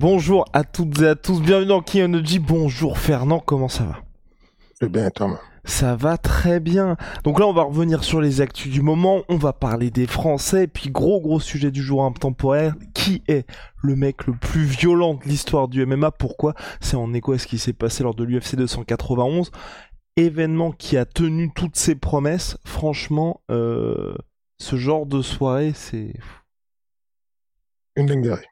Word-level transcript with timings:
Bonjour 0.00 0.46
à 0.54 0.64
toutes 0.64 1.02
et 1.02 1.08
à 1.08 1.14
tous, 1.14 1.42
bienvenue 1.42 1.68
dans 1.68 1.82
Kionoji. 1.82 2.38
Bonjour 2.38 2.96
Fernand, 2.96 3.38
comment 3.38 3.68
ça 3.68 3.84
va? 3.84 3.98
C'est 4.80 4.90
bien, 4.90 5.10
Tom. 5.10 5.36
Ça 5.64 5.94
va 5.94 6.16
très 6.16 6.58
bien. 6.58 6.96
Donc 7.22 7.38
là, 7.38 7.46
on 7.46 7.52
va 7.52 7.64
revenir 7.64 8.02
sur 8.02 8.22
les 8.22 8.40
actus 8.40 8.72
du 8.72 8.80
moment. 8.80 9.24
On 9.28 9.36
va 9.36 9.52
parler 9.52 9.90
des 9.90 10.06
Français. 10.06 10.68
Puis 10.68 10.88
gros 10.88 11.20
gros 11.20 11.38
sujet 11.38 11.70
du 11.70 11.82
jour 11.82 12.02
intemporel. 12.02 12.72
Qui 12.94 13.22
est 13.28 13.46
le 13.82 13.94
mec 13.94 14.26
le 14.26 14.32
plus 14.32 14.64
violent 14.64 15.16
de 15.22 15.24
l'histoire 15.28 15.68
du 15.68 15.84
MMA 15.84 16.12
Pourquoi? 16.12 16.54
C'est 16.80 16.96
en 16.96 17.12
écho 17.12 17.32
à 17.32 17.38
ce 17.38 17.46
qui 17.46 17.58
s'est 17.58 17.74
passé 17.74 18.02
lors 18.02 18.14
de 18.14 18.24
l'UFC 18.24 18.56
291. 18.56 19.50
Événement 20.16 20.72
qui 20.72 20.96
a 20.96 21.04
tenu 21.04 21.52
toutes 21.54 21.76
ses 21.76 21.94
promesses. 21.94 22.56
Franchement, 22.64 23.42
euh, 23.50 24.14
ce 24.56 24.76
genre 24.76 25.04
de 25.04 25.20
soirée, 25.20 25.72
c'est... 25.74 26.14
Une 27.96 28.06
dinguerie. 28.06 28.46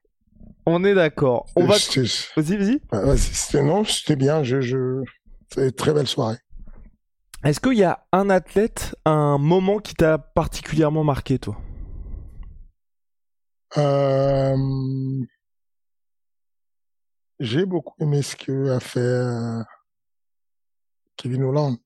On 0.70 0.84
est 0.84 0.94
d'accord. 0.94 1.46
On 1.56 1.64
va... 1.64 1.76
Vas-y, 2.36 2.56
vas-y. 2.58 3.18
c'était- 3.18 3.62
non, 3.62 3.84
c'était 3.84 4.16
bien. 4.16 4.42
Je, 4.42 4.60
je... 4.60 5.02
Très 5.70 5.94
belle 5.94 6.06
soirée. 6.06 6.36
Est-ce 7.42 7.58
qu'il 7.58 7.78
y 7.78 7.84
a 7.84 8.04
un 8.12 8.28
athlète, 8.28 8.94
un 9.06 9.38
moment 9.38 9.78
qui 9.78 9.94
t'a 9.94 10.18
particulièrement 10.18 11.04
marqué, 11.04 11.38
toi? 11.38 11.56
Euh, 13.78 14.56
J'ai 17.40 17.64
beaucoup 17.64 17.94
aimé 18.02 18.20
ce 18.20 18.36
que 18.36 18.68
a 18.70 18.80
fait 18.80 19.00
euh, 19.00 19.62
Kevin 21.16 21.44
Holland. 21.44 21.78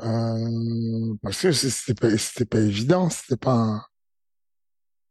Euh, 0.00 1.14
parce 1.22 1.40
que 1.40 1.52
c'était 1.52 1.94
pas, 1.98 2.18
c'était 2.18 2.44
pas 2.44 2.58
évident, 2.60 3.08
c'était 3.08 3.36
pas 3.38 3.52
un, 3.54 3.84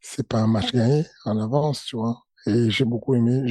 c'est 0.01 0.27
pas 0.27 0.39
un 0.39 0.47
match 0.47 0.71
gagné 0.73 1.05
en 1.25 1.37
avance, 1.39 1.85
tu 1.85 1.95
vois. 1.95 2.23
Et 2.47 2.69
j'ai 2.69 2.85
beaucoup 2.85 3.13
aimé. 3.15 3.43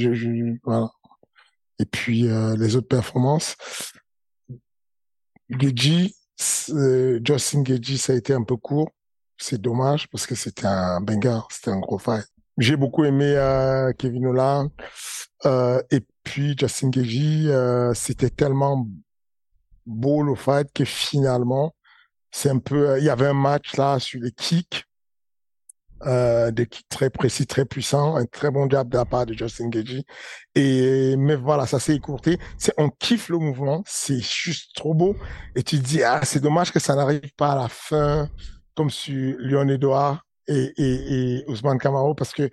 Et 1.79 1.85
puis 1.85 2.27
euh, 2.27 2.55
les 2.57 2.75
autres 2.75 2.87
performances, 2.87 3.55
Geji, 5.49 6.15
c'est- 6.35 7.19
Justin 7.25 7.63
Geji, 7.65 7.97
ça 7.97 8.13
a 8.13 8.15
été 8.15 8.33
un 8.33 8.43
peu 8.43 8.57
court. 8.57 8.89
C'est 9.37 9.59
dommage 9.59 10.07
parce 10.09 10.27
que 10.27 10.35
c'était 10.35 10.67
un 10.67 11.01
banger, 11.01 11.39
c'était 11.49 11.71
un 11.71 11.79
gros 11.79 11.97
fight. 11.97 12.25
J'ai 12.57 12.75
beaucoup 12.75 13.05
aimé 13.05 13.33
euh, 13.35 13.91
Kevin 13.93 14.27
Holland 14.27 14.69
euh, 15.45 15.81
et 15.89 16.01
puis 16.23 16.55
Justin 16.57 16.91
Geji, 16.91 17.47
euh, 17.49 17.93
c'était 17.95 18.29
tellement 18.29 18.87
beau 19.85 20.21
le 20.21 20.35
fight 20.35 20.71
que 20.73 20.85
finalement, 20.85 21.73
c'est 22.29 22.49
un 22.49 22.59
peu, 22.59 22.89
euh, 22.91 22.99
il 22.99 23.05
y 23.05 23.09
avait 23.09 23.27
un 23.27 23.33
match 23.33 23.75
là 23.77 23.97
sur 23.99 24.21
les 24.21 24.31
kicks, 24.31 24.85
euh, 26.05 26.51
kicks 26.51 26.87
très 26.89 27.09
précis, 27.09 27.45
très 27.47 27.65
puissants, 27.65 28.15
un 28.15 28.25
très 28.25 28.51
bon 28.51 28.69
jab 28.69 28.89
de 28.89 28.97
la 28.97 29.05
part 29.05 29.25
de 29.25 29.33
Justin 29.33 29.69
Geji. 29.71 30.05
Et 30.55 31.15
mais 31.17 31.35
voilà, 31.35 31.65
ça 31.65 31.79
s'est 31.79 31.95
écourté. 31.95 32.37
On 32.77 32.89
kiffe 32.89 33.29
le 33.29 33.37
mouvement, 33.37 33.83
c'est 33.85 34.19
juste 34.19 34.75
trop 34.75 34.93
beau. 34.93 35.15
Et 35.55 35.63
tu 35.63 35.77
te 35.79 35.83
dis 35.83 36.03
ah 36.03 36.21
c'est 36.23 36.41
dommage 36.41 36.71
que 36.71 36.79
ça 36.79 36.95
n'arrive 36.95 37.33
pas 37.37 37.53
à 37.53 37.55
la 37.55 37.67
fin 37.69 38.29
comme 38.75 38.89
sur 38.89 39.35
Léon 39.39 39.67
Edouard 39.69 40.25
et, 40.47 40.71
et, 40.77 41.37
et 41.37 41.45
Ousmane 41.47 41.77
Camaro 41.77 42.15
parce 42.15 42.33
que 42.33 42.49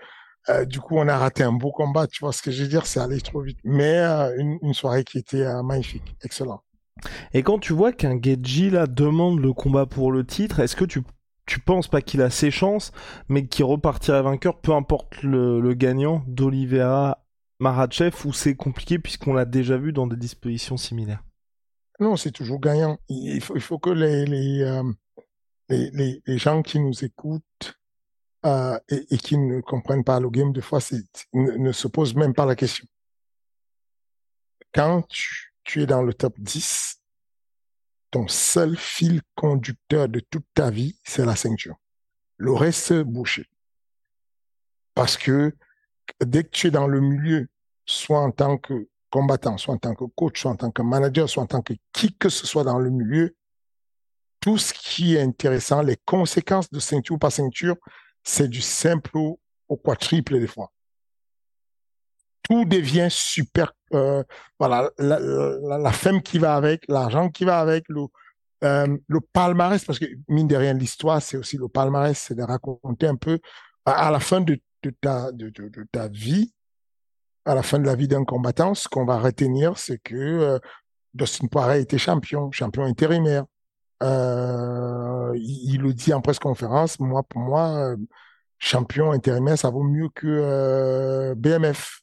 euh, 0.48 0.64
du 0.64 0.80
coup 0.80 0.96
on 0.98 1.08
a 1.08 1.16
raté 1.18 1.42
un 1.42 1.52
beau 1.52 1.70
combat. 1.72 2.06
Tu 2.06 2.20
vois 2.20 2.32
ce 2.32 2.42
que 2.42 2.50
je 2.50 2.62
veux 2.62 2.68
dire? 2.68 2.86
C'est 2.86 3.00
allé 3.00 3.20
trop 3.20 3.42
vite. 3.42 3.58
Mais 3.64 3.98
euh, 3.98 4.34
une, 4.38 4.58
une 4.62 4.74
soirée 4.74 5.04
qui 5.04 5.18
était 5.18 5.42
euh, 5.42 5.62
magnifique, 5.62 6.16
excellent. 6.22 6.62
Et 7.32 7.42
quand 7.44 7.60
tu 7.60 7.72
vois 7.72 7.92
qu'un 7.92 8.18
Geji 8.20 8.70
là 8.70 8.86
demande 8.88 9.40
le 9.40 9.52
combat 9.52 9.86
pour 9.86 10.10
le 10.10 10.24
titre, 10.26 10.58
est-ce 10.60 10.74
que 10.74 10.84
tu 10.84 11.02
tu 11.48 11.58
penses 11.58 11.88
pas 11.88 12.02
qu'il 12.02 12.20
a 12.20 12.30
ses 12.30 12.50
chances, 12.50 12.92
mais 13.28 13.46
qu'il 13.46 13.64
repartirait 13.64 14.22
vainqueur, 14.22 14.60
peu 14.60 14.72
importe 14.72 15.22
le, 15.22 15.72
gagnant 15.72 16.22
d'Olivera 16.26 17.24
Marachev, 17.58 18.14
ou 18.26 18.32
c'est 18.32 18.54
compliqué 18.54 18.98
puisqu'on 18.98 19.32
l'a 19.32 19.46
déjà 19.46 19.78
vu 19.78 19.92
dans 19.92 20.06
des 20.06 20.16
dispositions 20.16 20.76
similaires 20.76 21.24
Non, 22.00 22.16
c'est 22.16 22.32
toujours 22.32 22.60
gagnant. 22.60 22.98
Il 23.08 23.40
faut, 23.40 23.78
que 23.78 23.90
euh, 23.90 24.92
les, 25.70 26.38
gens 26.38 26.62
qui 26.62 26.80
nous 26.80 27.02
écoutent 27.02 27.78
euh, 28.44 28.78
et, 28.90 29.16
qui 29.16 29.38
ne 29.38 29.62
comprennent 29.62 30.04
pas 30.04 30.20
le 30.20 30.28
game, 30.28 30.52
des 30.52 30.60
fois, 30.60 30.80
ne, 31.32 31.72
se 31.72 31.88
posent 31.88 32.14
même 32.14 32.34
pas 32.34 32.44
la 32.44 32.56
question. 32.56 32.86
Quand 34.74 35.02
tu 35.64 35.82
es 35.82 35.86
dans 35.86 36.02
le 36.02 36.12
top 36.12 36.38
10, 36.38 36.97
ton 38.10 38.26
seul 38.28 38.76
fil 38.76 39.22
conducteur 39.34 40.08
de 40.08 40.20
toute 40.20 40.46
ta 40.54 40.70
vie, 40.70 40.98
c'est 41.04 41.24
la 41.24 41.36
ceinture. 41.36 41.76
Le 42.36 42.52
reste, 42.52 42.94
bouché. 43.02 43.46
Parce 44.94 45.16
que 45.16 45.54
dès 46.20 46.44
que 46.44 46.50
tu 46.50 46.68
es 46.68 46.70
dans 46.70 46.86
le 46.86 47.00
milieu, 47.00 47.48
soit 47.84 48.20
en 48.20 48.30
tant 48.30 48.58
que 48.58 48.88
combattant, 49.10 49.56
soit 49.58 49.74
en 49.74 49.78
tant 49.78 49.94
que 49.94 50.04
coach, 50.04 50.40
soit 50.40 50.50
en 50.50 50.56
tant 50.56 50.70
que 50.70 50.82
manager, 50.82 51.28
soit 51.28 51.42
en 51.42 51.46
tant 51.46 51.62
que 51.62 51.74
qui 51.92 52.14
que 52.14 52.28
ce 52.28 52.46
soit 52.46 52.64
dans 52.64 52.78
le 52.78 52.90
milieu, 52.90 53.36
tout 54.40 54.58
ce 54.58 54.72
qui 54.72 55.16
est 55.16 55.20
intéressant, 55.20 55.82
les 55.82 55.96
conséquences 55.96 56.70
de 56.70 56.80
ceinture 56.80 57.16
ou 57.16 57.18
pas 57.18 57.30
ceinture, 57.30 57.76
c'est 58.22 58.48
du 58.48 58.60
simple 58.60 59.16
au 59.16 59.76
quadruple 59.76 60.38
des 60.38 60.46
fois. 60.46 60.72
Tout 62.42 62.64
devient 62.64 63.08
super, 63.10 63.72
euh, 63.94 64.22
voilà, 64.58 64.90
la, 64.98 65.92
femme 65.92 66.22
qui 66.22 66.38
va 66.38 66.54
avec, 66.54 66.86
l'argent 66.88 67.30
qui 67.30 67.44
va 67.44 67.60
avec, 67.60 67.84
le, 67.88 68.02
euh, 68.64 68.96
le 69.06 69.20
palmarès, 69.20 69.84
parce 69.84 69.98
que 69.98 70.06
mine 70.28 70.48
de 70.48 70.56
rien, 70.56 70.74
l'histoire, 70.74 71.22
c'est 71.22 71.36
aussi 71.36 71.56
le 71.56 71.68
palmarès, 71.68 72.18
c'est 72.18 72.34
de 72.34 72.42
raconter 72.42 73.06
un 73.06 73.16
peu 73.16 73.38
à, 73.84 74.10
la 74.10 74.20
fin 74.20 74.40
de, 74.40 74.60
de, 74.82 74.90
ta, 74.90 75.32
de, 75.32 75.48
de, 75.50 75.86
ta 75.90 76.08
vie, 76.08 76.52
à 77.44 77.54
la 77.54 77.62
fin 77.62 77.78
de 77.78 77.86
la 77.86 77.94
vie 77.94 78.08
d'un 78.08 78.24
combattant, 78.24 78.74
ce 78.74 78.88
qu'on 78.88 79.06
va 79.06 79.18
retenir, 79.18 79.78
c'est 79.78 79.98
que 79.98 80.14
euh, 80.14 80.58
Dustin 81.14 81.46
Poirier 81.46 81.80
était 81.80 81.98
champion, 81.98 82.50
champion 82.52 82.84
intérimaire. 82.84 83.44
Il, 84.02 85.74
il 85.74 85.80
le 85.80 85.92
dit 85.92 86.12
en 86.12 86.20
presse 86.20 86.38
conférence. 86.38 87.00
Moi, 87.00 87.22
pour 87.22 87.40
moi, 87.40 87.96
champion 88.58 89.12
intérimaire, 89.12 89.58
ça 89.58 89.70
vaut 89.70 89.82
mieux 89.82 90.08
que 90.14 91.34
BMF. 91.34 92.02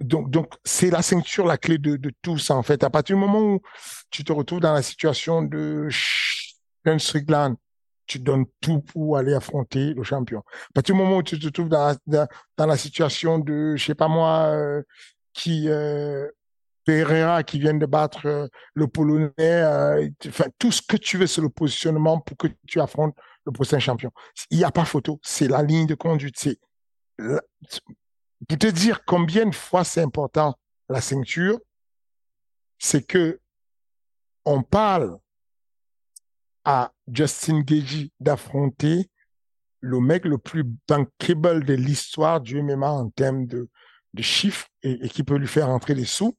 Donc, 0.00 0.30
donc, 0.30 0.54
c'est 0.64 0.90
la 0.90 1.02
ceinture 1.02 1.46
la 1.46 1.58
clé 1.58 1.78
de, 1.78 1.96
de 1.96 2.12
tout 2.22 2.38
ça 2.38 2.54
en 2.54 2.62
fait. 2.62 2.84
À 2.84 2.90
partir 2.90 3.16
du 3.16 3.20
moment 3.20 3.40
où 3.40 3.60
tu 4.10 4.24
te 4.24 4.32
retrouves 4.32 4.60
dans 4.60 4.72
la 4.72 4.82
situation 4.82 5.42
de 5.42 5.88
Sean 5.90 6.98
Strickland, 6.98 7.56
tu 8.06 8.18
donnes 8.18 8.46
tout 8.60 8.80
pour 8.80 9.18
aller 9.18 9.34
affronter 9.34 9.94
le 9.94 10.02
champion. 10.02 10.40
À 10.40 10.72
partir 10.74 10.94
du 10.94 11.00
moment 11.02 11.18
où 11.18 11.22
tu 11.22 11.38
te 11.38 11.48
trouves 11.48 11.68
dans, 11.68 11.94
dans, 12.06 12.26
dans 12.56 12.66
la 12.66 12.76
situation 12.76 13.38
de, 13.38 13.76
je 13.76 13.84
sais 13.84 13.94
pas 13.94 14.08
moi, 14.08 14.46
euh, 14.46 14.82
qui 15.34 15.68
euh, 15.68 16.28
Pereira 16.84 17.42
qui 17.42 17.58
vient 17.58 17.74
de 17.74 17.84
battre 17.84 18.26
euh, 18.26 18.46
le 18.74 18.88
Polonais, 18.88 19.32
euh, 19.38 20.08
enfin 20.26 20.46
tout 20.58 20.72
ce 20.72 20.80
que 20.80 20.96
tu 20.96 21.18
veux, 21.18 21.26
c'est 21.26 21.42
le 21.42 21.50
positionnement 21.50 22.18
pour 22.18 22.36
que 22.36 22.46
tu 22.66 22.80
affrontes 22.80 23.14
le 23.44 23.52
prochain 23.52 23.78
champion. 23.78 24.10
Il 24.50 24.58
n'y 24.58 24.64
a 24.64 24.70
pas 24.70 24.86
photo, 24.86 25.20
c'est 25.22 25.48
la 25.48 25.62
ligne 25.62 25.86
de 25.86 25.94
conduite. 25.94 26.36
C'est 26.38 26.58
pour 28.46 28.58
te 28.58 28.66
dire 28.66 29.04
combien 29.04 29.46
de 29.46 29.54
fois 29.54 29.84
c'est 29.84 30.02
important 30.02 30.54
la 30.88 31.00
ceinture, 31.00 31.58
c'est 32.78 33.02
que 33.02 33.40
on 34.44 34.62
parle 34.62 35.18
à 36.64 36.92
Justin 37.12 37.60
Gagey 37.60 38.10
d'affronter 38.20 39.10
le 39.80 40.00
mec 40.00 40.24
le 40.24 40.38
plus 40.38 40.64
bankable 40.88 41.64
de 41.64 41.74
l'histoire 41.74 42.40
du 42.40 42.62
MMA 42.62 42.90
en 42.90 43.10
termes 43.10 43.46
de, 43.46 43.68
chiffres 44.20 44.66
et, 44.82 45.08
qui 45.08 45.22
peut 45.22 45.36
lui 45.36 45.46
faire 45.46 45.68
entrer 45.68 45.94
des 45.94 46.04
sous. 46.04 46.36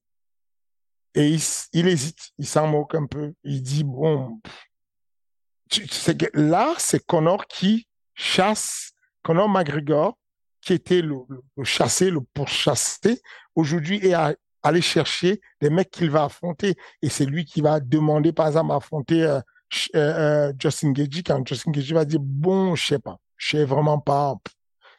Et 1.16 1.36
il, 1.74 1.88
hésite, 1.88 2.32
il 2.38 2.46
s'en 2.46 2.68
moque 2.68 2.94
un 2.94 3.06
peu. 3.06 3.34
Il 3.44 3.64
dit, 3.64 3.84
bon, 3.84 4.42
là, 6.34 6.76
c'est 6.78 7.06
Connor 7.06 7.48
qui 7.48 7.88
chasse 8.16 8.92
Conor 9.24 9.50
McGregor, 9.50 10.18
qui 10.62 10.74
était 10.74 11.02
le, 11.02 11.16
le 11.30 11.40
le 11.58 12.20
pourchassé, 12.34 13.22
aujourd'hui 13.56 14.06
est 14.06 14.14
à, 14.14 14.34
aller 14.64 14.82
chercher 14.82 15.42
des 15.62 15.70
mecs 15.70 15.92
qu'il 15.92 16.10
va 16.10 16.26
affronter. 16.26 16.76
Et 17.02 17.10
c'est 17.10 17.26
lui 17.26 17.46
qui 17.46 17.62
va 17.62 17.80
demander, 17.80 18.32
par 18.32 18.48
exemple, 18.48 18.72
à 18.72 18.76
affronter 18.76 19.24
euh, 19.24 19.40
euh, 19.96 20.50
euh, 20.50 20.54
Justin 20.60 20.92
Gagey 20.92 21.24
quand 21.24 21.46
Justin 21.48 21.72
Gagey 21.72 21.94
va 21.94 22.06
dire, 22.06 22.20
bon, 22.22 22.76
je 22.76 22.86
sais 22.86 23.00
pas, 23.00 23.18
je 23.38 23.58
sais 23.58 23.66
vraiment 23.66 24.00
pas. 24.00 24.36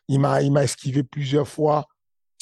Il 0.09 0.21
m'a, 0.21 0.43
il 0.43 0.53
m'a 0.53 0.65
esquivé 0.65 1.03
plusieurs 1.03 1.49
fois. 1.49 1.87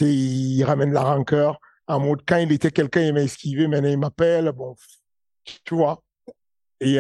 Il 0.00 0.62
ramène 0.64 0.92
la 0.92 1.02
rancœur. 1.02 1.58
En 1.86 2.00
mode, 2.00 2.22
quand 2.26 2.36
il 2.36 2.52
était 2.52 2.70
quelqu'un, 2.70 3.00
il 3.02 3.14
m'a 3.14 3.22
esquivé, 3.22 3.66
maintenant 3.66 3.88
il 3.88 3.98
m'appelle. 3.98 4.52
Bon, 4.52 4.74
tu 5.64 5.74
vois. 5.74 6.02
Et, 6.80 6.98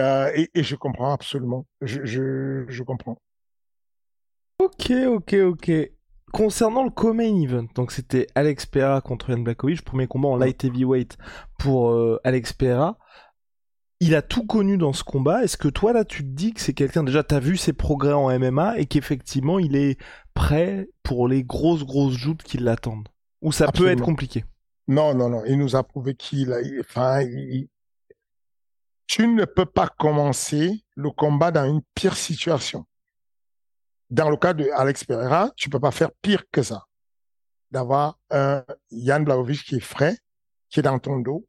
et, 0.54 0.62
je 0.62 0.74
comprends 0.74 1.12
absolument. 1.12 1.64
Je, 1.80 2.64
je 2.68 2.82
comprends. 2.82 3.16
Ok, 4.58 4.90
ok, 4.90 5.34
ok. 5.34 5.70
Concernant 6.32 6.84
le 6.84 6.90
co-main 6.90 7.40
event, 7.40 7.66
donc 7.74 7.90
c'était 7.90 8.26
Alex 8.34 8.66
Pereira 8.66 9.00
contre 9.00 9.30
Jan 9.30 9.38
Blakovic, 9.38 9.82
premier 9.82 10.06
combat 10.06 10.28
en 10.28 10.36
light 10.36 10.62
heavyweight 10.62 11.16
pour 11.58 11.90
euh, 11.90 12.20
Alex 12.22 12.52
Pereira. 12.52 12.98
Il 14.00 14.14
a 14.14 14.22
tout 14.22 14.46
connu 14.46 14.76
dans 14.76 14.92
ce 14.92 15.02
combat. 15.02 15.42
Est-ce 15.42 15.56
que 15.56 15.68
toi 15.68 15.92
là 15.92 16.04
tu 16.04 16.22
te 16.22 16.28
dis 16.28 16.52
que 16.52 16.60
c'est 16.60 16.74
quelqu'un 16.74 17.02
déjà 17.02 17.22
t'as 17.22 17.40
vu 17.40 17.56
ses 17.56 17.72
progrès 17.72 18.12
en 18.12 18.28
MMA 18.38 18.78
et 18.78 18.86
qu'effectivement 18.86 19.58
il 19.58 19.74
est 19.74 19.98
prêt 20.34 20.88
pour 21.02 21.28
les 21.28 21.42
grosses 21.42 21.84
grosses 21.84 22.14
joutes 22.14 22.42
qui 22.42 22.58
l'attendent? 22.58 23.08
Ou 23.40 23.50
ça 23.50 23.72
peut 23.72 23.88
être 23.88 24.02
compliqué? 24.02 24.44
Non 24.86 25.14
non 25.14 25.30
non, 25.30 25.42
il 25.46 25.58
nous 25.58 25.76
a 25.76 25.82
prouvé 25.82 26.14
qu'il 26.14 26.52
a, 26.52 26.58
enfin, 26.80 27.22
il... 27.22 27.68
tu 29.06 29.26
ne 29.26 29.44
peux 29.44 29.66
pas 29.66 29.88
commencer 29.88 30.84
le 30.94 31.10
combat 31.10 31.50
dans 31.50 31.64
une 31.64 31.82
pire 31.94 32.16
situation 32.16 32.84
dans 34.10 34.30
le 34.30 34.36
cas 34.36 34.54
de 34.54 34.68
Alex 34.74 35.04
Pereira, 35.04 35.50
tu 35.56 35.68
peux 35.68 35.80
pas 35.80 35.90
faire 35.90 36.10
pire 36.22 36.44
que 36.50 36.62
ça. 36.62 36.84
D'avoir 37.70 38.18
un 38.30 38.64
Yann 38.90 39.24
Blaovic 39.24 39.62
qui 39.64 39.76
est 39.76 39.80
frais, 39.80 40.16
qui 40.70 40.80
est 40.80 40.82
dans 40.82 40.98
ton 40.98 41.18
dos, 41.18 41.46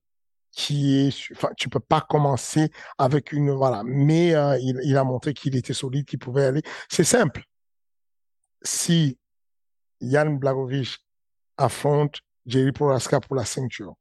qui 0.52 1.08
est, 1.08 1.32
enfin, 1.32 1.50
tu 1.58 1.70
peux 1.70 1.80
pas 1.80 2.02
commencer 2.02 2.72
avec 2.98 3.32
une, 3.32 3.52
voilà. 3.52 3.84
Mais 3.86 4.36
euh, 4.36 4.58
il, 4.60 4.80
il, 4.84 4.98
a 4.98 5.04
montré 5.04 5.34
qu'il 5.34 5.56
était 5.56 5.74
solide, 5.74 6.06
qu'il 6.06 6.20
pouvait 6.20 6.46
aller. 6.46 6.62
C'est 6.90 7.04
simple. 7.04 7.44
Si 8.62 9.18
Yann 10.02 10.38
Blagovic 10.38 11.00
affronte 11.58 12.20
Jerry 12.46 12.72
Proraska 12.72 13.20
pour 13.22 13.36
la 13.36 13.46
ceinture 13.46 13.96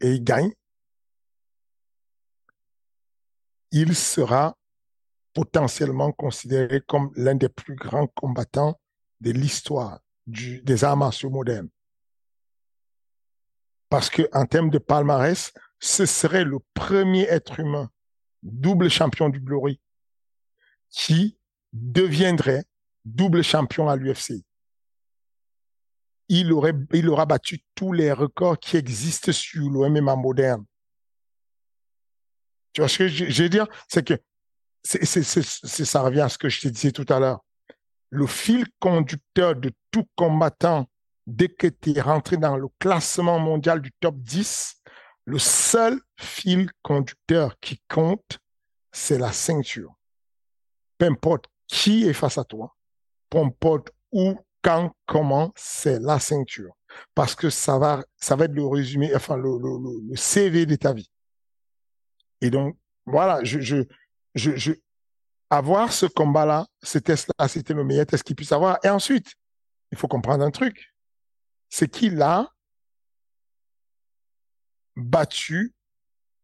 et 0.00 0.12
il 0.14 0.24
gagne, 0.24 0.52
il 3.70 3.94
sera 3.94 4.57
potentiellement 5.38 6.10
considéré 6.10 6.80
comme 6.80 7.12
l'un 7.14 7.36
des 7.36 7.48
plus 7.48 7.76
grands 7.76 8.08
combattants 8.08 8.80
de 9.20 9.30
l'histoire 9.30 10.00
des 10.26 10.82
arts 10.82 10.96
martiaux 10.96 11.30
modernes. 11.30 11.68
Parce 13.88 14.10
que 14.10 14.28
en 14.32 14.46
termes 14.46 14.70
de 14.70 14.78
palmarès, 14.78 15.52
ce 15.78 16.06
serait 16.06 16.44
le 16.44 16.58
premier 16.74 17.22
être 17.28 17.60
humain 17.60 17.88
double 18.42 18.90
champion 18.90 19.28
du 19.28 19.38
Glory 19.38 19.80
qui 20.90 21.38
deviendrait 21.72 22.64
double 23.04 23.44
champion 23.44 23.88
à 23.88 23.94
l'UFC. 23.94 24.44
Il 26.28 26.52
il 26.92 27.08
aura 27.08 27.26
battu 27.26 27.60
tous 27.76 27.92
les 27.92 28.10
records 28.10 28.58
qui 28.58 28.76
existent 28.76 29.30
sur 29.30 29.70
le 29.70 29.88
MMA 29.88 30.16
moderne. 30.16 30.64
Tu 32.72 32.80
vois 32.80 32.88
ce 32.88 32.98
que 32.98 33.06
je 33.06 33.42
veux 33.44 33.48
dire? 33.48 33.68
C'est 33.86 34.04
que 34.04 34.20
c'est, 34.82 35.04
ça 35.04 36.00
revient 36.00 36.20
à 36.20 36.28
ce 36.28 36.38
que 36.38 36.48
je 36.48 36.60
te 36.60 36.68
disais 36.68 36.92
tout 36.92 37.06
à 37.08 37.18
l'heure. 37.18 37.44
Le 38.10 38.26
fil 38.26 38.66
conducteur 38.78 39.54
de 39.56 39.70
tout 39.90 40.06
combattant, 40.14 40.88
dès 41.26 41.48
que 41.48 41.66
tu 41.66 41.96
es 41.96 42.00
rentré 42.00 42.36
dans 42.36 42.56
le 42.56 42.68
classement 42.78 43.38
mondial 43.38 43.82
du 43.82 43.92
top 44.00 44.16
10, 44.16 44.76
le 45.26 45.38
seul 45.38 46.00
fil 46.16 46.70
conducteur 46.82 47.58
qui 47.60 47.82
compte, 47.86 48.38
c'est 48.92 49.18
la 49.18 49.32
ceinture. 49.32 49.94
Peu 50.96 51.06
importe 51.06 51.46
qui 51.66 52.08
est 52.08 52.14
face 52.14 52.38
à 52.38 52.44
toi, 52.44 52.74
peu 53.28 53.38
importe 53.38 53.90
où, 54.10 54.34
quand, 54.62 54.90
comment, 55.06 55.52
c'est 55.54 56.00
la 56.00 56.18
ceinture. 56.18 56.74
Parce 57.14 57.34
que 57.34 57.50
ça 57.50 57.78
va, 57.78 58.02
ça 58.16 58.36
va 58.36 58.46
être 58.46 58.54
le 58.54 58.66
résumé, 58.66 59.14
enfin, 59.14 59.36
le, 59.36 60.16
CV 60.16 60.66
de 60.66 60.76
ta 60.76 60.92
vie. 60.92 61.10
Et 62.40 62.50
donc, 62.50 62.76
voilà, 63.04 63.40
je, 63.44 63.84
avoir 65.50 65.92
ce 65.92 66.06
combat-là, 66.06 66.66
ce 66.82 66.98
test-là, 66.98 67.48
c'était 67.48 67.74
le 67.74 67.84
meilleur 67.84 68.06
test 68.06 68.22
qu'il 68.22 68.36
puisse 68.36 68.52
avoir. 68.52 68.78
Et 68.84 68.88
ensuite, 68.88 69.34
il 69.92 69.98
faut 69.98 70.08
comprendre 70.08 70.44
un 70.44 70.50
truc. 70.50 70.94
C'est 71.70 71.88
qu'il 71.88 72.20
a 72.22 72.52
battu 74.96 75.74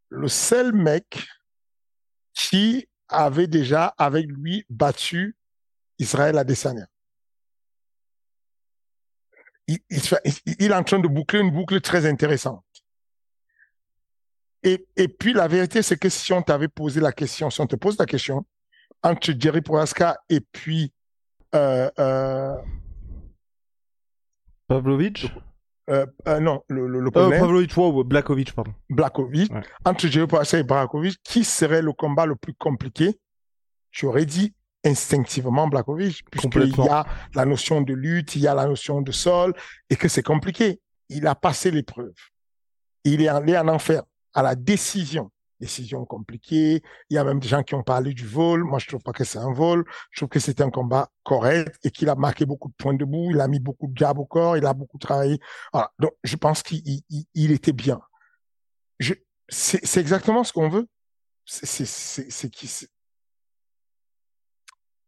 le 0.09 0.27
seul 0.27 0.73
mec 0.73 1.27
qui 2.33 2.87
avait 3.07 3.47
déjà 3.47 3.93
avec 3.97 4.27
lui 4.27 4.65
battu 4.69 5.35
Israël 5.99 6.37
Adesanya. 6.37 6.87
Il, 9.67 9.79
il, 9.89 10.01
il, 10.59 10.71
est 10.71 10.75
en 10.75 10.83
train 10.83 10.99
de 10.99 11.07
boucler 11.07 11.39
une 11.39 11.51
boucle 11.51 11.81
très 11.81 12.05
intéressante. 12.05 12.64
Et, 14.65 14.85
et 14.97 15.07
puis 15.07 15.31
la 15.31 15.47
vérité, 15.47 15.81
c'est 15.81 15.95
que 15.95 16.09
si 16.09 16.33
on 16.33 16.41
t'avait 16.41 16.67
posé 16.67 16.99
la 16.99 17.11
question, 17.11 17.49
si 17.49 17.61
on 17.61 17.67
te 17.67 17.75
pose 17.75 17.97
la 17.99 18.05
question, 18.05 18.45
entre 19.03 19.31
Jerry 19.39 19.61
Prohaska 19.61 20.17
et 20.27 20.41
puis 20.41 20.91
euh, 21.53 21.89
euh, 21.99 22.55
Pavlovich 24.67 25.31
euh, 25.87 26.07
euh, 26.27 26.39
non, 26.39 26.63
le, 26.67 26.87
le, 26.87 26.99
le 26.99 27.11
euh, 27.15 27.39
Pavlovich, 27.39 27.77
wow, 27.77 28.03
Blakovic, 28.03 28.53
pardon. 28.53 28.73
Blakovic. 28.89 29.53
Ouais. 29.53 29.61
Entre 29.85 30.07
Jerry 30.07 30.25
Prohaska 30.25 30.57
et 30.57 30.63
Blakovic, 30.63 31.19
qui 31.23 31.43
serait 31.43 31.83
le 31.83 31.93
combat 31.93 32.25
le 32.25 32.35
plus 32.35 32.55
compliqué? 32.55 33.19
Tu 33.91 34.07
aurais 34.07 34.25
dit 34.25 34.55
instinctivement 34.83 35.67
Blakovic, 35.67 36.23
puisqu'il 36.31 36.75
y 36.75 36.89
a 36.89 37.05
la 37.35 37.45
notion 37.45 37.81
de 37.81 37.93
lutte, 37.93 38.35
il 38.35 38.41
y 38.41 38.47
a 38.47 38.55
la 38.55 38.65
notion 38.65 39.01
de 39.01 39.11
sol, 39.11 39.53
et 39.91 39.95
que 39.95 40.07
c'est 40.07 40.23
compliqué. 40.23 40.81
Il 41.09 41.27
a 41.27 41.35
passé 41.35 41.69
l'épreuve. 41.69 42.15
Il 43.03 43.21
est 43.21 43.27
allé 43.27 43.55
en 43.55 43.67
enfer 43.67 44.01
à 44.35 44.43
la 44.43 44.55
décision. 44.55 45.31
Décision 45.59 46.05
compliquée. 46.05 46.83
Il 47.09 47.15
y 47.15 47.17
a 47.17 47.23
même 47.23 47.39
des 47.39 47.47
gens 47.47 47.63
qui 47.63 47.75
ont 47.75 47.81
parlé 47.81 48.13
du 48.13 48.27
vol. 48.27 48.65
Moi, 48.65 48.77
je 48.77 48.87
trouve 48.87 49.01
pas 49.01 49.13
que 49.13 49.23
c'est 49.23 49.39
un 49.39 49.53
vol. 49.53 49.85
Je 50.11 50.19
trouve 50.19 50.29
que 50.29 50.39
c'était 50.39 50.63
un 50.63 50.69
combat 50.69 51.09
correct 51.23 51.79
et 51.83 51.91
qu'il 51.91 52.09
a 52.09 52.15
marqué 52.15 52.45
beaucoup 52.45 52.67
de 52.67 52.73
points 52.73 52.93
debout. 52.93 53.31
Il 53.31 53.39
a 53.39 53.47
mis 53.47 53.59
beaucoup 53.59 53.87
de 53.87 53.97
jab 53.97 54.19
au 54.19 54.25
corps. 54.25 54.57
Il 54.57 54.65
a 54.65 54.73
beaucoup 54.73 54.97
travaillé. 54.97 55.39
Voilà. 55.71 55.91
Donc, 55.97 56.11
je 56.23 56.35
pense 56.35 56.61
qu'il 56.61 56.81
il, 56.85 57.25
il 57.33 57.51
était 57.51 57.71
bien. 57.71 58.01
C'est 59.47 59.97
exactement 59.97 60.43
ce 60.43 60.51
qu'on 60.51 60.69
veut. 60.69 60.87
C'est 61.45 62.49
qui 62.49 62.87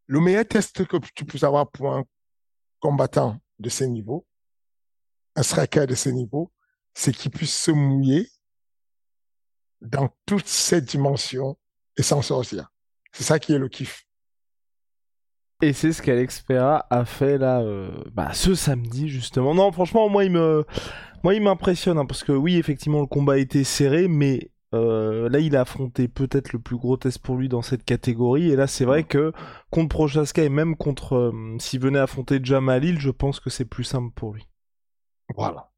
Le 0.06 0.20
meilleur 0.22 0.48
test 0.48 0.86
que 0.86 0.98
tu 1.14 1.26
peux 1.26 1.46
avoir 1.46 1.70
pour 1.70 1.94
un 1.94 2.06
combattant 2.80 3.40
de 3.60 3.70
ce 3.70 3.84
niveau, 3.84 4.26
un 5.36 5.44
striker 5.44 5.88
de 5.88 5.96
ce 5.96 6.10
niveau, 6.10 6.52
c'est 6.94 7.12
qu'il 7.12 7.32
puisse 7.32 7.56
se 7.56 7.72
mouiller 7.72 8.30
dans 9.82 10.10
toutes 10.26 10.48
ces 10.48 10.82
dimensions 10.82 11.58
et 11.98 12.04
s'en 12.04 12.22
sortir. 12.22 12.72
C'est 13.12 13.24
ça 13.24 13.40
qui 13.40 13.54
est 13.54 13.58
le 13.58 13.70
kiff. 13.70 14.06
Et 15.62 15.74
c'est 15.74 15.92
ce 15.92 16.04
qu'Alex 16.04 16.42
Pereira 16.42 16.86
a 16.92 17.04
fait 17.04 17.40
là, 17.40 17.62
euh, 17.62 18.04
bah, 18.14 18.32
ce 18.34 18.54
samedi 18.54 19.10
justement. 19.10 19.56
Non, 19.56 19.72
franchement, 19.72 20.08
moi 20.08 20.24
il 20.24 20.32
me, 20.32 20.66
moi 21.24 21.34
il 21.34 21.42
m'impressionne 21.42 21.98
hein, 21.98 22.06
parce 22.06 22.24
que 22.24 22.32
oui, 22.32 22.58
effectivement, 22.58 23.02
le 23.02 23.08
combat 23.08 23.34
a 23.34 23.38
été 23.38 23.64
serré, 23.64 24.08
mais 24.08 24.52
euh, 24.76 25.30
là 25.30 25.40
il 25.40 25.56
a 25.56 25.62
affronté 25.62 26.08
peut-être 26.08 26.54
le 26.54 26.60
plus 26.60 26.78
gros 26.78 26.98
test 26.98 27.20
pour 27.20 27.38
lui 27.38 27.50
dans 27.50 27.64
cette 27.64 27.84
catégorie. 27.84 28.52
Et 28.52 28.56
là, 28.56 28.68
c'est 28.68 28.86
vrai 28.86 29.04
que 29.04 29.34
contre 29.72 29.90
Prochaska 29.90 30.44
et 30.44 30.50
même 30.50 30.76
contre 30.76 31.16
euh, 31.16 31.56
s'il 31.58 31.80
venait 31.80 32.00
affronter 32.00 32.40
Jamalil, 32.44 33.00
je 33.00 33.10
pense 33.10 33.40
que 33.40 33.50
c'est 33.50 33.66
plus 33.66 33.84
simple 33.84 34.14
pour 34.14 34.34
lui. 34.36 34.48
Voilà 35.36 35.72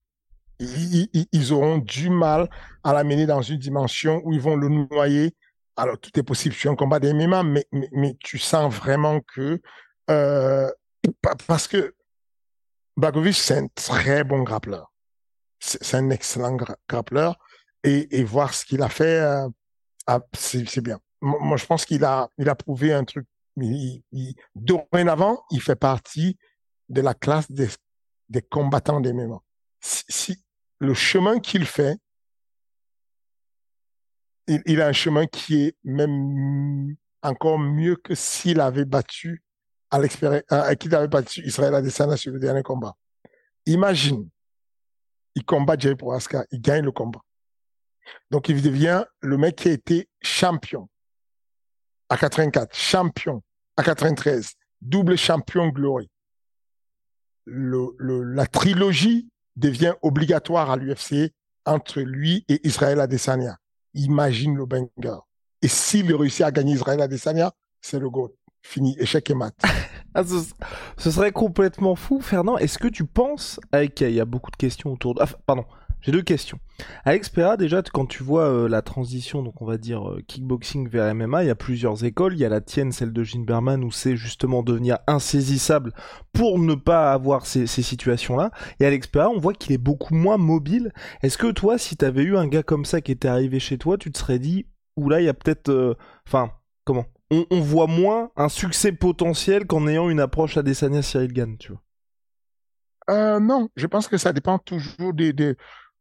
ils, 0.59 1.53
auront 1.53 1.77
du 1.77 2.09
mal 2.09 2.49
à 2.83 2.93
l'amener 2.93 3.25
dans 3.25 3.41
une 3.41 3.57
dimension 3.57 4.21
où 4.25 4.33
ils 4.33 4.41
vont 4.41 4.55
le 4.55 4.69
noyer. 4.69 5.35
Alors, 5.75 5.97
tout 5.97 6.17
est 6.19 6.23
possible 6.23 6.53
sur 6.53 6.71
un 6.71 6.75
combat 6.75 6.99
des 6.99 7.13
MMA, 7.13 7.43
mais, 7.43 7.65
mais, 7.91 8.15
tu 8.19 8.37
sens 8.37 8.73
vraiment 8.73 9.21
que... 9.21 9.61
Euh, 10.09 10.69
parce 11.47 11.67
que 11.67 11.95
Bagovic, 12.97 13.35
c'est 13.35 13.57
un 13.57 13.67
très 13.67 14.23
bon 14.23 14.43
grappleur. 14.43 14.91
C'est 15.59 15.95
un 15.95 16.09
excellent 16.09 16.55
gra 16.55 16.75
grappleur. 16.87 17.37
Et, 17.83 18.19
et, 18.19 18.23
voir 18.25 18.53
ce 18.53 18.65
qu'il 18.65 18.81
a 18.81 18.89
fait, 18.89 19.21
euh, 19.21 19.47
c'est 20.33 20.81
bien. 20.81 20.99
Moi, 21.21 21.55
je 21.55 21.65
pense 21.65 21.85
qu'il 21.85 22.03
a, 22.03 22.29
il 22.37 22.49
a 22.49 22.55
prouvé 22.55 22.91
un 22.93 23.05
truc. 23.05 23.25
Il, 23.55 24.03
il, 24.11 24.35
dorénavant, 24.55 25.43
il 25.51 25.61
fait 25.61 25.75
partie 25.75 26.37
de 26.89 27.01
la 27.01 27.13
classe 27.13 27.49
des, 27.49 27.69
des 28.27 28.41
combattants 28.41 28.99
des 28.99 29.13
MMA. 29.13 29.41
Le 30.79 30.93
chemin 30.93 31.39
qu'il 31.39 31.65
fait, 31.65 31.97
il, 34.47 34.81
a 34.81 34.87
un 34.87 34.93
chemin 34.93 35.27
qui 35.27 35.65
est 35.65 35.75
même 35.83 36.95
encore 37.21 37.59
mieux 37.59 37.95
que 37.95 38.15
s'il 38.15 38.59
avait 38.59 38.85
battu 38.85 39.43
à 39.91 39.99
l'expérience, 39.99 40.43
qui 40.79 40.89
n'avait 40.89 41.09
pas 41.09 41.21
Israël 41.37 42.17
sur 42.17 42.31
le 42.31 42.39
dernier 42.39 42.63
combat. 42.63 42.95
Imagine, 43.65 44.27
il 45.35 45.45
combat 45.45 45.77
Jerry 45.77 45.95
Prohaska, 45.95 46.45
il 46.51 46.61
gagne 46.61 46.83
le 46.83 46.91
combat. 46.91 47.21
Donc 48.31 48.49
il 48.49 48.61
devient 48.61 49.03
le 49.21 49.37
mec 49.37 49.57
qui 49.57 49.69
a 49.69 49.71
été 49.71 50.09
champion 50.21 50.89
à 52.07 52.17
84, 52.17 52.75
champion 52.75 53.43
à 53.77 53.83
93, 53.83 54.53
double 54.81 55.17
champion 55.17 55.67
glory. 55.67 56.09
La 57.45 58.47
trilogie 58.47 59.29
devient 59.59 59.93
obligatoire 60.01 60.71
à 60.71 60.77
l'UFC 60.77 61.31
entre 61.65 62.01
lui 62.01 62.45
et 62.47 62.65
Israël 62.67 62.99
Adesanya. 62.99 63.57
Imagine 63.93 64.55
le 64.55 64.65
banger. 64.65 65.19
Et 65.61 65.67
s'il 65.67 66.13
réussit 66.15 66.41
à 66.41 66.51
gagner 66.51 66.73
Israël 66.73 67.01
Adesanya, 67.01 67.51
c'est 67.81 67.99
le 67.99 68.09
GOAT. 68.09 68.33
Fini, 68.61 68.95
échec 68.99 69.29
et 69.29 69.35
mat. 69.35 69.55
Ah, 70.15 70.23
ce, 70.97 71.11
serait 71.11 71.31
complètement 71.31 71.95
fou, 71.95 72.19
Fernand. 72.19 72.57
Est-ce 72.57 72.79
que 72.79 72.87
tu 72.87 73.05
penses, 73.05 73.59
avec 73.71 74.01
il 74.01 74.09
y 74.09 74.19
a 74.19 74.25
beaucoup 74.25 74.49
de 74.49 74.55
questions 74.55 74.91
autour 74.91 75.13
de... 75.13 75.23
pardon, 75.45 75.65
j'ai 76.01 76.11
deux 76.11 76.21
questions. 76.21 76.59
Alex 77.03 77.29
Pereira, 77.29 77.57
déjà, 77.57 77.81
quand 77.81 78.05
tu 78.05 78.23
vois 78.23 78.47
euh, 78.47 78.69
la 78.69 78.81
transition, 78.81 79.43
donc 79.43 79.61
on 79.61 79.65
va 79.65 79.77
dire 79.77 80.09
euh, 80.09 80.21
kickboxing 80.27 80.87
vers 80.87 81.13
MMA, 81.13 81.43
il 81.43 81.47
y 81.47 81.51
a 81.51 81.55
plusieurs 81.55 82.05
écoles. 82.05 82.33
Il 82.33 82.39
y 82.39 82.45
a 82.45 82.49
la 82.49 82.61
tienne, 82.61 82.91
celle 82.91 83.11
de 83.11 83.23
Gene 83.23 83.45
Berman, 83.45 83.83
où 83.83 83.91
c'est 83.91 84.15
justement 84.15 84.63
devenir 84.63 84.99
insaisissable 85.07 85.93
pour 86.31 86.57
ne 86.57 86.75
pas 86.75 87.11
avoir 87.11 87.45
ces, 87.45 87.67
situations-là. 87.67 88.51
Et 88.79 88.85
Alex 88.85 89.07
Pereira, 89.07 89.29
on 89.29 89.39
voit 89.39 89.53
qu'il 89.53 89.73
est 89.73 89.77
beaucoup 89.77 90.15
moins 90.15 90.37
mobile. 90.37 90.93
Est-ce 91.21 91.37
que 91.37 91.51
toi, 91.51 91.77
si 91.77 91.97
t'avais 91.97 92.23
eu 92.23 92.37
un 92.37 92.47
gars 92.47 92.63
comme 92.63 92.85
ça 92.85 93.01
qui 93.01 93.11
était 93.11 93.27
arrivé 93.27 93.59
chez 93.59 93.77
toi, 93.77 93.97
tu 93.97 94.11
te 94.11 94.17
serais 94.17 94.39
dit, 94.39 94.67
oula, 94.95 95.21
il 95.21 95.25
y 95.25 95.29
a 95.29 95.33
peut-être... 95.33 95.69
Euh, 95.69 95.95
enfin, 96.27 96.51
comment? 96.85 97.05
On, 97.31 97.61
voit 97.61 97.85
moins 97.85 98.31
un 98.37 98.49
succès 98.49 98.91
potentiel 98.91 99.67
qu'en 99.67 99.87
ayant 99.87 100.09
une 100.09 100.19
approche 100.19 100.57
à 100.57 100.63
Desania 100.63 101.03
Cyril 101.03 101.31
Gann, 101.31 101.57
tu 101.57 101.73
vois 101.73 101.81
non, 103.39 103.69
je 103.75 103.87
pense 103.87 104.07
que 104.07 104.17
ça 104.17 104.33
dépend 104.33 104.59
toujours 104.59 105.13
des, 105.13 105.33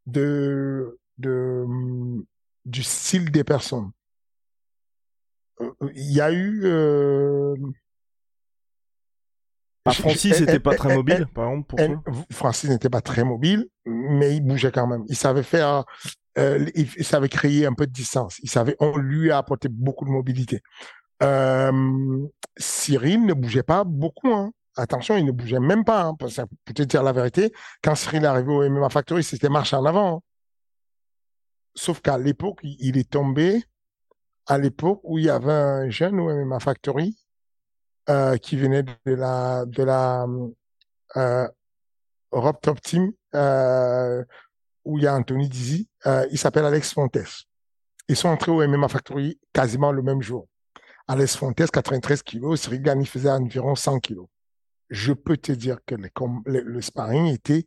de, 0.09 0.99
de, 1.19 1.65
mm, 1.67 2.25
du 2.65 2.83
style 2.83 3.31
des 3.31 3.45
personnes. 3.45 3.91
Euh, 5.61 5.73
il 5.95 6.13
y 6.13 6.21
a 6.21 6.33
eu. 6.33 6.63
Euh... 6.65 7.55
Ah, 9.85 9.93
Francis 9.93 10.41
n'était 10.41 10.61
pas 10.61 10.75
très 10.75 10.95
mobile, 10.95 11.27
par 11.35 11.49
exemple, 11.49 11.67
pour 11.67 11.79
toi? 11.79 12.25
Francis 12.31 12.69
n'était 12.69 12.91
pas 12.91 13.01
très 13.01 13.25
mobile, 13.25 13.69
mais 13.87 14.37
il 14.37 14.43
bougeait 14.43 14.71
quand 14.71 14.87
même. 14.87 15.05
Il 15.09 15.17
savait 15.17 15.43
faire, 15.43 15.85
euh, 16.37 16.67
il, 16.75 17.05
savait 17.05 17.31
créer 17.31 17.65
un 17.65 17.73
peu 17.73 17.87
de 17.87 17.93
distance. 17.93 18.39
Il 18.43 18.51
savait, 18.51 18.77
on 18.81 18.99
lui 18.99 19.31
a 19.31 19.39
apporté 19.39 19.69
beaucoup 19.71 20.05
de 20.05 20.11
mobilité. 20.11 20.61
Euh, 21.23 22.27
Cyril 22.59 23.25
ne 23.25 23.33
bougeait 23.33 23.63
pas 23.63 23.85
beaucoup. 23.85 24.31
Hein 24.31 24.53
attention, 24.79 25.17
il 25.17 25.27
ne 25.27 25.33
bougeait 25.33 25.61
même 25.61 25.85
pas. 25.85 26.05
Hein, 26.05 26.15
pour 26.15 26.31
te 26.31 26.83
dire 26.83 27.03
la 27.03 27.13
vérité, 27.13 27.53
quand 27.83 27.95
Cyril 27.95 28.25
est 28.25 28.27
arrivé 28.27 28.51
au 28.53 28.69
MMA 28.69 28.89
Factory, 28.89 29.23
c'était 29.23 29.49
marche 29.49 29.75
en 29.75 29.85
avant. 29.85 30.17
Hein. 30.17 30.21
Sauf 31.75 32.01
qu'à 32.01 32.19
l'époque, 32.19 32.61
il 32.63 32.97
est 32.97 33.11
tombé 33.11 33.63
à 34.47 34.59
l'époque 34.59 35.01
où 35.05 35.19
il 35.19 35.27
y 35.27 35.31
avait 35.31 35.53
un 35.53 35.91
jeune 35.91 36.19
au 36.19 36.35
MMA 36.35 36.59
Factory 36.61 37.17
euh, 38.09 38.37
qui 38.39 38.57
venait 38.57 38.83
de 38.83 39.15
la 39.15 40.27
euh, 41.17 41.49
Europe 42.33 42.61
Top 42.63 42.81
Team 42.81 43.13
euh, 43.35 44.25
où 44.85 44.99
il 44.99 45.05
y 45.05 45.07
a 45.07 45.15
Anthony 45.15 45.49
Dizzy. 45.49 45.89
Il 46.31 46.39
s'appelle 46.39 46.65
Alex 46.65 46.95
Fontes. 46.95 47.19
Ils 48.09 48.17
sont 48.17 48.29
entrés 48.29 48.51
au 48.51 48.67
MMA 48.67 48.89
Factory 48.89 49.39
quasiment 49.53 49.93
le 49.93 50.03
même 50.03 50.23
jour. 50.23 50.49
Alex 51.07 51.37
Fontes, 51.37 51.71
93 51.71 52.23
kilos, 52.23 52.61
Cyril 52.61 52.83
Gani 52.83 53.07
faisait 53.07 53.31
environ 53.31 53.75
100 53.75 54.01
kilos 54.01 54.29
je 54.91 55.13
peux 55.13 55.37
te 55.37 55.53
dire 55.53 55.79
que 55.85 55.95
le 55.95 56.81
sparring 56.81 57.27
était 57.27 57.67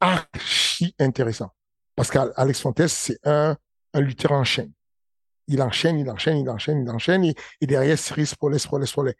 archi 0.00 0.94
intéressant. 0.98 1.50
Parce 1.94 2.10
qu'Alex 2.10 2.60
Fontes, 2.60 2.86
c'est 2.86 3.18
un, 3.24 3.56
lutteur 3.94 4.32
en 4.32 4.44
chaîne. 4.44 4.72
Il 5.48 5.62
enchaîne, 5.62 5.98
il 5.98 6.10
enchaîne, 6.10 6.38
il 6.38 6.50
enchaîne, 6.50 6.82
il 6.82 6.90
enchaîne, 6.90 7.24
et, 7.24 7.34
et 7.60 7.66
derrière, 7.66 7.98
Cyril 7.98 8.26
Spolet, 8.26 8.58
Spolet, 8.58 8.86
Spolet. 8.86 9.16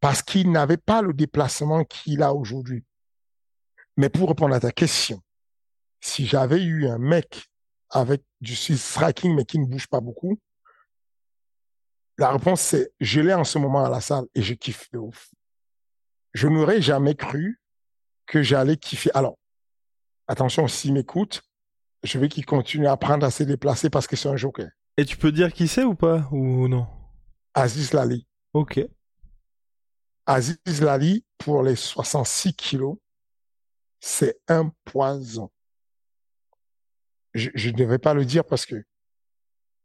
Parce 0.00 0.22
qu'il 0.22 0.50
n'avait 0.50 0.78
pas 0.78 1.02
le 1.02 1.12
déplacement 1.12 1.84
qu'il 1.84 2.22
a 2.22 2.32
aujourd'hui. 2.32 2.84
Mais 3.96 4.08
pour 4.08 4.28
répondre 4.28 4.54
à 4.54 4.60
ta 4.60 4.72
question, 4.72 5.20
si 6.00 6.26
j'avais 6.26 6.62
eu 6.62 6.86
un 6.88 6.98
mec 6.98 7.48
avec 7.90 8.22
du 8.40 8.56
striking, 8.56 9.34
mais 9.34 9.44
qui 9.44 9.58
ne 9.58 9.66
bouge 9.66 9.86
pas 9.86 10.00
beaucoup, 10.00 10.38
la 12.16 12.30
réponse 12.30 12.60
c'est, 12.60 12.92
je 13.00 13.20
l'ai 13.20 13.34
en 13.34 13.44
ce 13.44 13.58
moment 13.58 13.84
à 13.84 13.90
la 13.90 14.00
salle 14.00 14.24
et 14.34 14.42
je 14.42 14.54
kiffe 14.54 14.90
de 14.92 14.98
ouf 14.98 15.30
je 16.34 16.48
n'aurais 16.48 16.82
jamais 16.82 17.14
cru 17.14 17.60
que 18.26 18.42
j'allais 18.42 18.76
kiffer. 18.76 19.10
Alors, 19.14 19.38
attention, 20.26 20.68
s'il 20.68 20.92
m'écoute, 20.92 21.42
je 22.02 22.18
veux 22.18 22.28
qu'il 22.28 22.44
continue 22.44 22.86
à 22.86 22.92
apprendre 22.92 23.24
à 23.24 23.30
se 23.30 23.44
déplacer 23.44 23.88
parce 23.88 24.06
que 24.06 24.16
c'est 24.16 24.28
un 24.28 24.36
joker. 24.36 24.68
Et 24.96 25.04
tu 25.04 25.16
peux 25.16 25.32
dire 25.32 25.52
qui 25.52 25.68
c'est 25.68 25.84
ou 25.84 25.94
pas 25.94 26.28
Ou 26.30 26.68
non? 26.68 26.86
Aziz 27.54 27.92
Lali. 27.92 28.26
Ok. 28.52 28.80
Aziz 30.26 30.80
Lali, 30.80 31.24
pour 31.38 31.62
les 31.62 31.76
66 31.76 32.54
kilos, 32.54 32.96
c'est 34.00 34.38
un 34.48 34.72
poison. 34.84 35.50
Je 37.34 37.68
ne 37.68 37.74
devais 37.74 37.98
pas 37.98 38.14
le 38.14 38.24
dire 38.24 38.44
parce 38.44 38.64
que 38.66 38.84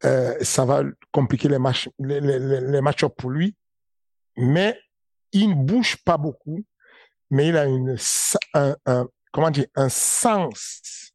euh, 0.06 0.38
ça 0.42 0.66
va 0.66 0.84
compliquer 1.12 1.50
les 1.50 1.58
matchs 1.58 1.90
les, 2.00 2.22
les, 2.22 2.62
les 2.62 2.82
match 2.82 3.04
pour 3.06 3.32
lui. 3.32 3.56
Mais 4.38 4.80
il 5.32 5.50
ne 5.50 5.56
bouge 5.56 5.98
pas 6.04 6.18
beaucoup, 6.18 6.66
mais 7.30 7.50
il 7.50 7.58
a 7.58 7.66
une, 7.66 7.96
un, 8.54 9.08
comment 9.32 9.52
dire, 9.52 9.68
un 9.76 9.90
sens 9.90 11.14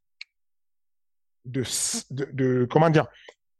de, 1.44 1.64
de, 2.10 2.66
comment 2.70 2.90
dire, 2.90 3.06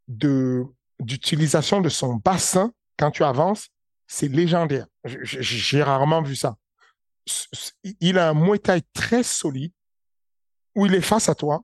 de, 0.07 0.63
d'utilisation 0.99 1.81
de 1.81 1.89
son 1.89 2.15
bassin 2.15 2.73
quand 2.97 3.11
tu 3.11 3.23
avances, 3.23 3.69
c'est 4.07 4.27
légendaire. 4.27 4.87
J'ai 5.03 5.83
rarement 5.83 6.21
vu 6.21 6.35
ça. 6.35 6.55
Il 7.99 8.19
a 8.19 8.29
un 8.29 8.33
Muay 8.33 8.59
très 8.93 9.23
solide 9.23 9.73
où 10.75 10.85
il 10.85 10.93
est 10.93 11.01
face 11.01 11.29
à 11.29 11.35
toi 11.35 11.61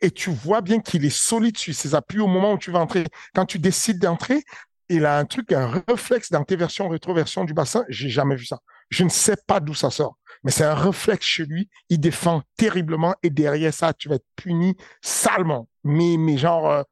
et 0.00 0.10
tu 0.10 0.30
vois 0.30 0.60
bien 0.60 0.80
qu'il 0.80 1.04
est 1.04 1.16
solide 1.16 1.56
sur 1.56 1.74
ses 1.74 1.94
appuis 1.94 2.20
au 2.20 2.26
moment 2.26 2.52
où 2.52 2.58
tu 2.58 2.70
vas 2.70 2.80
entrer. 2.80 3.04
Quand 3.34 3.46
tu 3.46 3.58
décides 3.58 3.98
d'entrer, 3.98 4.44
il 4.88 5.04
a 5.04 5.18
un 5.18 5.24
truc, 5.24 5.52
un 5.52 5.82
réflexe 5.88 6.30
d'interversion, 6.30 6.88
rétroversion 6.88 7.44
du 7.44 7.54
bassin. 7.54 7.84
J'ai 7.88 8.08
jamais 8.08 8.36
vu 8.36 8.46
ça. 8.46 8.60
Je 8.90 9.04
ne 9.04 9.08
sais 9.08 9.36
pas 9.46 9.58
d'où 9.60 9.74
ça 9.74 9.90
sort, 9.90 10.16
mais 10.44 10.50
c'est 10.50 10.64
un 10.64 10.74
réflexe 10.74 11.26
chez 11.26 11.44
lui. 11.44 11.68
Il 11.88 11.98
défend 11.98 12.42
terriblement 12.56 13.14
et 13.22 13.30
derrière 13.30 13.74
ça, 13.74 13.92
tu 13.92 14.08
vas 14.08 14.16
être 14.16 14.26
puni 14.36 14.76
salement. 15.02 15.68
Mais, 15.82 16.16
mais 16.18 16.38
genre, 16.38 16.70
euh, 16.70 16.82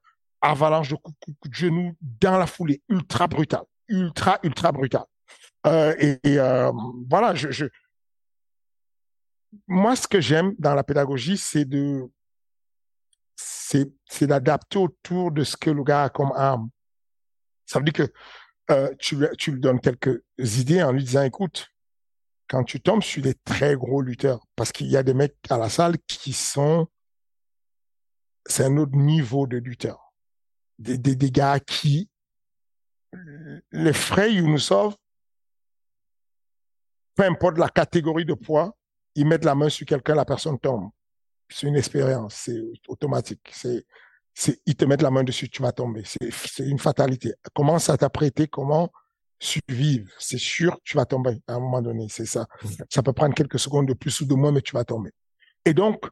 avalanche 0.40 0.90
de 0.90 0.96
coups, 0.96 1.16
de 1.46 1.54
genoux 1.54 1.96
dans 2.00 2.38
la 2.38 2.46
foulée, 2.46 2.82
ultra 2.88 3.26
brutal, 3.26 3.62
ultra, 3.88 4.38
ultra 4.42 4.72
brutal. 4.72 5.04
Euh, 5.66 5.94
et, 5.98 6.18
euh, 6.38 6.70
voilà, 7.08 7.34
je, 7.34 7.50
je, 7.50 7.66
moi, 9.66 9.96
ce 9.96 10.06
que 10.06 10.20
j'aime 10.20 10.54
dans 10.58 10.74
la 10.74 10.84
pédagogie, 10.84 11.38
c'est 11.38 11.64
de, 11.64 12.10
c'est 13.36 14.26
d'adapter 14.26 14.78
autour 14.78 15.32
de 15.32 15.44
ce 15.44 15.56
que 15.56 15.70
le 15.70 15.82
gars 15.82 16.04
a 16.04 16.08
comme 16.08 16.32
arme. 16.34 16.68
Ça 17.66 17.78
veut 17.78 17.84
dire 17.84 17.92
que 17.92 18.12
euh, 18.70 18.94
tu, 18.98 19.16
lui 19.16 19.60
donnes 19.60 19.80
quelques 19.80 20.22
idées 20.38 20.82
en 20.82 20.92
lui 20.92 21.04
disant, 21.04 21.22
écoute, 21.22 21.68
quand 22.48 22.64
tu 22.64 22.80
tombes 22.80 23.02
sur 23.02 23.22
des 23.22 23.34
très 23.34 23.76
gros 23.76 24.02
lutteurs, 24.02 24.46
parce 24.56 24.72
qu'il 24.72 24.86
y 24.86 24.96
a 24.96 25.02
des 25.02 25.14
mecs 25.14 25.36
à 25.50 25.58
la 25.58 25.68
salle 25.68 25.96
qui 26.06 26.32
sont, 26.32 26.88
c'est 28.46 28.64
un 28.64 28.76
autre 28.76 28.96
niveau 28.96 29.46
de 29.46 29.58
lutteurs. 29.58 30.12
Des, 30.78 30.98
des, 30.98 31.16
des 31.16 31.30
gars 31.30 31.60
qui, 31.60 32.10
les 33.72 33.92
frais 33.92 34.32
Younousov, 34.32 34.96
peu 37.14 37.24
importe 37.24 37.58
la 37.58 37.68
catégorie 37.68 38.24
de 38.24 38.34
poids, 38.34 38.76
ils 39.14 39.26
mettent 39.26 39.44
la 39.44 39.54
main 39.54 39.68
sur 39.68 39.86
quelqu'un, 39.86 40.14
la 40.14 40.24
personne 40.24 40.58
tombe. 40.58 40.90
C'est 41.48 41.66
une 41.66 41.76
expérience, 41.76 42.34
c'est 42.34 42.60
automatique. 42.88 43.50
C'est 43.52 43.86
ils 44.66 44.76
te 44.76 44.84
mettent 44.84 45.02
la 45.02 45.10
main 45.10 45.24
dessus, 45.24 45.48
tu 45.48 45.62
vas 45.62 45.72
tomber. 45.72 46.02
C'est 46.04 46.64
une 46.64 46.78
fatalité. 46.78 47.34
Commence 47.54 47.88
à 47.90 47.96
t'apprêter, 47.96 48.48
comment 48.48 48.90
survivre? 49.38 50.10
C'est 50.18 50.38
sûr, 50.38 50.78
tu 50.84 50.96
vas 50.96 51.04
tomber 51.04 51.40
à 51.46 51.54
un 51.54 51.60
moment 51.60 51.82
donné. 51.82 52.08
C'est 52.08 52.26
ça. 52.26 52.46
Ça 52.90 53.02
peut 53.02 53.12
prendre 53.12 53.34
quelques 53.34 53.58
secondes 53.58 53.86
de 53.86 53.94
plus 53.94 54.20
ou 54.20 54.26
de 54.26 54.34
moins, 54.34 54.52
mais 54.52 54.62
tu 54.62 54.72
vas 54.72 54.84
tomber. 54.84 55.10
Et 55.64 55.74
donc, 55.74 56.04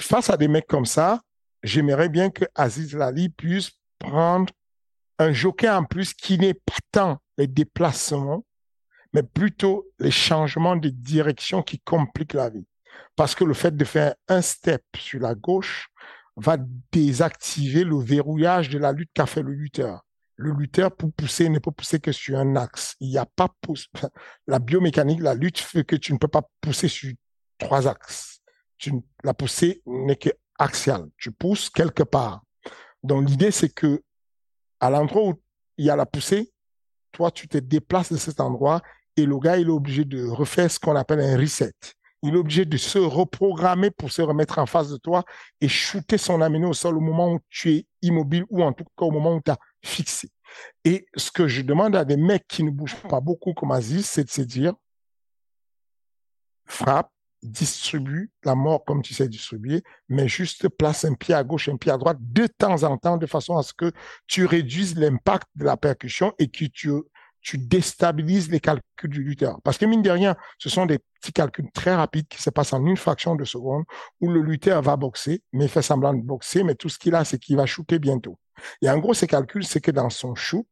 face 0.00 0.30
à 0.30 0.36
des 0.36 0.48
mecs 0.48 0.66
comme 0.66 0.86
ça, 0.86 1.20
j'aimerais 1.62 2.08
bien 2.08 2.30
que 2.30 2.44
Aziz 2.54 2.94
Lali 2.94 3.28
puisse 3.28 3.70
prendre 3.98 4.52
un 5.18 5.32
joker 5.32 5.78
en 5.78 5.84
plus 5.84 6.14
qui 6.14 6.38
n'est 6.38 6.54
pas 6.54 6.78
tant 6.90 7.18
les 7.38 7.46
déplacements, 7.46 8.44
mais 9.12 9.22
plutôt 9.22 9.86
les 9.98 10.10
changements 10.10 10.76
de 10.76 10.88
direction 10.88 11.62
qui 11.62 11.78
compliquent 11.80 12.34
la 12.34 12.50
vie. 12.50 12.66
Parce 13.16 13.34
que 13.34 13.44
le 13.44 13.54
fait 13.54 13.76
de 13.76 13.84
faire 13.84 14.14
un 14.28 14.42
step 14.42 14.82
sur 14.96 15.20
la 15.20 15.34
gauche 15.34 15.88
va 16.36 16.56
désactiver 16.90 17.84
le 17.84 17.98
verrouillage 17.98 18.70
de 18.70 18.78
la 18.78 18.92
lutte 18.92 19.10
qu'a 19.14 19.26
fait 19.26 19.42
le 19.42 19.52
lutteur. 19.52 20.04
Le 20.36 20.52
lutteur, 20.52 20.94
pour 20.94 21.12
pousser, 21.12 21.48
ne 21.48 21.58
peut 21.58 21.70
pousser 21.70 22.00
que 22.00 22.10
sur 22.10 22.38
un 22.38 22.56
axe. 22.56 22.96
Il 23.00 23.10
n'y 23.10 23.18
a 23.18 23.26
pas. 23.26 23.48
La 24.46 24.58
biomécanique, 24.58 25.20
la 25.20 25.34
lutte 25.34 25.58
fait 25.58 25.84
que 25.84 25.94
tu 25.94 26.12
ne 26.12 26.18
peux 26.18 26.28
pas 26.28 26.42
pousser 26.60 26.88
sur 26.88 27.12
trois 27.58 27.86
axes. 27.86 28.40
La 29.22 29.34
poussée 29.34 29.82
n'est 29.86 30.16
que 30.16 30.30
axiale. 30.58 31.08
Tu 31.18 31.30
pousses 31.30 31.70
quelque 31.70 32.02
part. 32.02 32.42
Donc, 33.02 33.28
l'idée, 33.28 33.50
c'est 33.50 33.68
que 33.68 34.02
à 34.80 34.90
l'endroit 34.90 35.28
où 35.28 35.34
il 35.76 35.86
y 35.86 35.90
a 35.90 35.96
la 35.96 36.06
poussée, 36.06 36.52
toi, 37.12 37.30
tu 37.30 37.46
te 37.46 37.58
déplaces 37.58 38.12
de 38.12 38.16
cet 38.16 38.40
endroit 38.40 38.82
et 39.16 39.26
le 39.26 39.38
gars, 39.38 39.58
il 39.58 39.68
est 39.68 39.70
obligé 39.70 40.04
de 40.04 40.26
refaire 40.26 40.70
ce 40.70 40.80
qu'on 40.80 40.96
appelle 40.96 41.20
un 41.20 41.36
reset. 41.36 41.72
Il 42.22 42.34
est 42.34 42.38
obligé 42.38 42.64
de 42.64 42.76
se 42.76 42.98
reprogrammer 42.98 43.90
pour 43.90 44.12
se 44.12 44.22
remettre 44.22 44.58
en 44.58 44.66
face 44.66 44.90
de 44.90 44.96
toi 44.96 45.24
et 45.60 45.68
shooter 45.68 46.18
son 46.18 46.40
amené 46.40 46.66
au 46.66 46.72
sol 46.72 46.96
au 46.96 47.00
moment 47.00 47.32
où 47.32 47.40
tu 47.50 47.72
es 47.72 47.86
immobile 48.00 48.44
ou 48.48 48.62
en 48.62 48.72
tout 48.72 48.84
cas 48.84 49.06
au 49.06 49.10
moment 49.10 49.34
où 49.34 49.40
tu 49.40 49.50
as 49.50 49.58
fixé. 49.82 50.30
Et 50.84 51.06
ce 51.16 51.30
que 51.30 51.48
je 51.48 51.62
demande 51.62 51.96
à 51.96 52.04
des 52.04 52.16
mecs 52.16 52.46
qui 52.46 52.62
ne 52.62 52.70
bougent 52.70 53.02
pas 53.08 53.20
beaucoup 53.20 53.54
comme 53.54 53.72
Aziz, 53.72 54.06
c'est 54.06 54.24
de 54.24 54.30
se 54.30 54.42
dire, 54.42 54.74
frappe, 56.66 57.10
distribue 57.42 58.30
la 58.44 58.54
mort 58.54 58.84
comme 58.84 59.02
tu 59.02 59.14
sais 59.14 59.28
distribuer, 59.28 59.82
mais 60.08 60.28
juste 60.28 60.68
place 60.68 61.04
un 61.04 61.14
pied 61.14 61.34
à 61.34 61.42
gauche, 61.42 61.68
un 61.68 61.76
pied 61.76 61.90
à 61.90 61.98
droite 61.98 62.18
de 62.20 62.46
temps 62.46 62.84
en 62.84 62.96
temps 62.96 63.16
de 63.16 63.26
façon 63.26 63.56
à 63.56 63.62
ce 63.62 63.72
que 63.72 63.90
tu 64.28 64.46
réduises 64.46 64.96
l'impact 64.96 65.48
de 65.56 65.64
la 65.64 65.76
percussion 65.76 66.32
et 66.38 66.48
que 66.48 66.66
tu 66.66 66.92
tu 67.42 67.58
déstabilises 67.58 68.50
les 68.50 68.60
calculs 68.60 69.10
du 69.10 69.22
lutteur. 69.22 69.60
Parce 69.62 69.78
que 69.78 69.84
mine 69.84 70.02
de 70.02 70.10
rien, 70.10 70.36
ce 70.58 70.68
sont 70.68 70.86
des 70.86 70.98
petits 71.20 71.32
calculs 71.32 71.70
très 71.72 71.94
rapides 71.94 72.28
qui 72.28 72.40
se 72.40 72.50
passent 72.50 72.72
en 72.72 72.84
une 72.86 72.96
fraction 72.96 73.34
de 73.34 73.44
seconde 73.44 73.84
où 74.20 74.30
le 74.30 74.40
lutteur 74.40 74.80
va 74.82 74.96
boxer, 74.96 75.42
mais 75.52 75.68
fait 75.68 75.82
semblant 75.82 76.14
de 76.14 76.22
boxer, 76.22 76.62
mais 76.62 76.74
tout 76.74 76.88
ce 76.88 76.98
qu'il 76.98 77.14
a, 77.14 77.24
c'est 77.24 77.38
qu'il 77.38 77.56
va 77.56 77.66
shooter 77.66 77.98
bientôt. 77.98 78.38
Et 78.80 78.88
en 78.88 78.98
gros, 78.98 79.14
ces 79.14 79.26
calculs, 79.26 79.64
c'est 79.64 79.80
que 79.80 79.90
dans 79.90 80.10
son 80.10 80.34
shoot, 80.34 80.66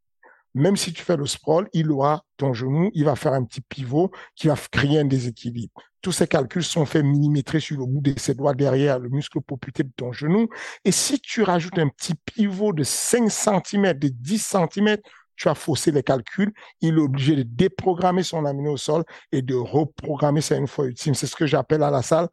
même 0.54 0.76
si 0.76 0.92
tu 0.92 1.02
fais 1.02 1.16
le 1.16 1.26
sprawl, 1.26 1.68
il 1.72 1.90
aura 1.92 2.24
ton 2.36 2.52
genou, 2.52 2.90
il 2.94 3.04
va 3.04 3.14
faire 3.14 3.32
un 3.34 3.44
petit 3.44 3.60
pivot 3.60 4.10
qui 4.34 4.48
va 4.48 4.56
créer 4.70 4.98
un 4.98 5.04
déséquilibre. 5.04 5.72
Tous 6.02 6.12
ces 6.12 6.26
calculs 6.26 6.64
sont 6.64 6.86
faits 6.86 7.04
millimétrés 7.04 7.60
sur 7.60 7.78
le 7.78 7.86
bout 7.86 8.00
de 8.00 8.18
ses 8.18 8.34
doigts 8.34 8.54
derrière 8.54 8.98
le 8.98 9.10
muscle 9.10 9.40
poputé 9.42 9.82
de 9.82 9.92
ton 9.94 10.12
genou. 10.12 10.48
Et 10.84 10.92
si 10.92 11.20
tu 11.20 11.42
rajoutes 11.42 11.78
un 11.78 11.88
petit 11.88 12.14
pivot 12.14 12.72
de 12.72 12.82
5 12.82 13.30
cm, 13.30 13.92
de 13.92 14.08
10 14.08 14.56
cm, 14.72 14.96
tu 15.40 15.48
as 15.48 15.54
faussé 15.54 15.90
les 15.90 16.02
calculs, 16.02 16.52
il 16.82 16.98
est 16.98 17.00
obligé 17.00 17.34
de 17.34 17.42
déprogrammer 17.42 18.22
son 18.22 18.44
amino 18.44 18.72
au 18.72 18.76
sol 18.76 19.04
et 19.32 19.40
de 19.40 19.54
reprogrammer 19.54 20.42
ça 20.42 20.56
une 20.56 20.66
fois 20.66 20.84
ultime. 20.84 21.14
C'est 21.14 21.26
ce 21.26 21.34
que 21.34 21.46
j'appelle 21.46 21.82
à 21.82 21.90
la 21.90 22.02
salle 22.02 22.28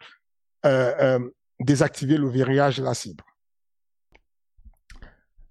euh, 0.66 0.94
euh, 1.00 1.30
désactiver 1.62 2.18
le 2.18 2.28
verrouillage 2.28 2.80
de 2.80 2.84
la 2.84 2.94
cible. 2.94 3.24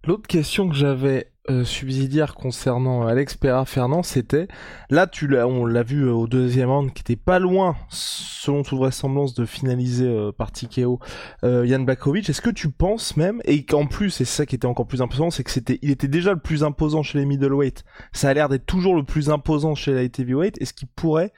L'autre 0.07 0.29
question 0.29 0.69
que 0.69 0.77
j'avais 0.77 1.33
euh, 1.51 1.65
subsidiaire 1.65 2.37
concernant 2.37 3.09
Alex 3.09 3.37
Pereira 3.37 3.65
Fernand, 3.65 4.05
c'était 4.05 4.47
là 4.89 5.09
tu 5.09 5.37
on 5.37 5.67
l'a 5.67 5.83
vu 5.83 6.05
euh, 6.05 6.13
au 6.13 6.29
deuxième 6.29 6.71
round, 6.71 6.93
qui 6.93 7.01
était 7.01 7.17
pas 7.17 7.41
loin, 7.41 7.77
selon 7.89 8.63
toute 8.63 8.79
vraisemblance, 8.79 9.35
de 9.35 9.45
finaliser 9.45 10.07
euh, 10.07 10.31
par 10.31 10.53
Tikeo 10.53 11.01
Jan 11.43 11.81
Bakovic. 11.81 12.31
Est-ce 12.31 12.41
que 12.41 12.51
tu 12.51 12.71
penses 12.71 13.17
même, 13.17 13.41
et 13.45 13.65
qu'en 13.65 13.87
plus, 13.87 14.21
et 14.21 14.25
c'est 14.25 14.37
ça 14.37 14.47
qui 14.47 14.55
était 14.55 14.67
encore 14.67 14.87
plus 14.87 15.03
imposant, 15.03 15.31
c'est 15.31 15.43
que 15.43 15.51
c'était, 15.51 15.81
il 15.83 15.91
était 15.91 16.07
déjà 16.07 16.33
le 16.33 16.39
plus 16.39 16.63
imposant 16.63 17.03
chez 17.03 17.19
les 17.19 17.25
middleweight. 17.25 17.83
Ça 18.13 18.29
a 18.29 18.35
l'air 18.35 18.49
d'être 18.49 18.67
toujours 18.67 18.95
le 18.95 19.03
plus 19.03 19.29
imposant 19.29 19.75
chez 19.75 19.93
la 19.93 20.03
heavyweight. 20.03 20.63
Est-ce 20.63 20.73
qu'il 20.73 20.89
pourrait 20.89 21.33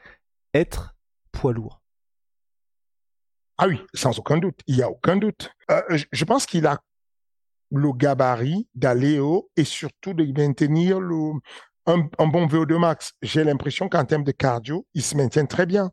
être 0.52 0.94
poids 1.32 1.54
lourd? 1.54 1.80
Ah 3.56 3.66
oui, 3.66 3.80
sans 3.94 4.18
aucun 4.18 4.36
doute. 4.36 4.60
Il 4.66 4.76
y 4.76 4.82
a 4.82 4.90
aucun 4.90 5.16
doute. 5.16 5.52
je 5.90 6.24
pense 6.26 6.44
qu'il 6.44 6.66
a 6.66 6.78
le 7.70 7.92
gabarit 7.92 8.68
d'aller 8.74 9.18
haut 9.18 9.50
et 9.56 9.64
surtout 9.64 10.14
de 10.14 10.24
maintenir 10.24 11.00
le, 11.00 11.32
un, 11.86 12.26
bon 12.26 12.46
VO2 12.46 12.78
max. 12.78 13.12
J'ai 13.22 13.44
l'impression 13.44 13.88
qu'en 13.88 14.04
termes 14.04 14.24
de 14.24 14.32
cardio, 14.32 14.86
il 14.94 15.02
se 15.02 15.16
maintient 15.16 15.46
très 15.46 15.66
bien. 15.66 15.90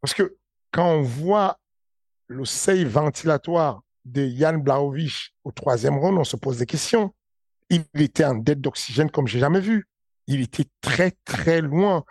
Parce 0.00 0.14
que 0.14 0.36
quand 0.70 0.88
on 0.88 1.02
voit 1.02 1.58
le 2.28 2.44
seuil 2.44 2.84
ventilatoire 2.84 3.82
de 4.04 4.26
Jan 4.28 4.58
Blaovic 4.58 5.34
au 5.44 5.52
troisième 5.52 5.98
round, 5.98 6.18
on 6.18 6.24
se 6.24 6.36
pose 6.36 6.58
des 6.58 6.66
questions. 6.66 7.14
Il 7.70 7.84
était 7.94 8.24
en 8.24 8.36
dette 8.36 8.60
d'oxygène 8.60 9.10
comme 9.10 9.26
j'ai 9.26 9.40
jamais 9.40 9.60
vu. 9.60 9.88
Il 10.26 10.40
était 10.40 10.66
très, 10.80 11.12
très 11.24 11.60
loin. 11.60 12.04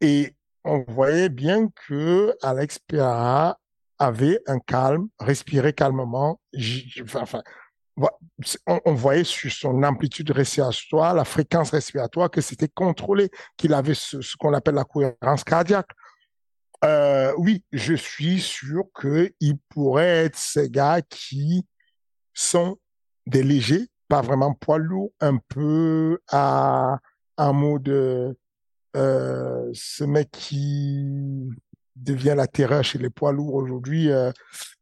Et 0.00 0.34
on 0.64 0.84
voyait 0.88 1.28
bien 1.28 1.68
que 1.86 2.34
Alex 2.42 2.78
Pereira 2.80 3.58
avait 3.98 4.40
un 4.46 4.58
calme, 4.58 5.08
respirait 5.18 5.72
calmement. 5.72 6.40
Enfin, 7.14 7.42
on, 7.96 8.94
voyait 8.94 9.24
sur 9.24 9.50
son 9.50 9.82
amplitude 9.82 10.30
respiratoire, 10.30 11.14
la 11.14 11.24
fréquence 11.24 11.70
respiratoire, 11.70 12.30
que 12.30 12.40
c'était 12.40 12.68
contrôlé, 12.68 13.30
qu'il 13.56 13.74
avait 13.74 13.94
ce, 13.94 14.36
qu'on 14.36 14.54
appelle 14.54 14.74
la 14.74 14.84
cohérence 14.84 15.44
cardiaque. 15.44 15.90
Euh, 16.84 17.32
oui, 17.36 17.62
je 17.72 17.94
suis 17.94 18.40
sûr 18.40 18.84
qu'il 19.00 19.58
pourrait 19.68 20.24
être 20.24 20.36
ces 20.36 20.68
gars 20.68 21.00
qui 21.02 21.64
sont 22.34 22.78
des 23.26 23.42
légers, 23.42 23.88
pas 24.08 24.22
vraiment 24.22 24.52
poids 24.54 24.78
lourds, 24.78 25.12
un 25.20 25.36
peu 25.36 26.18
à 26.28 26.98
un 27.36 27.52
mode 27.52 28.36
euh, 28.96 29.70
ce 29.72 30.04
mec 30.04 30.30
qui 30.32 31.50
devient 31.94 32.34
la 32.36 32.46
terreur 32.46 32.82
chez 32.82 32.98
les 32.98 33.10
poids 33.10 33.32
lourds 33.32 33.54
aujourd'hui, 33.54 34.10
euh 34.10 34.32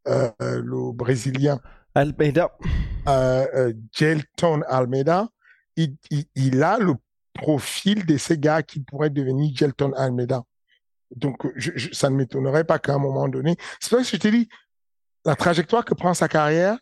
le 0.09 0.93
Brésilien. 0.93 1.61
Almeida. 2.01 2.51
Euh, 3.09 3.47
euh, 3.55 3.73
Gelton 3.93 4.63
Almeida, 4.67 5.29
il, 5.77 6.63
a 6.63 6.79
le 6.79 6.95
profil 7.35 8.07
de 8.07 8.17
ces 8.17 8.39
gars 8.39 8.63
qui 8.63 8.81
pourraient 8.81 9.11
devenir 9.11 9.55
Gelton 9.55 9.93
Almeida. 9.93 10.43
Donc, 11.15 11.47
ça 11.93 12.09
ne 12.09 12.17
m'étonnerait 12.17 12.65
pas 12.65 12.79
qu'à 12.79 12.95
un 12.95 12.99
moment 12.99 13.29
donné, 13.29 13.57
c'est 13.81 13.91
pour 13.91 13.99
ça 13.99 14.05
que 14.05 14.17
je 14.17 14.21
te 14.21 14.29
dis, 14.29 14.49
la 15.25 15.37
trajectoire 15.37 15.85
que 15.85 15.95
prend 15.95 16.15
sa 16.15 16.29
carrière 16.29 16.79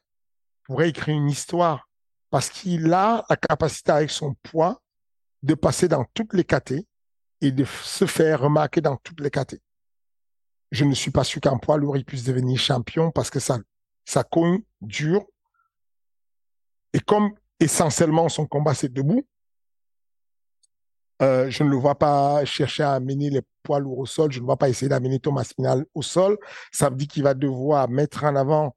pourrait 0.64 0.90
écrire 0.90 1.16
une 1.16 1.28
histoire 1.28 1.88
parce 2.30 2.50
qu'il 2.50 2.92
a 2.92 3.24
la 3.28 3.36
capacité 3.36 3.90
avec 3.90 4.10
son 4.10 4.34
poids 4.42 4.82
de 5.42 5.54
passer 5.54 5.88
dans 5.88 6.04
toutes 6.14 6.34
les 6.34 6.44
catés 6.44 6.86
et 7.40 7.50
de 7.50 7.64
se 7.64 8.04
faire 8.06 8.40
remarquer 8.40 8.80
dans 8.80 8.96
toutes 8.96 9.20
les 9.20 9.30
catés. 9.30 9.62
Je 10.70 10.84
ne 10.84 10.94
suis 10.94 11.10
pas 11.10 11.24
sûr 11.24 11.40
qu'un 11.40 11.56
poids 11.56 11.78
lourd 11.78 11.96
puisse 12.06 12.24
devenir 12.24 12.60
champion 12.60 13.10
parce 13.10 13.30
que 13.30 13.40
ça 13.40 13.58
ça 14.08 14.24
cogne 14.24 14.62
dur. 14.80 15.26
Et 16.94 17.00
comme 17.00 17.34
essentiellement 17.60 18.30
son 18.30 18.46
combat 18.46 18.72
c'est 18.72 18.90
debout, 18.90 19.22
euh, 21.20 21.50
je 21.50 21.62
ne 21.62 21.68
le 21.68 21.76
vois 21.76 21.98
pas 21.98 22.42
chercher 22.46 22.84
à 22.84 22.92
amener 22.92 23.28
les 23.28 23.42
poids 23.62 23.80
lourds 23.80 23.98
au 23.98 24.06
sol, 24.06 24.32
je 24.32 24.40
ne 24.40 24.46
vois 24.46 24.56
pas 24.56 24.70
essayer 24.70 24.88
d'amener 24.88 25.20
Thomas 25.20 25.44
Spinal 25.44 25.84
au 25.94 26.00
sol. 26.00 26.38
Ça 26.72 26.88
veut 26.88 26.96
dire 26.96 27.08
qu'il 27.08 27.22
va 27.22 27.34
devoir 27.34 27.90
mettre 27.90 28.24
en 28.24 28.34
avant 28.34 28.74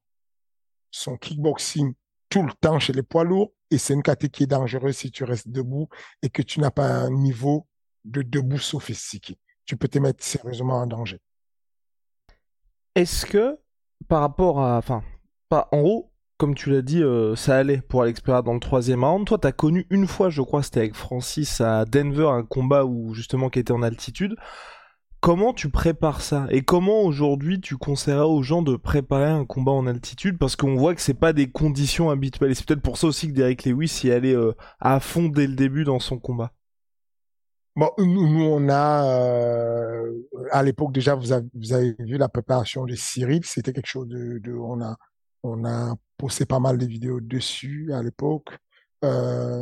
son 0.90 1.16
kickboxing 1.16 1.94
tout 2.28 2.44
le 2.44 2.52
temps 2.60 2.80
chez 2.80 2.92
les 2.92 3.04
poids 3.04 3.24
lourds 3.24 3.54
et 3.70 3.78
c'est 3.78 3.94
une 3.94 4.04
catégorie 4.04 4.32
qui 4.32 4.44
est 4.44 4.48
dangereuse 4.48 4.98
si 4.98 5.12
tu 5.12 5.24
restes 5.24 5.48
debout 5.48 5.88
et 6.22 6.30
que 6.30 6.42
tu 6.42 6.60
n'as 6.60 6.72
pas 6.72 6.88
un 6.88 7.10
niveau 7.10 7.68
de 8.04 8.22
debout 8.22 8.60
sophistiqué. 8.60 9.38
Tu 9.64 9.78
peux 9.78 9.88
te 9.88 10.00
mettre 10.00 10.26
sérieusement 10.26 10.80
en 10.80 10.88
danger. 10.88 11.22
Est-ce 12.96 13.26
que 13.26 13.58
par 14.10 14.22
rapport 14.22 14.60
à, 14.60 14.82
en 15.72 15.80
haut, 15.80 16.12
comme 16.38 16.56
tu 16.56 16.72
l'as 16.72 16.82
dit, 16.82 17.04
euh, 17.04 17.36
ça 17.36 17.58
allait 17.58 17.82
pour 17.82 18.02
Alex 18.02 18.22
Pereira 18.22 18.42
dans 18.42 18.54
le 18.54 18.60
troisième 18.60 19.04
round. 19.04 19.28
Toi, 19.28 19.38
t'as 19.38 19.52
connu 19.52 19.86
une 19.90 20.08
fois, 20.08 20.30
je 20.30 20.42
crois, 20.42 20.64
c'était 20.64 20.80
avec 20.80 20.96
Francis 20.96 21.62
à 21.62 21.86
Denver, 21.86 22.30
un 22.30 22.44
combat 22.44 22.86
où 22.86 23.14
justement 23.14 23.50
qui 23.50 23.60
était 23.60 23.74
en 23.74 23.84
altitude. 23.84 24.36
Comment 25.20 25.54
tu 25.54 25.70
prépares 25.70 26.22
ça? 26.22 26.48
Et 26.50 26.64
comment 26.64 27.02
aujourd'hui 27.04 27.62
tu 27.62 27.78
conseillerais 27.78 28.26
aux 28.26 28.42
gens 28.42 28.64
de 28.64 28.76
préparer 28.76 29.30
un 29.30 29.46
combat 29.46 29.72
en 29.72 29.86
altitude? 29.86 30.40
Parce 30.40 30.56
qu'on 30.56 30.76
voit 30.76 30.96
que 30.96 31.02
c'est 31.02 31.14
pas 31.14 31.32
des 31.32 31.52
conditions 31.52 32.10
habituelles. 32.10 32.50
Et 32.50 32.56
c'est 32.56 32.66
peut-être 32.66 32.82
pour 32.82 32.98
ça 32.98 33.06
aussi 33.06 33.28
que 33.28 33.34
Derek 33.34 33.64
Lewis 33.66 34.02
y 34.04 34.12
allait 34.12 34.36
euh, 34.36 34.54
à 34.80 35.00
fond 35.00 35.30
dès 35.30 35.46
le 35.46 35.54
début 35.54 35.84
dans 35.84 36.00
son 36.00 36.18
combat. 36.18 36.54
Bon, 37.76 37.92
nous, 38.00 38.44
on 38.44 38.68
a, 38.68 39.06
euh, 39.06 40.12
à 40.52 40.64
l'époque 40.64 40.92
déjà, 40.92 41.14
vous 41.14 41.32
avez, 41.32 41.48
vous 41.54 41.72
avez 41.72 41.96
vu 42.00 42.18
la 42.18 42.28
préparation 42.28 42.86
de 42.86 42.96
Cyril, 42.96 43.46
c'était 43.46 43.74
quelque 43.74 43.88
chose 43.88 44.08
de, 44.08 44.40
de, 44.40 44.54
on 44.54 44.82
a, 44.82 44.98
on 45.44 45.66
a 45.66 45.96
posté 46.18 46.46
pas 46.46 46.60
mal 46.60 46.78
de 46.78 46.86
vidéos 46.86 47.20
dessus 47.20 47.92
à 47.94 48.02
l'époque. 48.02 48.50
Euh, 49.04 49.60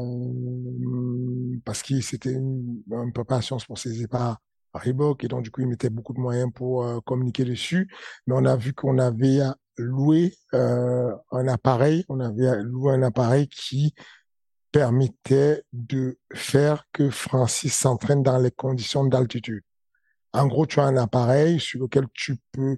parce 1.63 1.81
que 1.81 2.01
c'était 2.01 2.33
une, 2.33 2.83
une, 2.91 3.13
préparation 3.13 3.57
sponsorisée 3.57 4.07
par 4.07 4.41
Reebok 4.73 5.23
et 5.23 5.29
donc 5.29 5.43
du 5.43 5.51
coup 5.51 5.61
ils 5.61 5.67
mettaient 5.67 5.89
beaucoup 5.89 6.13
de 6.13 6.19
moyens 6.19 6.51
pour 6.53 6.83
euh, 6.83 6.99
communiquer 7.01 7.45
dessus. 7.45 7.89
Mais 8.27 8.35
on 8.37 8.45
a 8.45 8.55
vu 8.57 8.73
qu'on 8.73 8.97
avait 8.97 9.39
loué 9.77 10.35
euh, 10.53 11.15
un 11.31 11.47
appareil, 11.47 12.05
on 12.09 12.19
avait 12.19 12.61
loué 12.63 12.93
un 12.93 13.03
appareil 13.03 13.47
qui 13.47 13.93
permettait 14.71 15.63
de 15.73 16.19
faire 16.33 16.83
que 16.93 17.09
Francis 17.09 17.73
s'entraîne 17.73 18.21
dans 18.21 18.37
les 18.37 18.51
conditions 18.51 19.05
d'altitude. 19.05 19.63
En 20.33 20.47
gros, 20.47 20.67
tu 20.67 20.79
as 20.79 20.83
un 20.83 20.97
appareil 20.97 21.59
sur 21.59 21.79
lequel 21.81 22.05
tu 22.13 22.35
peux 22.51 22.77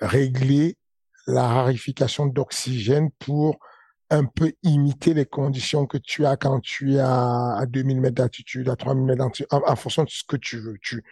régler 0.00 0.76
la 1.26 1.46
rarification 1.46 2.26
d'oxygène 2.26 3.10
pour 3.18 3.58
un 4.10 4.24
peu 4.24 4.52
imiter 4.62 5.14
les 5.14 5.24
conditions 5.24 5.86
que 5.86 5.96
tu 5.96 6.26
as 6.26 6.36
quand 6.36 6.60
tu 6.60 6.94
es 6.94 7.00
à, 7.00 7.64
2000 7.68 8.00
mètres 8.00 8.16
d'altitude, 8.16 8.68
à 8.68 8.76
3000 8.76 9.04
mètres 9.04 9.18
d'altitude, 9.18 9.46
en, 9.50 9.76
fonction 9.76 10.02
de 10.04 10.10
ce 10.10 10.24
que 10.26 10.36
tu 10.36 10.58
veux. 10.58 10.76
Tu 10.82 11.02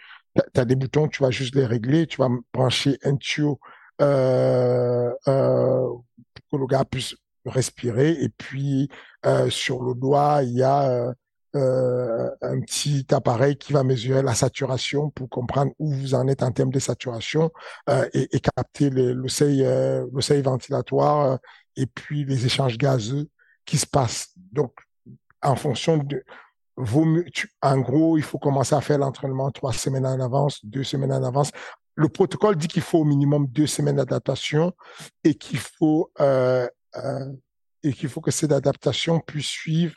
as 0.56 0.64
des 0.64 0.74
boutons, 0.74 1.08
tu 1.08 1.22
vas 1.22 1.30
juste 1.30 1.54
les 1.54 1.64
régler, 1.64 2.06
tu 2.06 2.16
vas 2.16 2.28
brancher 2.52 2.98
un 3.04 3.16
tuyau 3.16 3.60
euh, 4.00 5.12
euh, 5.28 5.86
pour 5.86 6.44
que 6.50 6.56
le 6.56 6.66
gars 6.66 6.84
puisse 6.84 7.14
respirer. 7.46 8.10
Et 8.20 8.28
puis, 8.28 8.88
euh, 9.26 9.48
sur 9.48 9.82
le 9.82 9.94
doigt, 9.94 10.42
il 10.42 10.54
y 10.54 10.62
a 10.62 11.14
euh, 11.56 12.30
un 12.42 12.60
petit 12.60 13.06
appareil 13.10 13.56
qui 13.56 13.72
va 13.72 13.82
mesurer 13.82 14.22
la 14.22 14.34
saturation 14.34 15.08
pour 15.10 15.30
comprendre 15.30 15.72
où 15.78 15.90
vous 15.90 16.14
en 16.14 16.28
êtes 16.28 16.42
en 16.42 16.52
termes 16.52 16.72
de 16.72 16.78
saturation 16.78 17.50
euh, 17.88 18.06
et, 18.12 18.40
capter 18.40 18.90
le, 18.90 19.28
seuil, 19.28 19.64
euh, 19.64 20.06
le 20.12 20.20
seuil 20.20 20.42
ventilatoire 20.42 21.38
et 21.76 21.86
puis 21.86 22.26
les 22.26 22.44
échanges 22.44 22.76
gazeux 22.76 23.28
qui 23.64 23.78
se 23.78 23.86
passent. 23.86 24.28
Donc, 24.52 24.74
en 25.42 25.56
fonction 25.56 25.96
de 25.96 26.22
vos, 26.76 27.06
en 27.62 27.78
gros, 27.78 28.18
il 28.18 28.24
faut 28.24 28.38
commencer 28.38 28.74
à 28.74 28.82
faire 28.82 28.98
l'entraînement 28.98 29.50
trois 29.50 29.72
semaines 29.72 30.06
en 30.06 30.20
avance, 30.20 30.60
deux 30.64 30.84
semaines 30.84 31.12
en 31.12 31.22
avance. 31.22 31.50
Le 31.94 32.08
protocole 32.08 32.56
dit 32.56 32.68
qu'il 32.68 32.82
faut 32.82 32.98
au 32.98 33.04
minimum 33.04 33.46
deux 33.46 33.66
semaines 33.66 33.96
d'adaptation 33.96 34.72
et 35.24 35.34
qu'il 35.34 35.58
faut 35.58 36.12
et 37.82 37.92
qu'il 37.92 38.08
faut 38.08 38.20
que 38.20 38.30
cette 38.30 38.52
adaptation 38.52 39.20
puisse 39.20 39.46
suivre 39.46 39.94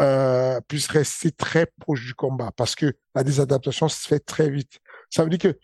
euh, 0.00 0.60
puisse 0.66 0.88
rester 0.88 1.30
très 1.30 1.66
proche 1.66 2.04
du 2.04 2.14
combat 2.14 2.50
parce 2.56 2.74
que 2.74 2.96
la 3.14 3.22
désadaptation 3.22 3.88
se 3.88 4.08
fait 4.08 4.20
très 4.20 4.50
vite. 4.50 4.80
Ça 5.10 5.22
veut 5.22 5.30
dire 5.30 5.38
que 5.38 5.58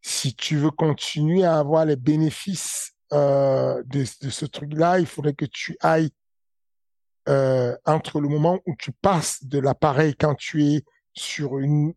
si 0.00 0.34
tu 0.34 0.56
veux 0.56 0.70
continuer 0.70 1.44
à 1.44 1.58
avoir 1.58 1.84
les 1.84 1.96
bénéfices 1.96 2.92
euh, 3.12 3.82
de, 3.86 4.04
ce 4.04 4.44
truc-là, 4.46 4.98
il 4.98 5.06
faudrait 5.06 5.34
que 5.34 5.44
tu 5.44 5.76
ailles 5.82 6.10
euh, 7.28 7.76
entre 7.84 8.20
le 8.20 8.28
moment 8.28 8.60
où 8.66 8.74
tu 8.78 8.92
passes 8.92 9.44
de 9.44 9.58
l'appareil 9.58 10.14
quand 10.14 10.34
tu 10.34 10.64
es 10.64 10.84
sur 11.12 11.58
une, 11.58 11.94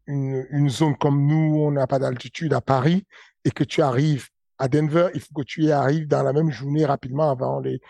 zone 0.69 0.95
comme 0.97 1.25
nous, 1.25 1.59
on 1.59 1.71
n'a 1.71 1.87
pas 1.87 1.97
d'altitude 1.97 2.53
à 2.53 2.61
Paris, 2.61 3.05
et 3.45 3.51
que 3.51 3.63
tu 3.63 3.81
arrives 3.81 4.27
à 4.59 4.67
Denver, 4.67 5.09
il 5.15 5.21
faut 5.21 5.33
que 5.33 5.43
tu 5.43 5.63
y 5.63 5.71
arrives 5.71 6.07
dans 6.07 6.23
la 6.23 6.33
même 6.33 6.51
journée 6.51 6.85
rapidement 6.85 7.31
avant 7.31 7.59
les, 7.59 7.81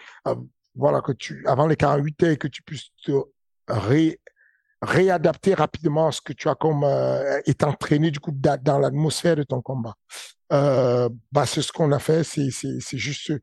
voilà, 0.75 1.01
que 1.01 1.11
tu, 1.11 1.45
avant 1.47 1.67
les 1.67 1.75
48 1.75 2.23
heures 2.23 2.31
et 2.31 2.37
que 2.37 2.47
tu 2.47 2.61
puisses 2.61 2.91
te 3.03 3.11
ré, 3.67 4.19
réadapter 4.81 5.53
rapidement 5.53 6.11
ce 6.11 6.21
que 6.21 6.33
tu 6.33 6.49
as 6.49 6.55
comme 6.55 6.83
euh, 6.83 7.39
est 7.45 7.63
entraîné 7.63 8.11
du 8.11 8.19
coup 8.19 8.31
dans 8.31 8.79
l'atmosphère 8.79 9.35
de 9.35 9.43
ton 9.43 9.61
combat. 9.61 9.95
Euh, 10.53 11.09
bah, 11.31 11.45
c'est 11.45 11.61
ce 11.61 11.71
qu'on 11.71 11.91
a 11.91 11.99
fait, 11.99 12.23
c'est 12.23 12.97
juste 12.97 13.33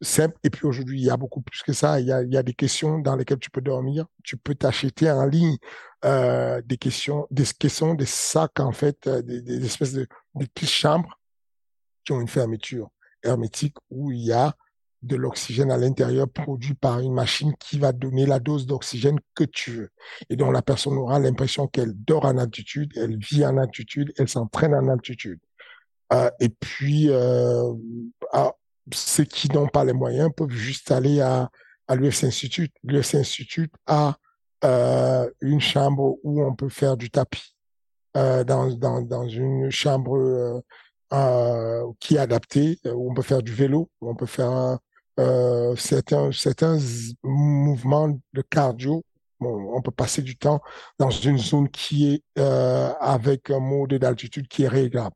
simple. 0.00 0.36
Et 0.44 0.50
puis 0.50 0.66
aujourd'hui, 0.66 1.00
il 1.00 1.04
y 1.04 1.10
a 1.10 1.16
beaucoup 1.16 1.40
plus 1.40 1.62
que 1.62 1.72
ça. 1.72 2.00
Il 2.00 2.06
y 2.06 2.12
a, 2.12 2.22
il 2.22 2.32
y 2.32 2.36
a 2.36 2.42
des 2.42 2.54
questions 2.54 2.98
dans 2.98 3.16
lesquelles 3.16 3.38
tu 3.38 3.50
peux 3.50 3.60
dormir. 3.60 4.06
Tu 4.24 4.36
peux 4.36 4.54
t'acheter 4.54 5.10
en 5.10 5.26
ligne 5.26 5.56
euh, 6.04 6.62
des 6.64 6.76
questions, 6.76 7.26
des 7.30 7.44
questions, 7.44 7.94
des 7.94 8.06
sacs 8.06 8.60
en 8.60 8.72
fait, 8.72 9.06
euh, 9.06 9.22
des, 9.22 9.64
espèces 9.64 9.92
de 9.92 10.06
des 10.34 10.46
petites 10.46 10.70
chambres 10.70 11.18
qui 12.04 12.12
ont 12.12 12.20
une 12.20 12.28
fermeture 12.28 12.88
hermétique 13.22 13.76
où 13.90 14.12
il 14.12 14.20
y 14.20 14.32
a 14.32 14.54
de 15.02 15.16
l'oxygène 15.16 15.70
à 15.70 15.76
l'intérieur 15.76 16.28
produit 16.28 16.74
par 16.74 16.98
une 17.00 17.12
machine 17.12 17.54
qui 17.60 17.78
va 17.78 17.92
donner 17.92 18.26
la 18.26 18.40
dose 18.40 18.66
d'oxygène 18.66 19.18
que 19.34 19.44
tu 19.44 19.70
veux. 19.72 19.90
Et 20.28 20.36
donc 20.36 20.52
la 20.52 20.62
personne 20.62 20.94
aura 20.94 21.18
l'impression 21.18 21.68
qu'elle 21.68 21.92
dort 21.94 22.24
en 22.24 22.36
altitude, 22.36 22.92
elle 22.96 23.16
vit 23.16 23.44
en 23.44 23.58
altitude, 23.58 24.12
elle 24.18 24.28
s'entraîne 24.28 24.74
en 24.74 24.88
altitude. 24.88 25.38
Euh, 26.12 26.30
et 26.40 26.48
puis, 26.48 27.08
euh, 27.10 27.72
ceux 28.92 29.24
qui 29.24 29.48
n'ont 29.50 29.68
pas 29.68 29.84
les 29.84 29.92
moyens 29.92 30.30
peuvent 30.34 30.50
juste 30.50 30.90
aller 30.90 31.20
à, 31.20 31.50
à 31.86 31.94
l'UFC 31.94 32.24
Institute. 32.24 32.72
L'UFC 32.82 33.16
Institute 33.16 33.72
a 33.86 34.16
euh, 34.64 35.28
une 35.40 35.60
chambre 35.60 36.16
où 36.22 36.42
on 36.42 36.54
peut 36.54 36.68
faire 36.68 36.96
du 36.96 37.10
tapis. 37.10 37.54
Dans, 38.14 38.66
dans, 38.74 39.00
dans 39.00 39.28
une 39.28 39.70
chambre 39.70 40.60
qui 42.00 42.16
est 42.16 42.18
adaptée, 42.18 42.80
où 42.84 43.12
on 43.12 43.14
peut 43.14 43.22
faire 43.22 43.44
du 43.44 43.52
vélo, 43.52 43.90
où 44.00 44.10
on 44.10 44.16
peut 44.16 44.26
faire 44.26 44.78
euh, 45.18 45.74
certains, 45.76 46.30
certains 46.32 46.78
mouvements 47.22 48.18
de 48.32 48.42
cardio. 48.42 49.02
Bon, 49.40 49.72
on 49.74 49.82
peut 49.82 49.92
passer 49.92 50.22
du 50.22 50.36
temps 50.36 50.60
dans 50.98 51.10
une 51.10 51.38
zone 51.38 51.68
qui 51.68 52.12
est 52.12 52.22
euh, 52.38 52.92
avec 53.00 53.50
un 53.50 53.60
mode 53.60 53.94
d'altitude 53.94 54.48
qui 54.48 54.64
est 54.64 54.68
réglable. 54.68 55.14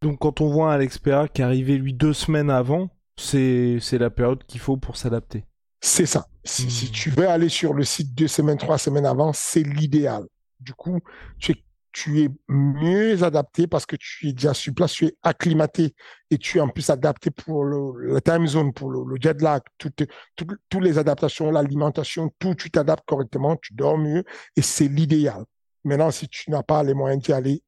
Donc 0.00 0.18
quand 0.20 0.40
on 0.40 0.50
voit 0.50 0.72
Alex 0.72 0.98
Pereira 0.98 1.28
qui 1.28 1.42
est 1.42 1.44
arrivé 1.44 1.76
lui 1.76 1.92
deux 1.94 2.12
semaines 2.12 2.50
avant, 2.50 2.88
c'est 3.16 3.78
la 3.92 4.10
période 4.10 4.44
qu'il 4.44 4.60
faut 4.60 4.76
pour 4.76 4.96
s'adapter. 4.96 5.44
C'est 5.80 6.06
ça. 6.06 6.26
Si, 6.44 6.70
si, 6.70 6.86
hmm. 6.86 6.90
tu 6.90 7.10
veux 7.10 7.28
aller 7.28 7.48
sur 7.48 7.74
le 7.74 7.84
site 7.84 8.14
deux 8.14 8.28
semaines, 8.28 8.58
trois 8.58 8.78
semaines 8.78 9.06
avant, 9.06 9.32
c'est 9.34 9.62
l'idéal. 9.62 10.24
Du 10.60 10.72
coup, 10.72 11.00
tu 11.38 11.52
es 11.52 11.64
tu 11.94 12.22
es 12.22 12.28
mieux 12.48 13.22
adapté 13.22 13.68
parce 13.68 13.86
que 13.86 13.94
tu 13.94 14.28
es 14.28 14.32
déjà 14.32 14.52
sur 14.52 14.74
place, 14.74 14.92
tu 14.92 15.06
es 15.06 15.16
acclimaté 15.22 15.94
et 16.28 16.38
tu 16.38 16.58
es 16.58 16.60
en 16.60 16.68
plus 16.68 16.90
adapté 16.90 17.30
pour 17.30 17.64
le, 17.64 18.20
time 18.20 18.48
zone, 18.48 18.72
pour 18.74 18.90
le, 18.90 19.16
jet 19.20 19.40
lag, 19.40 19.62
toutes 19.78 20.02
tout, 20.34 20.80
les 20.80 20.98
adaptations, 20.98 21.52
l'alimentation, 21.52 22.32
tout, 22.40 22.56
tu 22.56 22.72
t'adaptes 22.72 23.06
correctement, 23.06 23.56
tu 23.56 23.74
dors 23.74 23.96
mieux 23.96 24.24
et 24.56 24.62
c'est 24.62 24.88
l'idéal. 24.88 25.44
Maintenant, 25.84 26.10
si 26.10 26.28
tu 26.28 26.50
n'as 26.50 26.64
pas 26.64 26.82
les 26.82 26.94
moyens 26.94 27.22
d'y 27.22 27.32
aller 27.32 27.62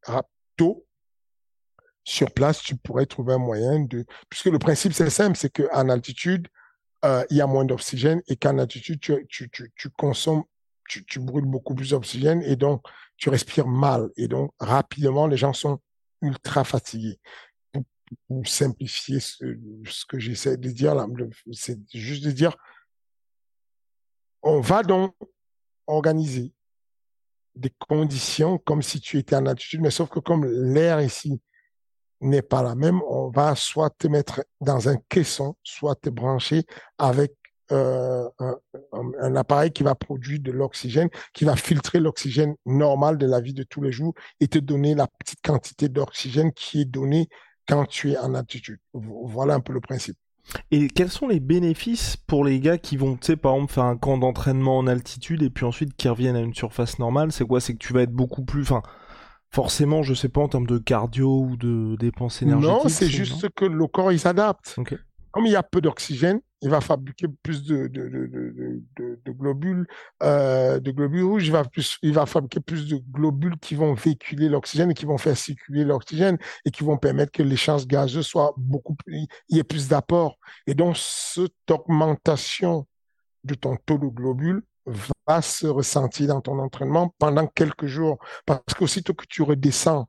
tôt, 0.57 0.85
sur 2.03 2.31
place, 2.33 2.61
tu 2.63 2.77
pourrais 2.77 3.07
trouver 3.07 3.35
un 3.35 3.39
moyen 3.39 3.81
de... 3.81 4.05
Puisque 4.29 4.47
le 4.47 4.59
principe, 4.59 4.93
c'est 4.93 5.11
simple, 5.11 5.37
c'est 5.37 5.51
qu'en 5.51 5.89
altitude, 5.89 6.47
euh, 7.05 7.25
il 7.31 7.37
y 7.37 7.41
a 7.41 7.47
moins 7.49 7.65
d'oxygène 7.65 8.23
et 8.29 8.37
qu'en 8.37 8.59
altitude, 8.59 9.01
tu, 9.01 9.91
consommes, 9.97 10.45
tu 10.89 11.19
brûles 11.19 11.47
beaucoup 11.47 11.75
plus 11.75 11.91
d'oxygène 11.91 12.43
et 12.43 12.55
donc 12.55 12.83
tu 13.17 13.29
respires 13.29 13.67
mal. 13.67 14.11
Et 14.17 14.29
donc, 14.29 14.53
rapidement, 14.59 15.27
les 15.27 15.37
gens 15.37 15.53
sont 15.53 15.81
ultra 16.23 16.65
fatigués. 16.65 17.19
Pour, 18.29 18.47
simplifier 18.47 19.19
ce, 19.19 19.45
que 20.07 20.19
j'essaie 20.19 20.57
de 20.57 20.71
dire 20.71 20.95
c'est 21.53 21.79
juste 21.93 22.25
de 22.25 22.31
dire, 22.31 22.57
on 24.43 24.61
va 24.61 24.85
donc 24.85 25.13
organiser 25.89 26.53
des 27.57 27.73
conditions 27.89 28.59
comme 28.59 28.83
si 28.83 29.01
tu 29.01 29.19
étais 29.19 29.35
en 29.35 29.47
altitude, 29.47 29.81
mais 29.81 29.91
sauf 29.91 30.09
que 30.09 30.21
comme 30.21 30.45
l'air 30.45 31.01
ici 31.01 31.41
n'est 32.21 32.43
pas 32.43 32.63
la 32.63 32.77
même, 32.77 33.03
on 33.09 33.29
va 33.31 33.57
soit 33.57 33.91
te 33.91 34.07
mettre 34.07 34.45
dans 34.61 34.89
un 34.89 34.97
caisson, 35.09 35.57
soit 35.65 35.97
te 35.97 36.09
brancher 36.09 36.65
avec 36.99 37.35
euh, 37.73 38.29
un, 38.39 38.57
un, 38.93 39.37
appareil 39.37 39.73
qui 39.73 39.83
va 39.83 39.95
produire 39.95 40.41
de 40.41 40.53
l'oxygène, 40.53 41.09
qui 41.33 41.45
va 41.45 41.57
filtrer 41.57 42.01
l'oxygène 42.01 42.55
normal 42.65 43.19
de 43.19 43.27
la 43.27 43.41
vie 43.41 43.55
de 43.55 43.65
tous 43.65 43.83
les 43.83 43.93
jours 43.93 44.15
et 44.41 44.49
te 44.49 44.59
donner 44.59 44.95
la 44.95 45.07
petite 45.07 45.41
quantité 45.43 45.89
d'oxygène 45.89 46.53
qui 46.53 46.83
est 46.83 46.85
donnée 46.85 47.29
quand 47.67 47.87
tu 47.87 48.13
es 48.13 48.19
en 48.19 48.35
altitude. 48.35 48.79
Voilà 48.93 49.55
un 49.55 49.61
peu 49.61 49.73
le 49.73 49.81
principe. 49.81 50.17
Et 50.71 50.89
quels 50.89 51.11
sont 51.11 51.27
les 51.27 51.41
bénéfices 51.41 52.17
pour 52.17 52.45
les 52.45 52.61
gars 52.61 52.79
qui 52.79 52.97
vont, 52.97 53.17
tu 53.17 53.27
sais, 53.27 53.37
par 53.37 53.55
exemple, 53.55 53.73
faire 53.73 53.85
un 53.85 53.97
camp 53.97 54.17
d'entraînement 54.19 54.79
en 54.79 54.87
altitude 54.87 55.43
et 55.43 55.51
puis 55.51 55.65
ensuite 55.65 55.97
qui 55.97 56.09
reviennent 56.09 56.37
à 56.37 56.41
une 56.41 56.55
surface 56.55 56.99
normale? 56.99 57.33
C'est 57.33 57.45
quoi? 57.45 57.61
C'est 57.61 57.73
que 57.73 57.79
tu 57.79 57.93
vas 57.93 58.03
être 58.03 58.13
beaucoup 58.13 58.45
plus, 58.45 58.63
enfin, 58.63 58.83
forcément, 59.51 60.03
je 60.03 60.15
sais 60.15 60.29
pas 60.29 60.41
en 60.41 60.49
termes 60.49 60.67
de 60.67 60.79
cardio 60.79 61.41
ou 61.41 61.57
de 61.57 61.97
dépenses 61.97 62.43
énergétiques. 62.43 62.85
Non, 62.85 62.89
c'est 62.89 63.09
juste 63.09 63.49
que 63.57 63.65
le 63.65 63.87
corps 63.87 64.13
il 64.13 64.21
s'adapte. 64.21 64.77
Comme 65.33 65.47
il 65.47 65.53
y 65.53 65.57
a 65.57 65.63
peu 65.63 65.81
d'oxygène, 65.81 66.41
il 66.63 66.71
va 66.71 66.81
fabriquer 66.81 67.27
plus 67.43 67.65
de, 67.65 67.87
globules, 69.29 69.87
euh, 70.23 70.81
de 70.81 70.91
globules 70.91 71.25
rouges, 71.25 71.47
il 71.47 71.53
va, 71.53 71.65
plus, 71.65 71.99
il 72.03 72.13
va 72.13 72.27
fabriquer 72.27 72.61
plus 72.61 72.89
de 72.89 72.97
globules 73.11 73.59
qui 73.59 73.75
vont 73.75 73.95
véhiculer 73.95 74.49
l'oxygène 74.49 74.91
et 74.91 74.95
qui 74.95 75.05
vont 75.05 75.19
faire 75.19 75.37
circuler 75.37 75.85
l'oxygène 75.85 76.39
et 76.65 76.71
qui 76.71 76.83
vont 76.83 76.97
permettre 76.97 77.33
que 77.33 77.43
l'échange 77.43 77.87
gazeux 77.87 78.23
soit 78.23 78.55
beaucoup 78.57 78.95
plus, 78.95 79.27
il 79.49 79.57
y 79.57 79.61
ait 79.61 79.65
plus 79.65 79.89
d'apport. 79.89 80.39
Et 80.67 80.75
donc, 80.75 80.97
cette 80.97 81.71
augmentation 81.71 82.87
de 83.45 83.55
ton 83.55 83.77
taux 83.77 83.99
de 83.99 84.07
globules 84.07 84.63
va 85.27 85.43
se 85.43 85.67
ressentir 85.67 86.29
dans 86.29 86.41
ton 86.41 86.59
entraînement 86.59 87.15
pendant 87.19 87.47
quelques 87.47 87.87
jours. 87.87 88.19
Parce 88.47 88.75
qu'aussitôt 88.77 89.15
que 89.15 89.27
tu 89.29 89.43
redescends 89.43 90.09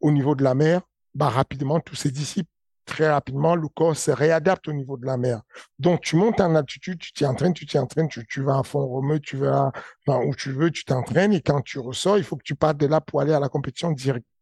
au 0.00 0.10
niveau 0.10 0.34
de 0.34 0.44
la 0.44 0.54
mer, 0.54 0.82
bah, 1.14 1.28
rapidement, 1.28 1.80
tout 1.80 1.96
se 1.96 2.08
dissipe 2.08 2.48
très 2.86 3.08
rapidement, 3.08 3.54
le 3.54 3.68
corps 3.68 3.96
se 3.96 4.10
réadapte 4.10 4.68
au 4.68 4.72
niveau 4.72 4.96
de 4.96 5.04
la 5.04 5.16
mer. 5.16 5.42
Donc, 5.78 6.00
tu 6.00 6.16
montes 6.16 6.40
en 6.40 6.54
altitude, 6.54 6.98
tu 6.98 7.12
t'y 7.12 7.26
entraînes, 7.26 7.52
tu 7.52 7.66
t'y 7.66 7.78
entraînes, 7.78 8.08
tu, 8.08 8.26
tu, 8.26 8.42
vas 8.42 8.58
à 8.58 8.62
fond 8.62 8.86
romeu, 8.86 9.20
tu 9.20 9.36
vas 9.36 9.72
où 10.06 10.34
tu 10.34 10.52
veux, 10.52 10.70
tu 10.70 10.84
t'entraînes 10.84 11.32
et 11.32 11.42
quand 11.42 11.60
tu 11.62 11.78
ressors, 11.78 12.16
il 12.16 12.24
faut 12.24 12.36
que 12.36 12.44
tu 12.44 12.54
partes 12.54 12.78
de 12.78 12.86
là 12.86 13.00
pour 13.00 13.20
aller 13.20 13.32
à 13.32 13.40
la 13.40 13.48
compétition 13.48 13.90
directement 13.90 14.35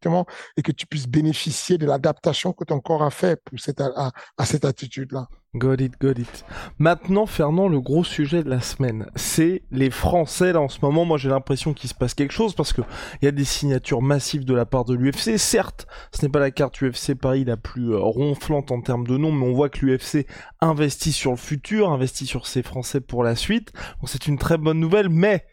et 0.56 0.62
que 0.62 0.72
tu 0.72 0.86
puisses 0.86 1.08
bénéficier 1.08 1.78
de 1.78 1.86
l'adaptation 1.86 2.52
que 2.52 2.64
ton 2.64 2.80
corps 2.80 3.02
a 3.02 3.10
fait 3.10 3.40
pour 3.42 3.58
cette, 3.58 3.80
à, 3.80 4.12
cette 4.44 4.64
attitude-là. 4.64 5.28
Got 5.56 5.74
it, 5.74 5.92
got 6.00 6.18
it. 6.18 6.44
Maintenant, 6.78 7.26
Fernand, 7.26 7.68
le 7.68 7.80
gros 7.80 8.02
sujet 8.02 8.42
de 8.42 8.50
la 8.50 8.60
semaine, 8.60 9.06
c'est 9.14 9.62
les 9.70 9.90
Français. 9.90 10.52
Là, 10.52 10.60
en 10.60 10.68
ce 10.68 10.80
moment, 10.82 11.04
moi, 11.04 11.16
j'ai 11.16 11.28
l'impression 11.28 11.74
qu'il 11.74 11.88
se 11.88 11.94
passe 11.94 12.14
quelque 12.14 12.32
chose 12.32 12.56
parce 12.56 12.72
que 12.72 12.82
il 13.22 13.26
y 13.26 13.28
a 13.28 13.30
des 13.30 13.44
signatures 13.44 14.02
massives 14.02 14.44
de 14.44 14.52
la 14.52 14.66
part 14.66 14.84
de 14.84 14.94
l'UFC. 14.94 15.38
Certes, 15.38 15.86
ce 16.12 16.22
n'est 16.22 16.28
pas 16.28 16.40
la 16.40 16.50
carte 16.50 16.82
UFC 16.82 17.14
Paris 17.14 17.44
la 17.44 17.56
plus 17.56 17.92
euh, 17.92 17.98
ronflante 17.98 18.72
en 18.72 18.80
termes 18.80 19.06
de 19.06 19.16
nom, 19.16 19.30
mais 19.30 19.46
on 19.46 19.54
voit 19.54 19.68
que 19.68 19.86
l'UFC 19.86 20.26
investit 20.60 21.12
sur 21.12 21.30
le 21.30 21.36
futur, 21.36 21.92
investit 21.92 22.26
sur 22.26 22.48
ses 22.48 22.64
Français 22.64 23.00
pour 23.00 23.22
la 23.22 23.36
suite. 23.36 23.72
C'est 24.06 24.26
une 24.26 24.38
très 24.38 24.58
bonne 24.58 24.80
nouvelle, 24.80 25.08
mais 25.08 25.44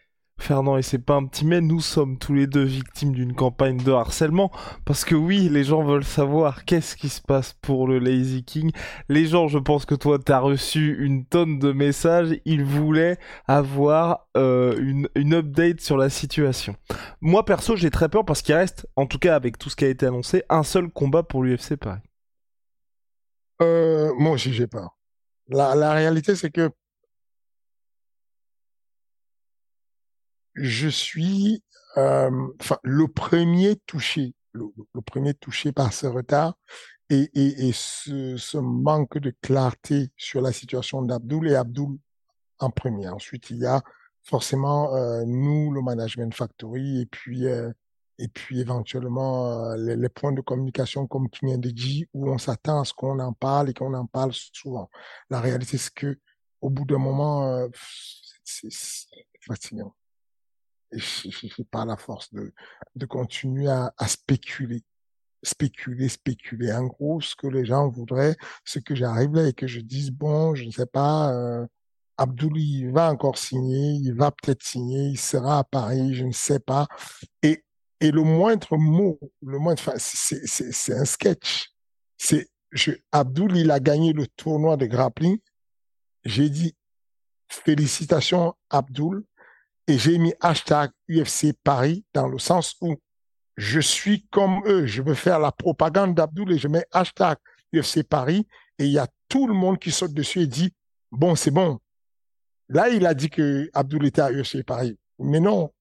Fernand, 0.42 0.76
et 0.76 0.82
c'est 0.82 0.98
pas 0.98 1.14
un 1.14 1.24
petit 1.24 1.46
mais, 1.46 1.60
nous 1.60 1.80
sommes 1.80 2.18
tous 2.18 2.34
les 2.34 2.46
deux 2.46 2.64
victimes 2.64 3.12
d'une 3.12 3.34
campagne 3.34 3.78
de 3.78 3.92
harcèlement, 3.92 4.50
parce 4.84 5.04
que 5.04 5.14
oui, 5.14 5.48
les 5.48 5.64
gens 5.64 5.82
veulent 5.82 6.04
savoir 6.04 6.64
qu'est-ce 6.64 6.96
qui 6.96 7.08
se 7.08 7.22
passe 7.22 7.52
pour 7.52 7.86
le 7.86 7.98
Lazy 7.98 8.44
King. 8.44 8.72
Les 9.08 9.26
gens, 9.26 9.48
je 9.48 9.58
pense 9.58 9.86
que 9.86 9.94
toi, 9.94 10.18
t'as 10.18 10.40
reçu 10.40 10.96
une 10.98 11.24
tonne 11.24 11.58
de 11.58 11.72
messages, 11.72 12.40
ils 12.44 12.64
voulaient 12.64 13.18
avoir 13.46 14.28
euh, 14.36 14.76
une, 15.14 15.34
update 15.34 15.80
sur 15.80 15.96
la 15.96 16.10
situation. 16.10 16.74
Moi, 17.20 17.44
perso, 17.44 17.76
j'ai 17.76 17.90
très 17.90 18.08
peur 18.08 18.24
parce 18.24 18.42
qu'il 18.42 18.54
reste, 18.54 18.86
en 18.96 19.06
tout 19.06 19.18
cas 19.18 19.36
avec 19.36 19.58
tout 19.58 19.70
ce 19.70 19.76
qui 19.76 19.84
a 19.84 19.88
été 19.88 20.06
annoncé, 20.06 20.42
un 20.48 20.64
seul 20.64 20.88
combat 20.90 21.22
pour 21.22 21.44
l'UFC 21.44 21.76
Paris. 21.76 22.00
Euh, 23.62 24.12
moi 24.18 24.32
aussi, 24.32 24.52
j'ai 24.52 24.66
peur. 24.66 24.98
La, 25.48 25.74
la 25.76 25.92
réalité, 25.92 26.34
c'est 26.34 26.50
que 26.50 26.70
je 30.54 30.88
suis 30.88 31.62
euh, 31.96 32.30
enfin 32.60 32.78
le 32.82 33.08
premier 33.08 33.76
touché, 33.86 34.34
le, 34.52 34.66
premier 35.04 35.34
touché 35.34 35.72
par 35.72 35.92
ce 35.92 36.06
retard 36.06 36.54
et, 37.10 37.30
et, 37.34 37.68
et 37.68 37.72
ce, 37.74 38.36
ce, 38.36 38.58
manque 38.58 39.18
de 39.18 39.34
clarté 39.42 40.10
sur 40.16 40.40
la 40.40 40.52
situation 40.52 41.02
d'Abdoul 41.02 41.50
et 41.50 41.54
Abdoul 41.54 41.98
en 42.58 42.70
premier. 42.70 43.08
Ensuite, 43.08 43.50
il 43.50 43.58
y 43.58 43.66
a 43.66 43.82
forcément 44.22 44.94
euh, 44.94 45.24
nous, 45.26 45.72
le 45.72 45.82
Management 45.82 46.34
Factory, 46.34 47.00
et 47.00 47.06
puis 47.06 47.46
euh, 47.46 47.70
et 48.18 48.28
puis 48.28 48.60
éventuellement 48.60 49.70
euh, 49.72 49.76
les, 49.76 49.96
les, 49.96 50.08
points 50.08 50.32
de 50.32 50.40
communication 50.40 51.06
comme 51.06 51.28
tu 51.30 51.46
viens 51.46 51.58
de 51.58 51.70
dire, 51.70 52.06
où 52.14 52.30
on 52.30 52.38
s'attend 52.38 52.80
à 52.80 52.84
ce 52.84 52.94
qu'on 52.94 53.18
en 53.18 53.32
parle 53.32 53.70
et 53.70 53.74
qu'on 53.74 53.94
en 53.94 54.06
parle 54.06 54.32
souvent. 54.32 54.90
La 55.30 55.40
réalité, 55.40 55.76
c'est 55.78 55.92
que 55.92 56.18
au 56.60 56.70
bout 56.70 56.84
d'un 56.84 56.98
moment, 56.98 57.48
euh, 57.48 57.68
c'est 58.44 58.68
fatigant 59.40 59.94
pas 61.70 61.84
la 61.84 61.96
force 61.96 62.32
de, 62.32 62.52
de 62.94 63.06
continuer 63.06 63.68
à, 63.68 63.92
à, 63.96 64.08
spéculer, 64.08 64.82
spéculer, 65.42 66.08
spéculer. 66.08 66.72
En 66.72 66.86
gros, 66.86 67.20
ce 67.20 67.34
que 67.34 67.46
les 67.46 67.64
gens 67.64 67.88
voudraient, 67.88 68.36
c'est 68.64 68.82
que 68.82 68.94
j'arrive 68.94 69.34
là 69.34 69.48
et 69.48 69.52
que 69.52 69.66
je 69.66 69.80
dise, 69.80 70.10
bon, 70.10 70.54
je 70.54 70.64
ne 70.64 70.70
sais 70.70 70.86
pas, 70.86 71.32
euh, 71.32 71.66
Abdoul, 72.18 72.58
il 72.58 72.90
va 72.90 73.10
encore 73.10 73.38
signer, 73.38 73.94
il 73.94 74.14
va 74.14 74.30
peut-être 74.30 74.62
signer, 74.62 75.08
il 75.08 75.18
sera 75.18 75.58
à 75.58 75.64
Paris, 75.64 76.14
je 76.14 76.24
ne 76.24 76.32
sais 76.32 76.60
pas. 76.60 76.86
Et, 77.42 77.64
et 78.00 78.10
le 78.10 78.22
moindre 78.22 78.76
mot, 78.76 79.18
le 79.42 79.58
moindre, 79.58 79.80
enfin, 79.80 79.94
c'est 79.98 80.94
un 80.94 81.04
sketch. 81.04 81.70
C'est, 82.18 82.48
je, 82.70 82.92
il 83.54 83.70
a 83.70 83.80
gagné 83.80 84.12
le 84.12 84.26
tournoi 84.26 84.76
de 84.76 84.86
grappling. 84.86 85.38
J'ai 86.24 86.48
dit, 86.48 86.76
félicitations, 87.48 88.54
Abdoul 88.70 89.24
et 89.86 89.98
j'ai 89.98 90.18
mis 90.18 90.34
hashtag 90.40 90.90
UFC 91.08 91.52
Paris 91.64 92.04
dans 92.14 92.28
le 92.28 92.38
sens 92.38 92.76
où 92.80 92.96
je 93.56 93.80
suis 93.80 94.26
comme 94.28 94.62
eux, 94.66 94.86
je 94.86 95.02
veux 95.02 95.14
faire 95.14 95.38
la 95.38 95.52
propagande 95.52 96.14
d'Abdoul 96.14 96.52
et 96.52 96.58
je 96.58 96.68
mets 96.68 96.86
hashtag 96.92 97.36
UFC 97.74 98.02
Paris 98.02 98.46
et 98.78 98.84
il 98.84 98.92
y 98.92 98.98
a 98.98 99.08
tout 99.28 99.46
le 99.46 99.54
monde 99.54 99.78
qui 99.78 99.90
saute 99.90 100.14
dessus 100.14 100.40
et 100.40 100.46
dit 100.46 100.72
bon 101.10 101.34
c'est 101.34 101.50
bon. 101.50 101.78
Là 102.68 102.88
il 102.88 103.06
a 103.06 103.14
dit 103.14 103.28
que 103.28 103.68
Abdoul 103.74 104.06
était 104.06 104.22
à 104.22 104.32
UFC 104.32 104.62
Paris, 104.64 104.98
mais 105.18 105.40
non, 105.40 105.72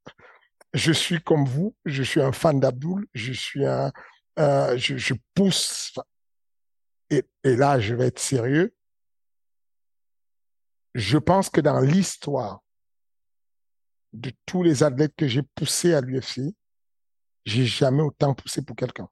je 0.74 0.92
suis 0.92 1.22
comme 1.22 1.46
vous, 1.46 1.76
je 1.86 2.04
suis 2.04 2.22
un 2.22 2.32
fan 2.32 2.60
d'Abdoul, 2.60 3.08
je 3.14 3.34
suis 3.34 3.66
un, 3.66 3.92
je, 4.38 5.14
pousse. 5.34 5.94
Et 7.10 7.24
là 7.44 7.80
je 7.80 7.96
vais 7.96 8.08
être 8.08 8.20
sérieux. 8.20 8.74
Je 10.94 11.18
pense 11.18 11.50
que 11.50 11.62
dans 11.62 11.80
l'histoire 11.80 12.62
de 14.14 14.32
tous 14.46 14.64
les 14.64 14.84
athlètes 14.84 15.14
que 15.16 15.28
j'ai 15.28 15.44
poussés 15.44 15.94
à 15.94 16.02
l'UFC, 16.02 16.54
j'ai 17.46 17.66
jamais 17.66 18.04
autant 18.04 18.34
poussé 18.34 18.62
pour 18.62 18.76
quelqu'un. 18.76 19.10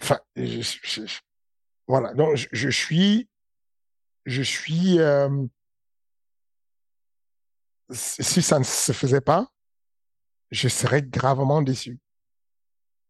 Enfin, 0.00 0.20
je, 0.36 1.20
voilà. 1.86 2.12
Donc, 2.14 2.36
je, 2.52 2.68
suis, 2.68 3.28
je 4.26 4.42
suis, 4.42 4.98
euh, 4.98 5.46
si 7.90 8.42
ça 8.42 8.58
ne 8.58 8.64
se 8.64 8.92
faisait 8.92 9.20
pas, 9.20 9.48
je 10.50 10.68
serais 10.68 11.02
gravement 11.02 11.62
déçu. 11.62 11.98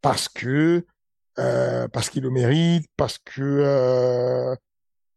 Parce 0.01 0.29
que, 0.29 0.87
euh, 1.39 1.89
parce 1.89 2.11
qu'il 2.11 2.23
le 2.23 2.31
mérite, 2.31 2.87
parce 2.97 3.19
que, 3.19 3.41
euh, 3.43 4.55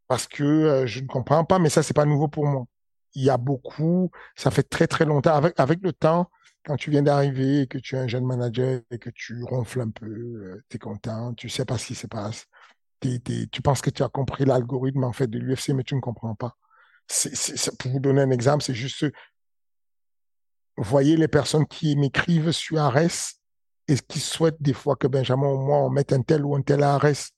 parce 0.07 0.27
que 0.27 0.85
je 0.87 1.01
ne 1.01 1.07
comprends 1.07 1.45
pas, 1.45 1.59
mais 1.59 1.69
ça, 1.69 1.83
c'est 1.83 1.93
pas 1.93 2.05
nouveau 2.05 2.27
pour 2.27 2.45
moi 2.45 2.65
il 3.15 3.23
y 3.23 3.29
a 3.29 3.37
beaucoup, 3.37 4.11
ça 4.35 4.51
fait 4.51 4.63
très 4.63 4.87
très 4.87 5.05
longtemps. 5.05 5.41
Avec, 5.57 5.81
le 5.81 5.93
temps, 5.93 6.29
quand 6.65 6.75
tu 6.75 6.91
viens 6.91 7.03
d'arriver 7.03 7.61
et 7.61 7.67
que 7.67 7.77
tu 7.77 7.95
es 7.95 7.99
un 7.99 8.07
jeune 8.07 8.25
manager 8.25 8.81
et 8.91 8.99
que 8.99 9.09
tu 9.09 9.43
ronfles 9.43 9.81
un 9.81 9.89
peu, 9.89 10.05
euh, 10.05 10.63
tu 10.69 10.77
es 10.77 10.79
content, 10.79 11.33
tu 11.33 11.49
sais 11.49 11.65
pas 11.65 11.77
ce 11.77 11.87
qui 11.87 11.95
se 11.95 12.07
passe. 12.07 12.45
Tu 13.01 13.61
penses 13.61 13.81
que 13.81 13.89
tu 13.89 14.03
as 14.03 14.09
compris 14.09 14.45
l'algorithme 14.45 15.03
en 15.03 15.13
fait 15.13 15.27
de 15.27 15.39
l'UFC, 15.39 15.69
mais 15.69 15.83
tu 15.83 15.95
ne 15.95 16.01
comprends 16.01 16.35
pas. 16.35 16.57
Pour 17.79 17.91
vous 17.91 17.99
donner 17.99 18.21
un 18.21 18.31
exemple, 18.31 18.63
c'est 18.63 18.73
juste, 18.73 19.05
voyez 20.77 21.15
les 21.15 21.27
personnes 21.27 21.65
qui 21.67 21.95
m'écrivent 21.95 22.51
sur 22.51 22.79
Ares 22.79 23.35
et 23.87 23.95
qui 23.95 24.19
souhaitent 24.19 24.61
des 24.61 24.73
fois 24.73 24.95
que 24.95 25.07
Benjamin 25.07 25.47
ou 25.47 25.57
moi 25.57 25.77
on 25.77 25.89
mette 25.89 26.11
un 26.11 26.21
tel 26.21 26.43
ou 26.43 26.55
un 26.55 26.61
tel 26.61 26.83
Ares 26.83 27.31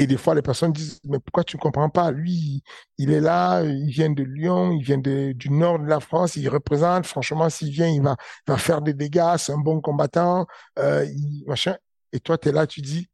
et 0.00 0.06
des 0.06 0.16
fois, 0.16 0.34
les 0.34 0.40
personnes 0.40 0.72
disent, 0.72 0.98
mais 1.04 1.18
pourquoi 1.18 1.44
tu 1.44 1.58
ne 1.58 1.60
comprends 1.60 1.90
pas? 1.90 2.10
Lui, 2.10 2.62
il 2.96 3.10
est 3.10 3.20
là, 3.20 3.62
il 3.62 3.90
vient 3.90 4.08
de 4.08 4.22
Lyon, 4.22 4.72
il 4.72 4.82
vient 4.82 4.96
du 4.96 5.50
nord 5.50 5.78
de 5.78 5.84
la 5.84 6.00
France, 6.00 6.36
il 6.36 6.48
représente, 6.48 7.04
franchement, 7.04 7.50
s'il 7.50 7.70
vient, 7.70 7.86
il 7.86 8.00
va, 8.00 8.16
va 8.46 8.56
faire 8.56 8.80
des 8.80 8.94
dégâts, 8.94 9.36
c'est 9.36 9.52
un 9.52 9.58
bon 9.58 9.82
combattant, 9.82 10.46
euh, 10.78 11.06
machin. 11.46 11.76
Et 12.14 12.20
toi, 12.20 12.38
tu 12.38 12.48
es 12.48 12.52
là, 12.52 12.66
tu 12.66 12.80
dis, 12.80 13.08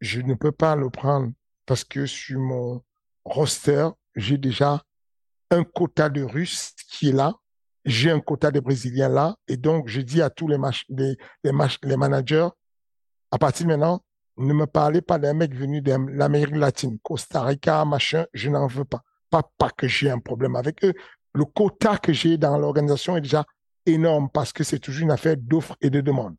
je 0.00 0.20
ne 0.20 0.34
peux 0.34 0.50
pas 0.50 0.74
le 0.74 0.90
prendre 0.90 1.30
parce 1.66 1.84
que 1.84 2.04
sur 2.04 2.40
mon 2.40 2.82
roster, 3.24 3.90
j'ai 4.16 4.38
déjà 4.38 4.82
un 5.52 5.62
quota 5.62 6.08
de 6.08 6.24
Russes 6.24 6.72
qui 6.90 7.10
est 7.10 7.12
là, 7.12 7.34
j'ai 7.84 8.10
un 8.10 8.18
quota 8.18 8.50
de 8.50 8.58
Brésiliens 8.58 9.08
là, 9.08 9.36
et 9.46 9.56
donc 9.56 9.86
je 9.86 10.00
dis 10.00 10.20
à 10.20 10.30
tous 10.30 10.48
les, 10.48 10.58
les, 10.88 11.16
les, 11.44 11.52
les 11.84 11.96
managers, 11.96 12.48
à 13.30 13.38
partir 13.38 13.68
maintenant, 13.68 14.02
ne 14.36 14.52
me 14.52 14.66
parlez 14.66 15.02
pas 15.02 15.18
d'un 15.18 15.34
mec 15.34 15.54
venu 15.54 15.82
de 15.82 15.92
l'Amérique 16.12 16.56
latine, 16.56 16.98
Costa 17.02 17.42
Rica, 17.42 17.84
machin, 17.84 18.26
je 18.32 18.48
n'en 18.48 18.66
veux 18.66 18.84
pas. 18.84 19.02
Pas, 19.30 19.48
pas 19.58 19.70
que 19.70 19.86
j'ai 19.86 20.10
un 20.10 20.18
problème 20.18 20.56
avec 20.56 20.84
eux. 20.84 20.94
Le 21.34 21.44
quota 21.44 21.98
que 21.98 22.12
j'ai 22.12 22.36
dans 22.36 22.58
l'organisation 22.58 23.16
est 23.16 23.20
déjà 23.20 23.44
énorme 23.86 24.28
parce 24.32 24.52
que 24.52 24.64
c'est 24.64 24.80
toujours 24.80 25.02
une 25.02 25.12
affaire 25.12 25.36
d'offres 25.36 25.76
et 25.80 25.90
de 25.90 26.00
demandes. 26.00 26.36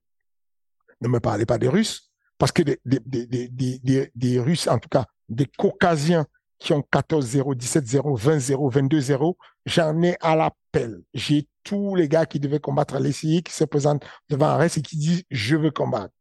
Ne 1.00 1.08
me 1.08 1.20
parlez 1.20 1.46
pas 1.46 1.58
des 1.58 1.70
Russes, 1.70 2.12
parce 2.38 2.52
que 2.52 2.64
des, 2.64 4.40
Russes, 4.40 4.68
en 4.68 4.80
tout 4.80 4.90
cas 4.90 5.06
des 5.30 5.46
Caucasiens 5.46 6.26
qui 6.60 6.74
ont 6.74 6.84
14-0, 6.94 7.56
17-0, 7.56 8.20
20-0, 8.20 8.90
22-0, 8.90 9.36
j'en 9.66 10.02
ai 10.02 10.16
à 10.22 10.36
l'appel. 10.36 11.02
J'ai 11.14 11.48
tous 11.64 11.96
les 11.96 12.08
gars 12.08 12.26
qui 12.26 12.40
devaient 12.40 12.60
combattre 12.60 12.96
à 12.96 13.00
l'ECI 13.00 13.44
qui 13.44 13.54
se 13.54 13.64
présentent 13.64 14.06
devant 14.30 14.58
reste 14.58 14.78
et 14.78 14.82
qui 14.82 14.98
disent 14.98 15.24
je 15.32 15.56
veux 15.56 15.72
combattre. 15.72 16.14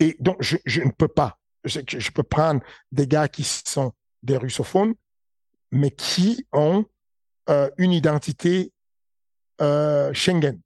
Et 0.00 0.16
donc, 0.20 0.36
je, 0.40 0.80
ne 0.80 0.90
peux 0.90 1.08
pas. 1.08 1.38
Je, 1.64 1.80
je, 1.86 2.10
peux 2.10 2.22
prendre 2.22 2.60
des 2.92 3.06
gars 3.06 3.28
qui 3.28 3.44
sont 3.44 3.92
des 4.22 4.36
russophones, 4.36 4.94
mais 5.70 5.90
qui 5.90 6.46
ont 6.52 6.84
euh, 7.48 7.70
une 7.78 7.92
identité 7.92 8.72
euh, 9.60 10.12
Schengen 10.12 10.60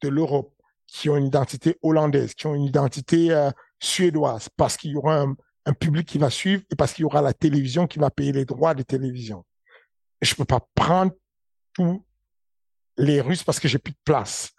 de 0.00 0.08
l'Europe, 0.08 0.54
qui 0.86 1.10
ont 1.10 1.16
une 1.16 1.26
identité 1.26 1.76
hollandaise, 1.82 2.34
qui 2.34 2.46
ont 2.46 2.54
une 2.54 2.64
identité 2.64 3.30
euh, 3.30 3.50
suédoise, 3.80 4.48
parce 4.56 4.76
qu'il 4.76 4.92
y 4.92 4.96
aura 4.96 5.24
un, 5.66 5.72
public 5.80 6.06
qui 6.06 6.18
va 6.18 6.28
suivre 6.28 6.62
et 6.70 6.76
parce 6.76 6.92
qu'il 6.92 7.02
y 7.02 7.06
aura 7.06 7.22
la 7.22 7.32
télévision 7.32 7.86
qui 7.86 7.98
va 7.98 8.10
payer 8.10 8.32
les 8.32 8.44
droits 8.44 8.74
de 8.74 8.82
télévision. 8.82 9.46
Je 10.20 10.34
peux 10.34 10.44
pas 10.44 10.60
prendre 10.74 11.12
tous 11.72 12.04
les 12.98 13.22
Russes 13.22 13.42
parce 13.42 13.58
que 13.58 13.66
j'ai 13.66 13.78
plus 13.78 13.92
de 13.92 13.98
place. 14.04 14.52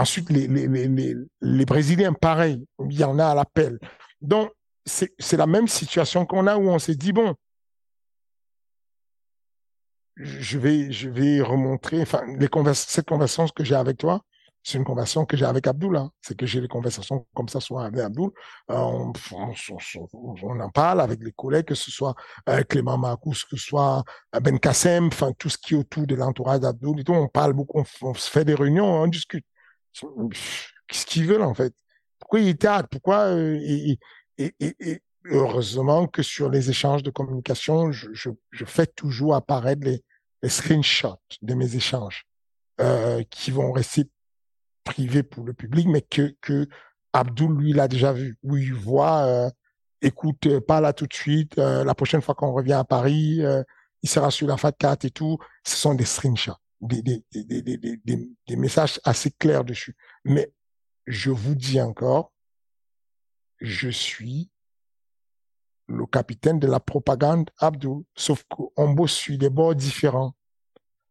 Ensuite, 0.00 0.30
les, 0.30 0.46
les, 0.46 0.66
les, 0.88 1.14
les, 1.40 1.64
Brésiliens, 1.64 2.12
pareil, 2.12 2.64
il 2.88 2.98
y 2.98 3.04
en 3.04 3.18
a 3.18 3.26
à 3.26 3.34
l'appel. 3.34 3.78
Donc, 4.20 4.50
c'est 4.86 5.36
la 5.36 5.46
même 5.46 5.68
situation 5.68 6.24
qu'on 6.26 6.46
a 6.46 6.56
où 6.56 6.68
on 6.68 6.78
s'est 6.78 6.94
dit, 6.94 7.12
bon, 7.12 7.34
je 10.16 10.58
vais, 10.58 10.90
je 10.90 11.08
vais 11.08 11.40
remontrer, 11.40 12.00
enfin, 12.02 12.22
les 12.38 12.48
cette 12.74 13.06
conversation 13.06 13.46
que 13.48 13.64
j'ai 13.64 13.74
avec 13.74 13.98
toi, 13.98 14.22
c'est 14.62 14.78
une 14.78 14.84
conversation 14.84 15.24
que 15.24 15.36
j'ai 15.36 15.46
avec 15.46 15.66
Abdoul. 15.66 15.96
Hein. 15.96 16.10
C'est 16.20 16.36
que 16.36 16.44
j'ai 16.44 16.60
des 16.60 16.68
conversations 16.68 17.26
comme 17.34 17.48
ça 17.48 17.60
souvent 17.60 17.80
avec 17.80 17.98
Abdoul. 17.98 18.30
Euh, 18.70 18.74
on, 18.76 19.12
on, 19.32 20.60
en 20.60 20.70
parle 20.70 21.00
avec 21.00 21.22
les 21.22 21.32
collègues, 21.32 21.66
que 21.66 21.74
ce 21.74 21.90
soit 21.90 22.14
euh, 22.48 22.62
Clément 22.64 22.98
Marcous, 22.98 23.44
que 23.44 23.56
ce 23.56 23.64
soit 23.64 24.04
euh, 24.34 24.40
Ben 24.40 24.58
Kassem, 24.58 25.06
enfin 25.06 25.32
tout 25.38 25.48
ce 25.48 25.56
qui 25.56 25.74
est 25.74 25.78
autour 25.78 26.06
de 26.06 26.14
l'entourage 26.14 26.60
d'Abdoul 26.60 27.04
tout. 27.04 27.12
On 27.12 27.28
parle 27.28 27.54
beaucoup, 27.54 27.82
on, 28.02 28.14
se 28.14 28.30
fait 28.30 28.44
des 28.44 28.54
réunions, 28.54 28.84
on 28.84 29.06
discute. 29.06 29.46
Qu'est-ce 29.92 31.06
qu'ils 31.06 31.26
veulent 31.26 31.42
en 31.42 31.54
fait? 31.54 31.74
Pourquoi 32.18 32.40
ils 32.40 32.56
théâtre 32.56 32.88
Pourquoi 32.90 33.34
euh, 33.34 33.58
et, 34.38 35.00
heureusement 35.24 36.06
que 36.06 36.22
sur 36.22 36.48
les 36.48 36.70
échanges 36.70 37.02
de 37.02 37.10
communication, 37.10 37.92
je, 37.92 38.30
fais 38.64 38.86
toujours 38.86 39.34
apparaître 39.34 39.82
les, 39.84 40.02
screenshots 40.48 41.20
de 41.42 41.54
mes 41.54 41.76
échanges 41.76 42.24
euh, 42.80 43.22
qui 43.28 43.50
vont 43.50 43.72
rester 43.72 44.08
privés 44.84 45.22
pour 45.22 45.44
le 45.44 45.52
public, 45.52 45.86
mais 45.86 46.00
que, 46.00 46.34
que 46.40 46.66
Abdul, 47.12 47.52
lui, 47.52 47.72
l'a 47.74 47.88
déjà 47.88 48.12
vu, 48.14 48.38
où 48.42 48.56
il 48.56 48.72
voit, 48.72 49.24
euh, 49.24 49.50
écoute, 50.00 50.60
pas 50.60 50.80
là 50.80 50.94
tout 50.94 51.06
de 51.06 51.12
suite, 51.12 51.56
la 51.56 51.94
prochaine 51.94 52.22
fois 52.22 52.34
qu'on 52.34 52.52
revient 52.52 52.72
à 52.72 52.84
Paris, 52.84 53.42
il 54.02 54.08
sera 54.08 54.30
sur 54.30 54.46
la 54.46 54.56
FAT 54.56 54.72
4 54.72 55.04
et 55.04 55.10
tout. 55.10 55.38
Ce 55.64 55.76
sont 55.76 55.94
des 55.94 56.06
screenshots, 56.06 56.56
des, 56.80 57.02
des, 57.02 57.22
des, 57.32 58.30
des, 58.46 58.56
messages 58.56 59.00
assez 59.04 59.30
clairs 59.30 59.64
dessus. 59.64 59.96
Mais 60.24 60.52
je 61.06 61.30
vous 61.30 61.54
dis 61.54 61.80
encore, 61.80 62.32
je 63.60 63.88
suis 63.90 64.50
le 65.86 66.06
capitaine 66.06 66.58
de 66.58 66.66
la 66.66 66.80
propagande 66.80 67.50
Abdul, 67.58 68.02
sauf 68.14 68.44
qu'on 68.48 68.90
bosse 68.90 69.12
sur 69.12 69.36
des 69.36 69.50
bords 69.50 69.74
différents. 69.74 70.34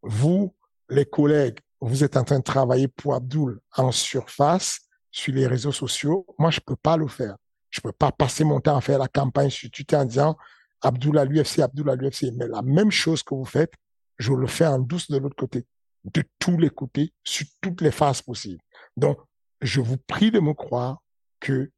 Vous, 0.02 0.56
les 0.90 1.06
collègues, 1.06 1.60
vous 1.82 2.04
êtes 2.04 2.18
en 2.18 2.24
train 2.24 2.40
de 2.40 2.44
travailler 2.44 2.88
pour 2.88 3.14
Abdul 3.14 3.60
en 3.76 3.92
surface 3.92 4.80
sur 5.12 5.34
les 5.34 5.48
réseaux 5.48 5.72
sociaux. 5.72 6.26
Moi, 6.38 6.50
je 6.50 6.60
peux 6.60 6.76
pas 6.76 6.98
le 6.98 7.08
faire. 7.08 7.36
Je 7.70 7.82
peux 7.82 7.92
pas 7.92 8.12
passer 8.12 8.44
mon 8.44 8.60
temps 8.60 8.78
à 8.78 8.82
faire 8.82 9.00
la 9.00 9.08
campagne 9.08 9.50
sur 9.50 9.70
Twitter 9.70 9.96
en 9.96 10.06
disant 10.06 10.38
Abdul 10.82 11.18
à 11.18 11.26
l'UFC, 11.26 11.60
Abdul 11.60 11.90
à 11.90 11.96
l'UFC. 11.96 12.32
Mais 12.36 12.48
la 12.48 12.62
même 12.62 12.92
chose 12.92 13.22
que 13.22 13.36
vous 13.36 13.46
faites, 13.46 13.74
je 14.20 14.34
le 14.34 14.48
fais 14.48 14.68
en 14.68 14.80
douce 14.80 15.10
de 15.10 15.18
l'autre 15.18 15.36
côté, 15.36 15.66
de 16.04 16.24
tous 16.38 16.58
les 16.58 16.70
côtés, 16.70 17.14
sur 17.24 17.48
toutes 17.62 17.82
les 17.82 17.92
phases 17.92 18.22
possibles. 18.22 18.62
Donc, 18.98 19.18
je 19.62 19.82
vous 19.82 19.98
prie 19.98 20.32
de 20.32 20.40
me 20.40 20.54
croire 20.54 21.02
que 21.40 21.72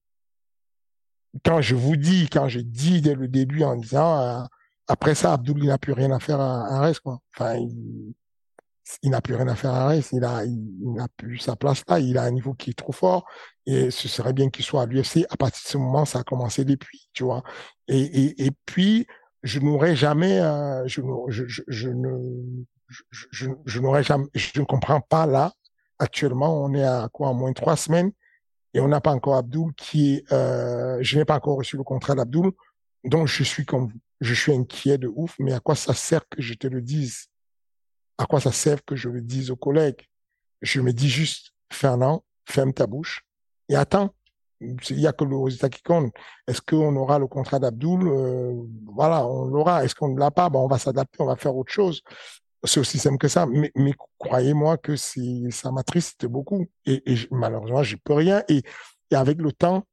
quand 1.46 1.62
je 1.62 1.76
vous 1.76 1.96
dis, 1.96 2.28
quand 2.30 2.48
je 2.48 2.60
dis 2.60 3.02
dès 3.02 3.16
le 3.16 3.28
début 3.28 3.64
en 3.64 3.76
disant, 3.76 4.20
euh, 4.20 4.44
après 4.88 5.16
ça, 5.16 5.34
Abdul, 5.34 5.58
il 5.60 5.68
n'a 5.68 5.78
plus 5.78 5.94
rien 5.94 6.12
à 6.12 6.20
faire 6.20 6.40
à, 6.40 6.82
Reste, 6.82 7.00
quoi. 7.00 7.20
Enfin, 7.34 7.56
il, 9.04 9.10
n'a 9.10 9.22
plus 9.22 9.36
rien 9.36 9.48
à 9.48 9.56
faire 9.56 9.72
à 9.72 9.88
Reste. 9.88 10.12
Il 10.12 10.26
a, 10.26 10.44
il, 10.44 10.94
n'a 10.94 11.08
plus 11.16 11.38
sa 11.38 11.56
place 11.56 11.84
là. 11.88 12.00
Il 12.00 12.18
a 12.18 12.24
un 12.24 12.32
niveau 12.32 12.54
qui 12.54 12.72
est 12.72 12.78
trop 12.78 12.92
fort. 12.92 13.26
Et 13.66 13.92
ce 13.92 14.08
serait 14.10 14.34
bien 14.34 14.50
qu'il 14.50 14.66
soit 14.66 14.82
à 14.82 14.86
l'UFC. 14.86 15.26
À 15.30 15.38
partir 15.38 15.62
de 15.64 15.70
ce 15.70 15.78
moment, 15.78 16.04
ça 16.04 16.20
a 16.20 16.24
commencé 16.24 16.66
depuis, 16.66 17.08
tu 17.14 17.24
vois. 17.24 17.44
Et, 17.88 18.46
et 18.46 18.52
puis, 18.66 19.08
je 19.44 19.60
n'aurais 19.60 19.96
jamais, 19.96 20.40
euh, 20.40 20.88
je, 20.88 21.02
je, 21.30 21.48
je, 21.48 21.62
je, 21.68 21.90
ne, 21.90 22.64
je, 22.88 23.04
je, 23.32 24.02
jamais, 24.02 24.28
je 24.34 24.60
ne 24.60 24.66
comprends 24.66 25.02
pas 25.02 25.26
là. 25.26 25.54
Actuellement, 26.00 26.64
on 26.64 26.74
est 26.74 26.84
à 26.84 27.10
quoi, 27.12 27.30
en 27.30 27.34
moins 27.34 27.50
de 27.50 27.56
trois 27.56 27.76
semaines 27.76 28.12
et 28.74 28.80
on 28.80 28.88
n'a 28.88 29.02
pas 29.02 29.12
encore 29.12 29.36
Abdoul 29.36 29.74
qui 29.76 30.16
est, 30.16 30.32
euh, 30.32 30.98
je 31.02 31.18
n'ai 31.18 31.26
pas 31.26 31.36
encore 31.36 31.58
reçu 31.58 31.78
le 31.78 31.84
contrat 31.84 32.16
d'Abdoul, 32.16 32.52
donc 33.04 33.28
je 33.28 33.44
suis 33.44 33.66
comme 33.66 33.88
vous. 33.88 34.00
Je 34.22 34.36
suis 34.36 34.54
inquiet 34.54 35.00
de 35.00 35.08
ouf, 35.08 35.36
mais 35.40 35.52
à 35.52 35.60
quoi 35.60 35.76
ça 35.76 35.96
sert 35.96 36.28
que 36.30 36.42
je 36.42 36.54
te 36.54 36.68
le 36.68 36.82
dise? 36.82 37.28
À 38.20 38.26
quoi 38.26 38.40
ça 38.40 38.52
sert 38.52 38.86
que 38.86 38.96
je 38.96 39.10
le 39.10 39.20
dise 39.20 39.50
aux 39.50 39.56
collègues? 39.56 40.08
Je 40.62 40.80
me 40.80 40.94
dis 40.94 41.10
juste, 41.10 41.54
Fernand, 41.74 42.24
ferme 42.46 42.72
ta 42.72 42.86
bouche 42.86 43.26
et 43.68 43.76
attends. 43.76 44.14
Il 44.62 45.00
y 45.00 45.08
a 45.08 45.14
que 45.14 45.24
le 45.24 45.38
résultat 45.38 45.70
qui 45.70 45.82
compte. 45.82 46.14
Est-ce 46.48 46.62
qu'on 46.62 46.96
aura 46.96 47.20
le 47.20 47.28
contrat 47.28 47.60
d'Abdoul? 47.60 48.08
Euh, 48.08 48.54
voilà, 48.86 49.26
on 49.26 49.46
l'aura. 49.46 49.84
Est-ce 49.84 49.96
qu'on 49.96 50.10
ne 50.10 50.20
l'a 50.20 50.32
pas? 50.32 50.50
Ben, 50.50 50.60
on 50.60 50.68
va 50.68 50.78
s'adapter, 50.78 51.18
on 51.22 51.26
va 51.26 51.36
faire 51.36 51.56
autre 51.56 51.72
chose. 51.72 52.02
C'est 52.64 52.80
aussi 52.80 53.00
simple 53.00 53.18
que 53.18 53.28
ça. 53.28 53.48
Mais, 53.48 53.72
croyez-moi 54.20 54.78
que 54.78 54.96
ça 54.96 55.72
m'attriste 55.72 56.26
beaucoup. 56.28 56.68
Et, 56.86 57.04
malheureusement, 57.32 57.84
je 57.84 57.98
peux 58.04 58.14
rien. 58.14 58.44
Et, 58.50 58.62
avec 59.14 59.40
le 59.40 59.52
temps, 59.52 59.84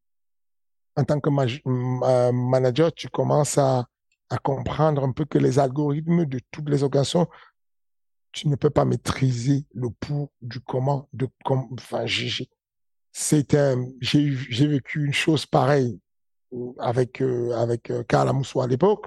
en 0.97 1.05
tant 1.05 1.19
que 1.19 1.31
manager, 2.31 2.93
tu 2.93 3.09
commences 3.09 3.57
à, 3.57 3.87
à 4.31 4.39
comprendre 4.39 5.03
un 5.03 5.13
peu 5.13 5.25
que 5.25 5.39
les 5.39 5.59
algorithmes 5.59 6.27
de 6.27 6.41
toutes 6.51 6.69
les 6.69 6.83
organisations, 6.83 7.27
tu 8.33 8.49
ne 8.49 8.57
peux 8.57 8.71
pas 8.71 8.85
maîtriser 8.85 9.65
le 9.73 9.89
pour 9.91 10.31
du 10.43 10.61
comment, 10.61 11.09
de 11.13 11.29
comme, 11.45 11.69
enfin, 11.73 12.07
j'ai, 12.07 12.49
c'était, 13.21 13.75
j'ai, 14.01 14.33
j'ai 14.49 14.69
vécu 14.69 15.05
une 15.05 15.13
chose 15.13 15.45
pareille 15.45 15.99
avec, 16.79 17.21
euh, 17.21 17.51
avec 17.57 17.91
euh, 17.91 18.05
Karl 18.05 18.29
Amoussou 18.29 18.61
à 18.61 18.69
l'époque. 18.69 19.07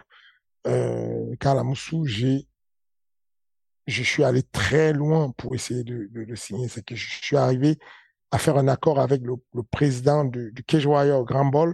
Euh, 0.68 1.34
Karl 1.40 1.58
Amoussou, 1.58 2.06
j'ai, 2.06 2.46
je 3.88 4.04
suis 4.04 4.26
allé 4.26 4.44
très 4.44 4.92
loin 4.92 5.32
pour 5.38 5.56
essayer 5.56 5.86
de, 5.86 6.10
de, 6.12 6.26
de 6.26 6.36
signer. 6.36 6.68
C'est 6.68 6.84
que 6.84 6.94
je 6.94 7.10
suis 7.24 7.38
arrivé 7.38 7.80
à 8.32 8.38
faire 8.38 8.58
un 8.58 8.68
accord 8.68 9.00
avec 9.00 9.22
le, 9.22 9.38
président 9.72 10.26
du, 10.26 10.52
du 10.52 10.64
Grand 10.68 11.46
Ball. 11.46 11.74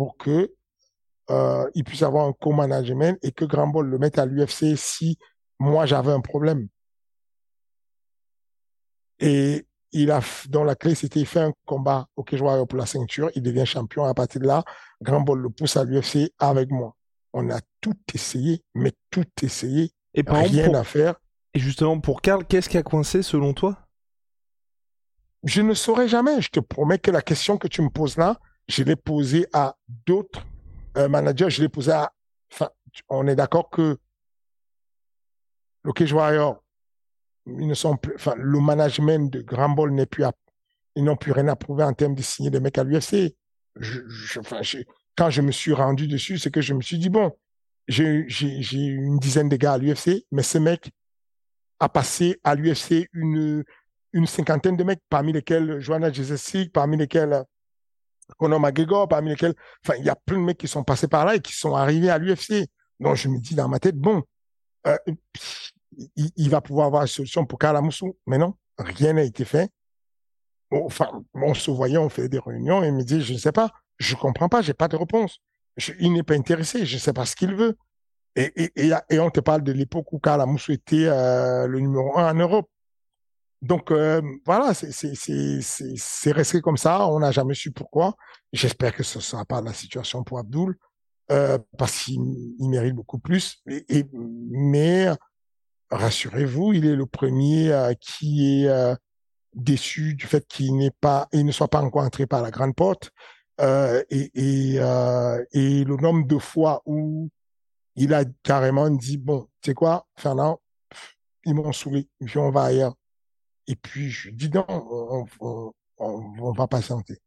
Pour 0.00 0.16
que 0.16 0.54
euh, 1.28 1.70
il 1.74 1.84
puisse 1.84 2.00
avoir 2.00 2.26
un 2.26 2.32
co-management 2.32 3.18
et 3.20 3.32
que 3.32 3.44
Grand 3.44 3.66
Ball 3.66 3.84
le 3.84 3.98
mette 3.98 4.18
à 4.18 4.24
l'UFC 4.24 4.78
si 4.78 5.18
moi 5.58 5.84
j'avais 5.84 6.10
un 6.10 6.22
problème. 6.22 6.68
Et 9.18 9.66
il 9.92 10.10
a, 10.10 10.22
dans 10.48 10.64
la 10.64 10.74
clé, 10.74 10.94
c'était 10.94 11.20
il 11.20 11.26
fait 11.26 11.42
un 11.42 11.52
combat 11.66 12.06
au 12.16 12.24
Warrior 12.32 12.66
pour 12.66 12.78
la 12.78 12.86
ceinture, 12.86 13.30
il 13.34 13.42
devient 13.42 13.66
champion. 13.66 14.04
À 14.06 14.14
partir 14.14 14.40
de 14.40 14.46
là, 14.46 14.64
Grand 15.02 15.20
Ball 15.20 15.38
le 15.38 15.50
pousse 15.50 15.76
à 15.76 15.84
l'UFC 15.84 16.32
avec 16.38 16.70
moi. 16.70 16.96
On 17.34 17.50
a 17.50 17.60
tout 17.82 17.98
essayé, 18.14 18.64
mais 18.74 18.92
tout 19.10 19.26
essayé. 19.42 19.92
Et 20.14 20.22
par 20.22 20.38
rien 20.38 20.64
pour... 20.64 20.76
à 20.76 20.84
faire. 20.84 21.16
Et 21.52 21.58
justement, 21.58 22.00
pour 22.00 22.22
Karl, 22.22 22.46
qu'est-ce 22.46 22.70
qui 22.70 22.78
a 22.78 22.82
coincé 22.82 23.22
selon 23.22 23.52
toi? 23.52 23.76
Je 25.44 25.60
ne 25.60 25.74
saurais 25.74 26.08
jamais. 26.08 26.40
Je 26.40 26.48
te 26.48 26.60
promets 26.60 26.98
que 26.98 27.10
la 27.10 27.20
question 27.20 27.58
que 27.58 27.68
tu 27.68 27.82
me 27.82 27.90
poses 27.90 28.16
là, 28.16 28.40
je 28.70 28.84
l'ai 28.84 28.96
posée 28.96 29.46
à 29.52 29.76
d'autres 30.06 30.46
euh, 30.96 31.08
managers. 31.08 31.50
Je 31.50 31.62
l'ai 31.62 31.68
posée 31.68 31.92
à. 31.92 32.12
On 33.08 33.26
est 33.26 33.36
d'accord 33.36 33.70
que 33.70 33.98
le 35.82 35.92
Cage 35.92 36.14
ne 37.46 37.74
sont 37.74 37.96
plus, 37.96 38.14
le 38.36 38.60
management 38.60 39.32
de 39.32 39.40
Grand 39.40 39.70
Ball 39.70 39.92
n'est 39.92 40.06
plus 40.06 40.24
à, 40.24 40.32
ils 40.94 41.04
n'ont 41.04 41.16
plus 41.16 41.32
rien 41.32 41.48
à 41.48 41.56
prouver 41.56 41.84
en 41.84 41.92
termes 41.92 42.14
de 42.14 42.22
signer 42.22 42.50
des 42.50 42.60
mecs 42.60 42.78
à 42.78 42.84
l'UFC. 42.84 43.34
Quand 45.16 45.30
je 45.30 45.40
me 45.40 45.52
suis 45.52 45.72
rendu 45.72 46.06
dessus, 46.06 46.38
c'est 46.38 46.50
que 46.50 46.60
je 46.60 46.74
me 46.74 46.82
suis 46.82 46.98
dit, 46.98 47.08
bon, 47.08 47.32
j'ai, 47.88 48.26
une 48.40 49.18
dizaine 49.18 49.48
de 49.48 49.56
gars 49.56 49.74
à 49.74 49.78
l'UFC, 49.78 50.26
mais 50.32 50.42
ce 50.42 50.58
mec 50.58 50.90
a 51.78 51.88
passé 51.88 52.38
à 52.44 52.54
l'UFC 52.54 53.08
une, 53.12 53.64
une 54.12 54.26
cinquantaine 54.26 54.76
de 54.76 54.84
mecs, 54.84 55.00
parmi 55.08 55.32
lesquels 55.32 55.80
Joanna 55.80 56.12
Jezesik, 56.12 56.72
parmi 56.72 56.96
lesquels 56.96 57.44
Conor 58.36 58.60
McGregor, 58.60 59.08
parmi 59.08 59.30
lesquels, 59.30 59.54
il 59.98 60.04
y 60.04 60.08
a 60.08 60.16
plein 60.16 60.38
de 60.38 60.44
mecs 60.44 60.58
qui 60.58 60.68
sont 60.68 60.84
passés 60.84 61.08
par 61.08 61.24
là 61.24 61.36
et 61.36 61.40
qui 61.40 61.52
sont 61.52 61.74
arrivés 61.74 62.10
à 62.10 62.18
l'UFC. 62.18 62.66
Donc, 63.00 63.16
je 63.16 63.28
me 63.28 63.38
dis 63.38 63.54
dans 63.54 63.68
ma 63.68 63.78
tête, 63.78 63.96
bon, 63.96 64.22
euh, 64.86 64.96
il, 66.36 66.50
va 66.50 66.60
pouvoir 66.60 66.86
avoir 66.86 67.02
une 67.02 67.08
solution 67.08 67.46
pour 67.46 67.58
Kalamoussou. 67.58 68.16
Mais 68.26 68.38
non, 68.38 68.54
rien 68.78 69.14
n'a 69.14 69.22
été 69.22 69.44
fait. 69.44 69.70
Enfin, 70.70 71.10
on 71.34 71.54
se 71.54 71.70
voyait, 71.70 71.98
on 71.98 72.08
fait 72.08 72.28
des 72.28 72.38
réunions 72.38 72.82
et 72.84 72.88
il 72.88 72.94
me 72.94 73.02
dit, 73.02 73.20
je 73.22 73.32
ne 73.32 73.38
sais 73.38 73.52
pas, 73.52 73.72
je 73.98 74.14
comprends 74.14 74.48
pas, 74.48 74.62
j'ai 74.62 74.74
pas 74.74 74.88
de 74.88 74.96
réponse. 74.96 75.40
Je, 75.76 75.92
il 75.98 76.12
n'est 76.12 76.22
pas 76.22 76.34
intéressé, 76.34 76.86
je 76.86 76.94
ne 76.94 77.00
sais 77.00 77.12
pas 77.12 77.26
ce 77.26 77.34
qu'il 77.34 77.54
veut. 77.54 77.76
Et, 78.36 78.70
on 79.18 79.30
te 79.30 79.40
parle 79.40 79.62
de 79.62 79.72
l'époque 79.72 80.12
où 80.12 80.18
Kalamoussou 80.20 80.72
était 80.72 81.06
euh, 81.06 81.66
le 81.66 81.80
numéro 81.80 82.16
un 82.16 82.30
en 82.30 82.34
Europe. 82.34 82.68
Donc 83.62 83.90
euh, 83.90 84.22
voilà, 84.46 84.72
c'est 84.74 86.32
resté 86.32 86.60
comme 86.60 86.76
ça. 86.78 87.06
On 87.08 87.20
n'a 87.20 87.30
jamais 87.30 87.54
su 87.54 87.70
pourquoi. 87.72 88.14
J'espère 88.52 88.94
que 88.94 89.02
ce 89.02 89.18
ne 89.18 89.22
sera 89.22 89.44
pas 89.44 89.60
la 89.60 89.72
situation 89.74 90.24
pour 90.24 90.38
Abdoul. 90.38 90.76
euh, 91.30 91.58
parce 91.78 92.04
qu'il 92.04 92.20
mérite 92.60 92.94
beaucoup 92.94 93.18
plus. 93.18 93.62
Mais 94.50 95.08
rassurez-vous, 95.90 96.72
il 96.74 96.86
est 96.86 96.96
le 96.96 97.06
premier 97.06 97.72
euh, 97.72 97.94
qui 98.00 98.62
est 98.64 98.68
euh, 98.68 98.94
déçu 99.54 100.14
du 100.14 100.26
fait 100.26 100.46
qu'il 100.46 100.76
n'est 100.76 100.90
pas, 101.00 101.28
il 101.32 101.44
ne 101.46 101.52
soit 101.52 101.68
pas 101.68 101.82
encore 101.82 102.02
entré 102.04 102.26
par 102.26 102.42
la 102.42 102.50
grande 102.50 102.74
porte. 102.74 103.10
Euh, 103.60 104.02
et, 104.10 104.30
et, 104.34 104.74
et 105.52 105.84
le 105.84 105.96
nombre 105.96 106.26
de 106.26 106.38
fois 106.38 106.82
où 106.86 107.28
il 107.96 108.14
a 108.14 108.24
carrément 108.42 108.88
dit 108.90 109.18
bon, 109.18 109.48
tu 109.60 109.70
sais 109.70 109.74
quoi, 109.74 110.06
Fernand, 110.16 110.60
ils 111.44 111.54
m'ont 111.54 111.72
saoulé, 111.72 112.08
puis 112.24 112.38
on 112.38 112.50
va 112.50 112.64
ailleurs. 112.64 112.94
Et 113.70 113.76
puis 113.76 114.10
je 114.10 114.30
dis 114.30 114.50
non, 114.50 114.66
on, 115.98 116.52
va 116.52 116.66
patienter. 116.66 117.18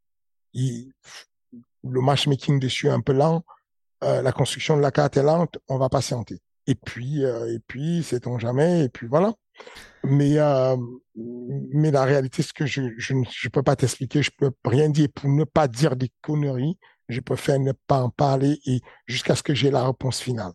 Le 0.53 2.01
matchmaking 2.01 2.59
dessus 2.59 2.87
est 2.87 2.91
un 2.91 2.99
peu 2.99 3.13
lent, 3.13 3.45
euh, 4.03 4.21
la 4.21 4.33
construction 4.33 4.75
de 4.75 4.81
la 4.81 4.91
carte 4.91 5.15
est 5.15 5.23
lente, 5.23 5.57
on 5.69 5.77
va 5.77 5.87
patienter. 5.87 6.41
Et 6.67 6.75
puis, 6.75 7.23
euh, 7.23 7.53
et 7.53 7.59
puis, 7.59 8.03
sait-on 8.03 8.39
jamais, 8.39 8.83
et 8.85 8.89
puis 8.89 9.07
voilà. 9.07 9.33
Mais, 10.03 10.37
euh, 10.37 10.75
mais 11.15 11.91
la 11.91 12.03
réalité, 12.03 12.43
c'est 12.43 12.51
que 12.51 12.65
je, 12.65 12.81
je 12.97 13.13
ne 13.13 13.49
peux 13.49 13.63
pas 13.63 13.77
t'expliquer, 13.77 14.21
je 14.21 14.31
peux 14.37 14.51
rien 14.65 14.89
dire 14.89 15.07
pour 15.15 15.29
ne 15.29 15.45
pas 15.45 15.69
dire 15.69 15.95
des 15.95 16.11
conneries. 16.21 16.77
Je 17.07 17.21
préfère 17.21 17.59
ne 17.59 17.71
pas 17.87 18.01
en 18.01 18.09
parler 18.09 18.59
et 18.65 18.81
jusqu'à 19.07 19.35
ce 19.35 19.43
que 19.43 19.53
j'ai 19.53 19.71
la 19.71 19.85
réponse 19.85 20.19
finale. 20.19 20.51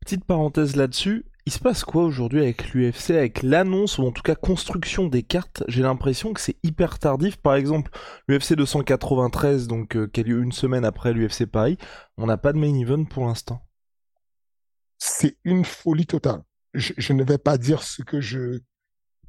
Petite 0.00 0.24
parenthèse 0.24 0.76
là-dessus, 0.76 1.24
il 1.44 1.52
se 1.52 1.58
passe 1.58 1.84
quoi 1.84 2.04
aujourd'hui 2.04 2.40
avec 2.40 2.72
l'UFC, 2.72 3.10
avec 3.10 3.42
l'annonce 3.42 3.98
ou 3.98 4.06
en 4.06 4.12
tout 4.12 4.22
cas 4.22 4.36
construction 4.36 5.08
des 5.08 5.22
cartes? 5.22 5.64
J'ai 5.66 5.82
l'impression 5.82 6.32
que 6.32 6.40
c'est 6.40 6.56
hyper 6.62 6.98
tardif. 6.98 7.36
Par 7.36 7.54
exemple, 7.54 7.90
l'UFC 8.28 8.54
293, 8.54 9.66
donc 9.66 9.96
euh, 9.96 10.06
qui 10.06 10.20
a 10.20 10.22
lieu 10.22 10.40
une 10.40 10.52
semaine 10.52 10.84
après 10.84 11.12
l'UFC 11.12 11.46
Paris, 11.46 11.78
on 12.16 12.26
n'a 12.26 12.36
pas 12.36 12.52
de 12.52 12.58
main 12.58 12.74
event 12.74 13.04
pour 13.04 13.26
l'instant. 13.26 13.66
C'est 14.98 15.36
une 15.42 15.64
folie 15.64 16.06
totale. 16.06 16.42
Je, 16.74 17.12
ne 17.12 17.24
vais 17.24 17.38
pas 17.38 17.58
dire 17.58 17.82
ce 17.82 18.02
que 18.02 18.20
je 18.20 18.60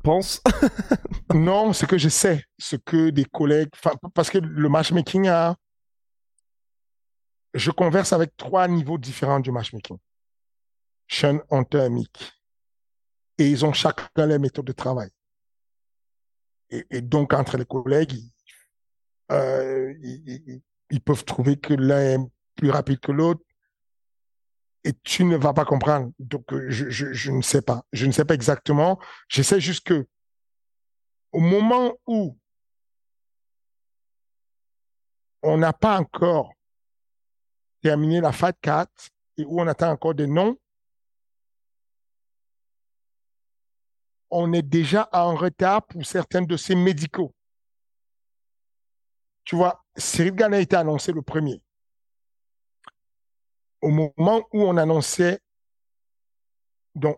pense. 0.04 0.42
non, 1.34 1.74
ce 1.74 1.86
que 1.86 1.98
je 1.98 2.10
sais, 2.10 2.44
ce 2.60 2.76
que 2.76 3.10
des 3.10 3.26
collègues, 3.26 3.70
parce 4.14 4.30
que 4.30 4.38
le 4.38 4.70
matchmaking 4.70 5.28
a, 5.28 5.56
je 7.56 7.72
converse 7.72 8.14
avec 8.14 8.38
trois 8.38 8.68
niveaux 8.68 9.00
différents 9.00 9.40
du 9.40 9.52
matchmaking. 9.52 9.98
Sean 11.14 11.40
Hunter 11.52 11.90
Mick. 11.90 12.34
Et 13.38 13.48
ils 13.48 13.66
ont 13.66 13.74
chacun 13.74 14.26
les 14.26 14.40
méthodes 14.40 14.66
de 14.66 14.72
travail. 14.72 15.10
Et, 16.70 17.02
donc, 17.02 17.34
entre 17.34 17.58
les 17.58 17.66
collègues, 17.66 18.20
euh, 19.32 19.94
ils, 20.02 21.02
peuvent 21.02 21.24
trouver 21.24 21.58
que 21.58 21.76
l'un 21.76 22.00
est 22.00 22.18
plus 22.56 22.72
rapide 22.72 23.00
que 23.00 23.12
l'autre. 23.12 23.44
Et 24.84 24.94
tu 25.04 25.24
ne 25.24 25.38
vas 25.38 25.54
pas 25.54 25.66
comprendre. 25.66 26.12
Donc, 26.18 26.52
euh, 26.52 26.66
je, 26.70 26.90
je, 26.90 27.32
ne 27.32 27.44
sais 27.44 27.62
pas. 27.62 27.86
Je 27.94 28.08
ne 28.08 28.12
sais 28.12 28.26
pas 28.26 28.34
exactement. 28.34 29.00
Je 29.28 29.44
sais 29.44 29.62
juste 29.62 29.86
que 29.86 30.08
au 31.32 31.40
moment 31.40 31.94
où 32.08 32.38
on 35.44 35.58
n'a 35.58 35.74
pas 35.74 36.00
encore 36.00 36.54
terminé 37.82 38.20
la 38.20 38.32
FAT 38.32 38.54
4 38.54 38.92
et 39.38 39.46
où 39.46 39.62
on 39.62 39.68
attend 39.68 39.92
encore 39.92 40.16
des 40.16 40.28
noms, 40.28 40.58
on 44.34 44.52
est 44.52 44.64
déjà 44.64 45.08
en 45.14 45.36
retard 45.36 45.86
pour 45.86 46.04
certains 46.06 46.44
ces 46.58 46.76
médicaux. 46.76 47.34
Tu 49.44 49.56
vois, 49.56 49.86
Cyril 49.96 50.34
Gann 50.34 50.54
a 50.54 50.60
été 50.60 50.76
annoncé 50.76 51.12
le 51.12 51.22
premier. 51.22 51.62
Au 53.82 53.90
moment 53.90 54.48
où 54.52 54.64
on 54.64 54.76
annonçait, 54.78 55.40
donc, 56.96 57.18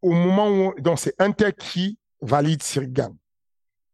au 0.00 0.12
moment 0.12 0.48
où, 0.48 0.80
donc 0.80 0.98
c'est 0.98 1.20
Inter 1.20 1.52
qui 1.52 1.98
valide 2.20 2.62
Cyril 2.62 2.92
Gann. 2.92 3.16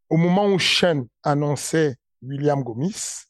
Au 0.09 0.17
moment 0.17 0.47
où 0.47 0.59
Shen 0.59 1.09
annonçait 1.25 1.97
William 2.23 2.63
Gomis, 2.63 3.25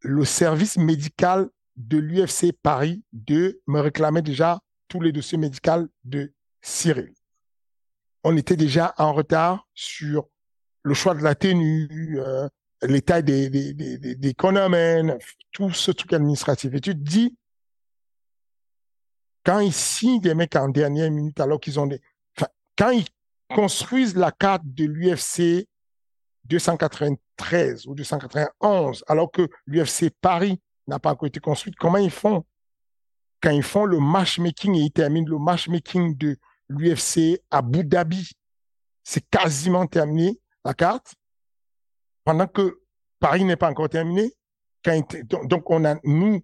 le 0.00 0.24
service 0.24 0.76
médical 0.78 1.48
de 1.76 1.98
l'UFC 1.98 2.52
Paris 2.60 3.04
2 3.12 3.60
me 3.66 3.80
réclamait 3.80 4.22
déjà 4.22 4.58
tous 4.88 5.00
les 5.00 5.12
dossiers 5.12 5.38
médicaux 5.38 5.86
de 6.04 6.32
Cyril 6.60 7.14
on 8.28 8.36
était 8.36 8.56
déjà 8.56 8.92
en 8.98 9.12
retard 9.12 9.68
sur 9.72 10.28
le 10.82 10.94
choix 10.94 11.14
de 11.14 11.22
la 11.22 11.36
tenue, 11.36 12.18
euh, 12.18 12.48
l'état 12.82 13.22
des, 13.22 13.48
des, 13.48 13.72
des, 13.72 14.16
des 14.16 14.34
tout 15.52 15.70
ce 15.70 15.92
truc 15.92 16.12
administratif. 16.12 16.74
Et 16.74 16.80
tu 16.80 16.90
te 16.90 17.08
dis, 17.08 17.36
quand 19.44 19.60
ils 19.60 19.72
signent 19.72 20.20
des 20.20 20.34
mecs 20.34 20.56
en 20.56 20.68
dernière 20.68 21.08
minute, 21.08 21.38
alors 21.38 21.60
qu'ils 21.60 21.78
ont 21.78 21.86
des... 21.86 22.00
Quand 22.76 22.90
ils 22.90 23.06
construisent 23.54 24.16
la 24.16 24.32
carte 24.32 24.64
de 24.64 24.86
l'UFC 24.86 25.68
293 26.46 27.86
ou 27.86 27.94
291, 27.94 29.04
alors 29.06 29.30
que 29.30 29.48
l'UFC 29.66 30.10
Paris 30.20 30.60
n'a 30.88 30.98
pas 30.98 31.12
encore 31.12 31.28
été 31.28 31.38
construite, 31.38 31.76
comment 31.76 31.98
ils 31.98 32.10
font? 32.10 32.44
Quand 33.40 33.50
ils 33.50 33.62
font 33.62 33.84
le 33.84 34.00
matchmaking 34.00 34.74
et 34.74 34.80
ils 34.80 34.92
terminent 34.92 35.30
le 35.30 35.38
matchmaking 35.38 36.16
de 36.16 36.36
l'UFC 36.68 37.40
Abu 37.50 37.84
Dhabi. 37.84 38.30
C'est 39.04 39.28
quasiment 39.28 39.86
terminé, 39.86 40.40
la 40.64 40.74
carte. 40.74 41.14
Pendant 42.24 42.46
que 42.46 42.80
Paris 43.20 43.44
n'est 43.44 43.56
pas 43.56 43.70
encore 43.70 43.88
terminé. 43.88 44.32
donc, 45.44 45.70
on 45.70 45.84
a, 45.84 45.96
nous, 46.04 46.42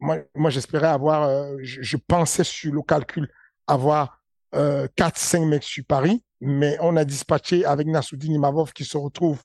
moi, 0.00 0.50
j'espérais 0.50 0.88
avoir, 0.88 1.22
euh, 1.22 1.56
je, 1.62 1.96
pensais 1.96 2.44
sur 2.44 2.72
le 2.72 2.82
calcul 2.82 3.28
avoir 3.66 4.20
euh, 4.54 4.88
4-5 4.96 5.46
mecs 5.46 5.62
sur 5.62 5.84
Paris, 5.84 6.24
mais 6.40 6.76
on 6.80 6.96
a 6.96 7.04
dispatché 7.04 7.64
avec 7.64 7.86
Nassoudine 7.86 8.34
Imavov 8.34 8.72
qui 8.72 8.84
se 8.84 8.96
retrouve 8.96 9.42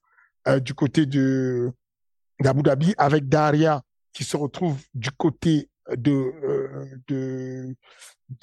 euh, 0.47 0.59
du 0.59 0.73
côté 0.73 1.05
d'Abu 1.05 2.63
Dhabi, 2.63 2.95
avec 2.97 3.29
Daria 3.29 3.83
qui 4.13 4.23
se 4.23 4.35
retrouve 4.35 4.81
du 4.95 5.11
côté 5.11 5.69
de, 5.95 6.11
euh, 6.11 6.85
de, 7.07 7.75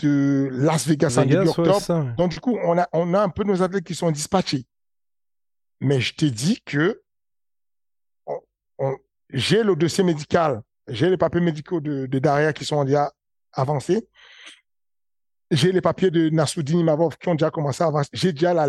de 0.02 0.48
Las 0.52 0.86
Vegas, 0.86 1.18
en 1.18 1.26
début 1.26 1.48
octobre. 1.48 2.14
Donc, 2.16 2.32
du 2.32 2.40
coup, 2.40 2.58
on 2.64 2.78
a, 2.78 2.88
on 2.92 3.12
a 3.14 3.20
un 3.20 3.28
peu 3.28 3.44
nos 3.44 3.62
athlètes 3.62 3.84
qui 3.84 3.94
sont 3.94 4.10
dispatchés. 4.10 4.64
Mais 5.80 6.00
je 6.00 6.14
t'ai 6.14 6.30
dit 6.30 6.60
que 6.64 7.02
j'ai 9.30 9.62
le 9.62 9.76
dossier 9.76 10.04
médical, 10.04 10.62
j'ai 10.88 11.10
les 11.10 11.16
papiers 11.16 11.40
médicaux 11.40 11.80
de, 11.80 12.06
de 12.06 12.18
Daria 12.18 12.52
qui 12.52 12.64
sont 12.64 12.84
déjà 12.84 13.12
avancés. 13.52 14.08
J'ai 15.50 15.72
les 15.72 15.80
papiers 15.80 16.10
de 16.10 16.30
Nassoudine 16.30 16.78
Imavov 16.78 17.16
qui 17.18 17.28
ont 17.28 17.34
déjà 17.34 17.50
commencé 17.50 17.82
à 17.82 17.88
avancer. 17.88 18.08
J'ai 18.12 18.32
déjà 18.32 18.54
la, 18.54 18.66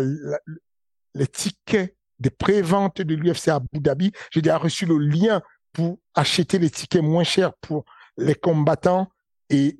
les 1.14 1.26
tickets 1.26 1.96
de 2.18 2.28
pré-vente 2.28 3.00
de 3.00 3.14
l'UFC 3.14 3.48
à 3.48 3.56
Abu 3.56 3.80
Dhabi. 3.80 4.12
J'ai 4.30 4.42
déjà 4.42 4.58
reçu 4.58 4.86
le 4.86 4.98
lien 4.98 5.42
pour 5.72 5.98
acheter 6.14 6.58
les 6.58 6.70
tickets 6.70 7.02
moins 7.02 7.24
chers 7.24 7.54
pour 7.54 7.84
les 8.16 8.34
combattants 8.34 9.08
et, 9.48 9.76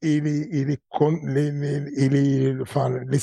les, 0.00 0.78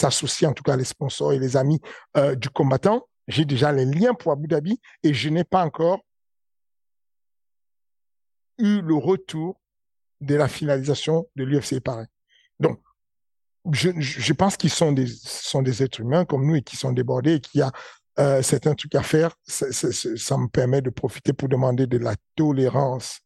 associés, 0.05 0.47
en 0.47 0.53
tout 0.53 0.63
cas 0.63 0.75
les 0.75 0.83
sponsors 0.83 1.33
et 1.33 1.39
les 1.39 1.57
amis 1.57 1.79
euh, 2.17 2.35
du 2.35 2.49
combattant. 2.49 3.07
J'ai 3.27 3.45
déjà 3.45 3.71
les 3.71 3.85
liens 3.85 4.13
pour 4.13 4.31
Abu 4.31 4.47
Dhabi 4.47 4.79
et 5.03 5.13
je 5.13 5.29
n'ai 5.29 5.43
pas 5.43 5.63
encore 5.63 5.99
eu 8.57 8.81
le 8.81 8.95
retour 8.95 9.59
de 10.19 10.35
la 10.35 10.47
finalisation 10.47 11.27
de 11.35 11.43
l'UFC 11.43 11.79
Paris. 11.79 12.07
Donc, 12.59 12.79
je, 13.71 14.33
pense 14.33 14.57
qu'ils 14.57 14.71
sont 14.71 14.91
des, 14.91 15.83
êtres 15.83 15.99
humains 15.99 16.25
comme 16.25 16.45
nous 16.45 16.55
et 16.55 16.61
qui 16.61 16.75
sont 16.75 16.91
débordés 16.91 17.35
et 17.35 17.39
qu'il 17.39 17.59
y 17.59 17.61
a 17.61 17.71
euh, 18.19 18.41
certains 18.41 18.75
trucs 18.75 18.95
à 18.95 19.03
faire. 19.03 19.35
Ça, 19.45 20.37
me 20.37 20.47
permet 20.47 20.81
de 20.81 20.89
profiter 20.89 21.33
pour 21.33 21.47
demander 21.47 21.87
de 21.87 21.97
la 21.97 22.15
tolérance 22.35 23.21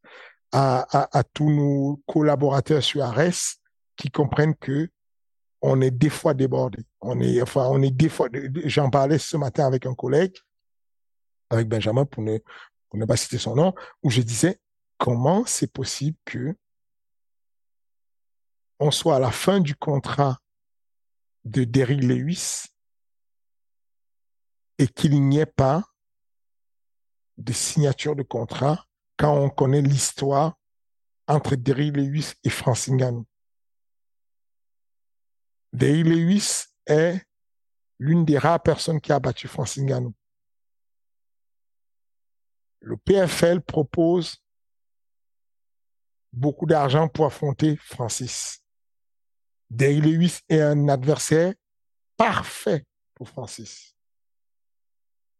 à, 0.58 1.24
tous 1.34 1.49
nos 1.49 2.01
collaborateurs 2.08 2.82
sur 2.82 3.03
Ares 3.03 3.58
qui 3.97 4.10
comprennent 4.10 4.56
que 4.56 4.89
on 5.62 5.82
est 5.82 5.91
des 5.91 6.10
fois 6.10 6.34
débordé. 6.34 6.86
On 7.01 7.20
est, 7.20 7.41
enfin, 7.41 7.68
on 7.70 7.82
est 7.82 7.91
des 7.91 8.10
fois, 8.10 8.30
j'en 8.66 8.89
parlais 8.89 9.18
ce 9.18 9.36
matin 9.36 9.66
avec 9.66 9.86
un 9.86 9.95
collègue, 9.95 10.38
avec 11.49 11.68
Benjamin 11.68 12.06
pour 12.06 12.24
ne, 12.24 12.38
pour 12.89 12.99
ne 12.99 13.06
pas 13.06 13.18
citer 13.18 13.38
son 13.38 13.56
nom, 13.56 13.74
où 14.03 14.10
je 14.10 14.22
disais, 14.22 14.60
comment 14.97 15.45
c'est 15.45 15.72
possible 15.72 16.18
que 16.24 16.56
on 18.80 18.91
soit 18.91 19.16
à 19.16 19.20
la 19.20 19.32
fin 19.32 19.60
du 19.60 19.76
contrat 19.76 20.38
de 21.43 21.64
Derrick 21.64 22.03
Lewis 22.03 22.66
et 24.78 24.88
qu'il 24.88 25.22
n'y 25.22 25.39
ait 25.39 25.45
pas 25.45 25.84
de 27.38 27.53
signature 27.53 28.16
de 28.16 28.24
contrat 28.24 28.86
quand 29.18 29.36
on 29.36 29.49
connaît 29.49 29.82
l'histoire 29.82 30.57
entre 31.28 31.55
Derrick 31.55 31.95
Lewis 31.95 32.34
et 32.43 32.49
Francis 32.49 32.93
Ngannou. 32.93 33.26
Derrick 35.74 36.05
Lewis 36.05 36.66
est 36.86 37.22
l'une 37.99 38.26
des 38.26 38.38
rares 38.38 38.61
personnes 38.61 39.01
qui 39.01 39.11
a 39.11 39.20
battu 39.20 39.47
Francis 39.47 39.84
Ngannou. 39.84 40.13
Le 42.82 42.97
PFL 42.97 43.61
propose 43.61 44.38
beaucoup 46.32 46.66
d'argent 46.66 47.07
pour 47.07 47.26
affronter 47.26 47.78
Francis. 47.78 48.61
Derry 49.70 50.01
Lewis 50.01 50.39
est 50.49 50.61
un 50.61 50.88
adversaire 50.89 51.53
parfait 52.18 52.86
pour 53.16 53.30
Francis. 53.30 53.95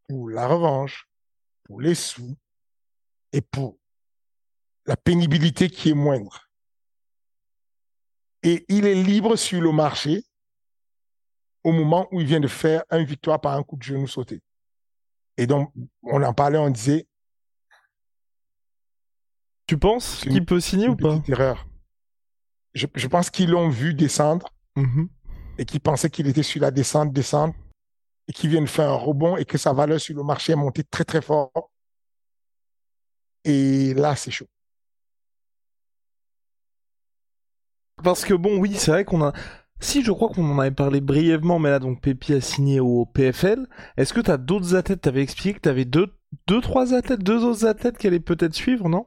Pour 0.08 0.30
la 0.30 0.48
revanche, 0.48 1.08
pour 1.62 1.80
les 1.80 1.94
sous 1.94 2.36
et 3.36 3.42
pour 3.42 3.76
la 4.86 4.96
pénibilité 4.96 5.68
qui 5.68 5.90
est 5.90 5.94
moindre. 5.94 6.48
Et 8.42 8.64
il 8.68 8.86
est 8.86 8.94
libre 8.94 9.36
sur 9.36 9.60
le 9.60 9.72
marché 9.72 10.24
au 11.62 11.72
moment 11.72 12.08
où 12.12 12.20
il 12.20 12.26
vient 12.26 12.40
de 12.40 12.48
faire 12.48 12.82
une 12.90 13.04
victoire 13.04 13.38
par 13.40 13.54
un 13.54 13.62
coup 13.62 13.76
de 13.76 13.82
genou 13.82 14.06
sauté. 14.06 14.40
Et 15.36 15.46
donc, 15.46 15.70
on 16.02 16.22
en 16.22 16.32
parlait, 16.32 16.56
on 16.56 16.70
disait. 16.70 17.06
Tu 19.66 19.76
penses 19.76 20.20
qu'il 20.20 20.46
peut 20.46 20.60
signer 20.60 20.88
ou 20.88 20.96
pas? 20.96 21.20
erreur. 21.28 21.66
Je, 22.72 22.86
je 22.94 23.06
pense 23.06 23.28
qu'ils 23.28 23.50
l'ont 23.50 23.68
vu 23.68 23.92
descendre 23.92 24.48
Mhm. 24.76 25.08
et 25.58 25.64
qu'ils 25.66 25.80
pensaient 25.80 26.10
qu'il 26.10 26.26
était 26.28 26.42
sur 26.42 26.62
la 26.62 26.70
descente, 26.70 27.12
descente, 27.12 27.54
et 28.28 28.32
qu'il 28.32 28.48
vient 28.50 28.62
de 28.62 28.66
faire 28.66 28.90
un 28.90 28.94
rebond 28.96 29.36
et 29.36 29.44
que 29.44 29.58
sa 29.58 29.72
valeur 29.74 30.00
sur 30.00 30.14
le 30.16 30.22
marché 30.22 30.52
est 30.52 30.56
montée 30.56 30.84
très, 30.84 31.04
très 31.04 31.20
fort. 31.22 31.70
Et 33.46 33.94
là, 33.94 34.16
c'est 34.16 34.30
chaud. 34.32 34.48
Parce 38.02 38.24
que 38.24 38.34
bon, 38.34 38.58
oui, 38.58 38.74
c'est 38.74 38.90
vrai 38.90 39.04
qu'on 39.04 39.22
a. 39.24 39.32
Si, 39.80 40.02
je 40.02 40.10
crois 40.10 40.28
qu'on 40.28 40.50
en 40.50 40.58
avait 40.58 40.70
parlé 40.70 41.00
brièvement, 41.00 41.58
mais 41.58 41.70
là, 41.70 41.78
donc 41.78 42.00
Pépi 42.02 42.34
a 42.34 42.40
signé 42.40 42.80
au 42.80 43.06
PFL. 43.06 43.68
Est-ce 43.96 44.12
que 44.12 44.20
t'as 44.20 44.36
d'autres 44.36 44.74
athlètes? 44.74 45.02
T'avais 45.02 45.22
expliqué 45.22 45.54
que 45.54 45.60
t'avais 45.60 45.84
deux, 45.84 46.08
deux, 46.48 46.60
trois 46.60 46.92
athlètes, 46.92 47.22
deux 47.22 47.44
autres 47.44 47.66
athlètes 47.66 47.98
qui 47.98 48.06
allaient 48.08 48.20
peut-être 48.20 48.54
suivre, 48.54 48.88
non? 48.88 49.06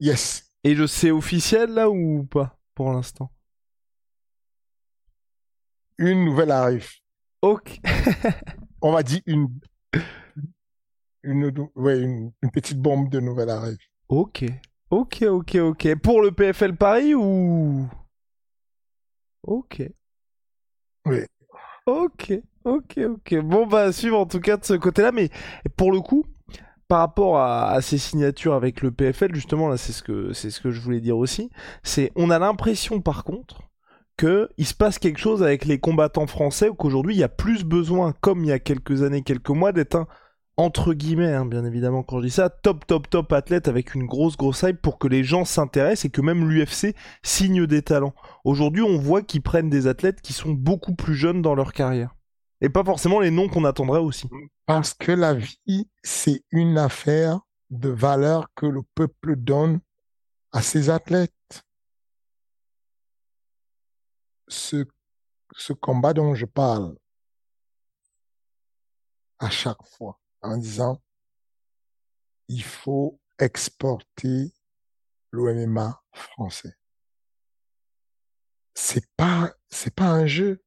Yes. 0.00 0.52
Et 0.64 0.74
je 0.74 0.86
sais 0.86 1.10
officiel 1.10 1.70
là 1.70 1.88
ou 1.88 2.24
pas 2.24 2.58
pour 2.74 2.92
l'instant? 2.92 3.30
Une 5.98 6.24
nouvelle 6.24 6.50
arrive. 6.50 6.88
Ok. 7.42 7.80
On 8.82 8.92
va 8.92 9.02
dire 9.02 9.20
une, 9.26 9.48
une, 11.22 11.52
ouais, 11.76 11.98
une, 11.98 12.32
une 12.42 12.50
petite 12.50 12.80
bombe 12.80 13.08
de 13.10 13.20
nouvelle 13.20 13.50
arrive. 13.50 13.78
Ok. 14.08 14.44
Ok, 14.90 15.22
ok, 15.22 15.54
ok. 15.56 15.94
Pour 15.96 16.20
le 16.22 16.32
PFL 16.32 16.76
Paris 16.76 17.14
ou? 17.14 17.88
Ok. 19.42 19.82
Oui. 21.06 21.20
Ok, 21.86 22.32
ok, 22.64 22.98
ok. 22.98 23.34
Bon, 23.42 23.66
bah, 23.66 23.92
suivre 23.92 24.18
en 24.18 24.26
tout 24.26 24.40
cas 24.40 24.56
de 24.56 24.64
ce 24.64 24.74
côté-là. 24.74 25.12
Mais 25.12 25.30
pour 25.76 25.92
le 25.92 26.00
coup, 26.00 26.24
par 26.88 27.00
rapport 27.00 27.38
à, 27.38 27.70
à 27.70 27.80
ces 27.82 27.98
signatures 27.98 28.54
avec 28.54 28.82
le 28.82 28.90
PFL, 28.90 29.34
justement, 29.34 29.68
là, 29.68 29.76
c'est 29.76 29.92
ce 29.92 30.02
que, 30.02 30.32
c'est 30.32 30.50
ce 30.50 30.60
que 30.60 30.70
je 30.70 30.80
voulais 30.80 31.00
dire 31.00 31.16
aussi. 31.16 31.50
C'est, 31.82 32.12
on 32.16 32.30
a 32.30 32.38
l'impression, 32.38 33.00
par 33.00 33.24
contre, 33.24 33.62
que 34.16 34.48
il 34.58 34.66
se 34.66 34.74
passe 34.74 34.98
quelque 34.98 35.20
chose 35.20 35.42
avec 35.42 35.64
les 35.64 35.78
combattants 35.78 36.26
français 36.26 36.68
ou 36.68 36.74
qu'aujourd'hui, 36.74 37.14
il 37.14 37.18
y 37.18 37.24
a 37.24 37.28
plus 37.28 37.64
besoin, 37.64 38.12
comme 38.20 38.44
il 38.44 38.48
y 38.48 38.52
a 38.52 38.58
quelques 38.58 39.02
années, 39.02 39.22
quelques 39.22 39.50
mois, 39.50 39.72
d'être 39.72 39.94
un, 39.96 40.08
entre 40.60 40.92
guillemets, 40.92 41.32
hein, 41.32 41.46
bien 41.46 41.64
évidemment, 41.64 42.02
quand 42.02 42.18
je 42.18 42.26
dis 42.26 42.30
ça, 42.30 42.50
top, 42.50 42.86
top, 42.86 43.08
top 43.08 43.32
athlète 43.32 43.66
avec 43.66 43.94
une 43.94 44.06
grosse, 44.06 44.36
grosse 44.36 44.60
hype 44.62 44.82
pour 44.82 44.98
que 44.98 45.08
les 45.08 45.24
gens 45.24 45.46
s'intéressent 45.46 46.04
et 46.04 46.10
que 46.10 46.20
même 46.20 46.50
l'UFC 46.50 46.94
signe 47.22 47.66
des 47.66 47.80
talents. 47.80 48.14
Aujourd'hui, 48.44 48.82
on 48.82 48.98
voit 48.98 49.22
qu'ils 49.22 49.40
prennent 49.40 49.70
des 49.70 49.86
athlètes 49.86 50.20
qui 50.20 50.34
sont 50.34 50.52
beaucoup 50.52 50.94
plus 50.94 51.14
jeunes 51.14 51.40
dans 51.40 51.54
leur 51.54 51.72
carrière. 51.72 52.14
Et 52.60 52.68
pas 52.68 52.84
forcément 52.84 53.20
les 53.20 53.30
noms 53.30 53.48
qu'on 53.48 53.64
attendrait 53.64 54.00
aussi. 54.00 54.28
Parce 54.66 54.92
que 54.92 55.12
la 55.12 55.32
vie, 55.32 55.88
c'est 56.02 56.44
une 56.50 56.76
affaire 56.76 57.40
de 57.70 57.88
valeur 57.88 58.48
que 58.54 58.66
le 58.66 58.82
peuple 58.94 59.36
donne 59.36 59.80
à 60.52 60.60
ses 60.60 60.90
athlètes. 60.90 61.32
Ce, 64.48 64.84
ce 65.56 65.72
combat 65.72 66.12
dont 66.12 66.34
je 66.34 66.44
parle 66.44 66.96
à 69.38 69.48
chaque 69.48 69.82
fois 69.96 70.19
en 70.42 70.56
disant 70.56 71.00
il 72.48 72.64
faut 72.64 73.20
exporter 73.38 74.52
l'OMMA 75.30 76.02
français. 76.12 76.74
C'est 78.74 79.06
pas, 79.16 79.54
c'est 79.68 79.94
pas 79.94 80.08
un 80.08 80.26
jeu. 80.26 80.62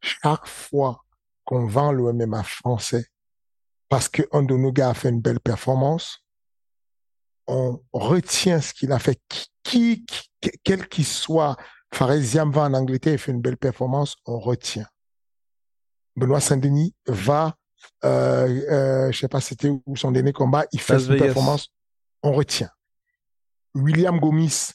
Chaque 0.00 0.46
fois 0.46 1.04
qu'on 1.44 1.66
vend 1.66 1.92
l'OMMA 1.92 2.42
français 2.42 3.06
parce 3.88 4.08
qu'un 4.08 4.42
de 4.42 4.56
nos 4.56 4.72
gars 4.72 4.90
a 4.90 4.94
fait 4.94 5.08
une 5.08 5.20
belle 5.20 5.40
performance, 5.40 6.24
on 7.46 7.80
retient 7.92 8.60
ce 8.60 8.74
qu'il 8.74 8.92
a 8.92 8.98
fait. 8.98 9.20
Qui, 9.62 10.04
qui 10.04 10.30
quel 10.64 10.88
qu'il 10.88 11.06
soit, 11.06 11.56
Faresiam 11.92 12.50
va 12.52 12.62
en 12.62 12.74
Angleterre 12.74 13.14
et 13.14 13.18
fait 13.18 13.32
une 13.32 13.40
belle 13.40 13.56
performance, 13.56 14.16
on 14.26 14.38
retient. 14.38 14.86
Benoît 16.16 16.40
Saint-Denis 16.40 16.94
va, 17.06 17.56
euh, 18.04 18.48
euh, 18.70 19.12
je 19.12 19.18
sais 19.18 19.28
pas 19.28 19.40
c'était 19.40 19.68
où 19.68 19.96
son 19.96 20.12
dernier 20.12 20.32
combat, 20.32 20.66
il 20.72 20.80
fait 20.80 20.98
une 20.98 21.16
performance, 21.16 21.68
on 22.22 22.32
retient. 22.32 22.70
William 23.74 24.18
Gomis, 24.18 24.70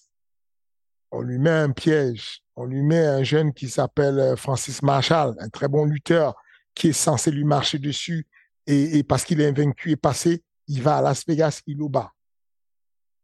on 1.11 1.21
lui 1.21 1.39
met 1.39 1.49
un 1.49 1.71
piège, 1.71 2.43
on 2.55 2.65
lui 2.65 2.81
met 2.81 3.05
un 3.05 3.23
jeune 3.23 3.53
qui 3.53 3.69
s'appelle 3.69 4.19
euh, 4.19 4.35
Francis 4.35 4.81
Marshall, 4.81 5.35
un 5.39 5.49
très 5.49 5.67
bon 5.67 5.85
lutteur 5.85 6.35
qui 6.75 6.89
est 6.89 6.93
censé 6.93 7.31
lui 7.31 7.43
marcher 7.43 7.79
dessus 7.79 8.27
et, 8.67 8.97
et 8.97 9.03
parce 9.03 9.25
qu'il 9.25 9.41
est 9.41 9.47
invaincu 9.47 9.91
et 9.91 9.95
passé, 9.95 10.43
il 10.67 10.81
va 10.81 10.97
à 10.97 11.01
Las 11.01 11.25
Vegas, 11.25 11.61
il 11.67 11.77
le 11.77 11.87
bat. 11.87 12.11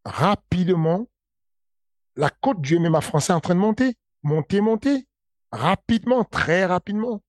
Rapidement, 0.03 1.07
la 2.15 2.29
côte 2.29 2.61
du 2.61 2.79
MMA 2.79 3.01
français 3.01 3.31
est 3.31 3.35
en 3.35 3.39
train 3.39 3.55
de 3.55 3.59
monter, 3.59 3.95
monter, 4.23 4.61
monter, 4.61 5.07
rapidement, 5.51 6.23
très 6.23 6.65
rapidement. 6.65 7.21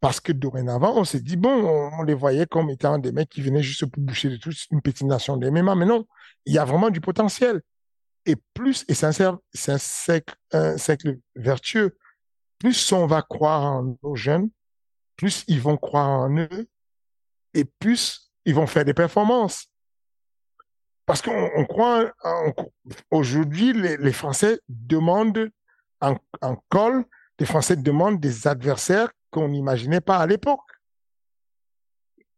Parce 0.00 0.20
que 0.20 0.30
dorénavant, 0.30 0.96
on 0.96 1.04
s'est 1.04 1.20
dit, 1.20 1.36
bon, 1.36 1.50
on, 1.50 2.02
les 2.02 2.14
voyait 2.14 2.46
comme 2.46 2.70
étant 2.70 2.98
des 2.98 3.10
mecs 3.10 3.28
qui 3.28 3.42
venaient 3.42 3.62
juste 3.62 3.86
pour 3.86 4.02
boucher 4.02 4.30
de 4.30 4.36
toute 4.36 4.56
une 4.70 4.80
petite 4.80 5.06
nation 5.06 5.36
de 5.36 5.50
MMA, 5.50 5.74
mais 5.74 5.86
non, 5.86 6.06
il 6.46 6.54
y 6.54 6.58
a 6.58 6.64
vraiment 6.64 6.90
du 6.90 7.00
potentiel. 7.00 7.62
Et 8.24 8.36
plus, 8.54 8.84
et 8.88 8.94
c'est 8.94 9.06
un, 9.24 9.40
un 9.72 10.78
cercle, 10.78 11.18
vertueux, 11.34 11.96
plus 12.58 12.92
on 12.92 13.06
va 13.06 13.22
croire 13.22 13.64
en 13.64 13.96
nos 14.02 14.14
jeunes, 14.14 14.50
plus 15.16 15.44
ils 15.48 15.60
vont 15.60 15.76
croire 15.76 16.08
en 16.08 16.36
eux, 16.36 16.68
et 17.54 17.64
plus 17.64 18.30
ils 18.44 18.54
vont 18.54 18.66
faire 18.68 18.84
des 18.84 18.94
performances. 18.94 19.66
Parce 21.06 21.22
qu'on 21.22 21.50
on 21.56 21.64
croit, 21.64 22.12
aujourd'hui, 23.10 23.72
les, 23.72 23.96
les 23.96 24.12
Français 24.12 24.60
demandent 24.68 25.50
en, 26.00 26.16
en 26.40 26.56
col, 26.68 27.04
les 27.40 27.46
Français 27.46 27.76
demandent 27.76 28.20
des 28.20 28.46
adversaires 28.46 29.10
qu'on 29.30 29.48
n'imaginait 29.48 30.00
pas 30.00 30.18
à 30.18 30.26
l'époque. 30.26 30.70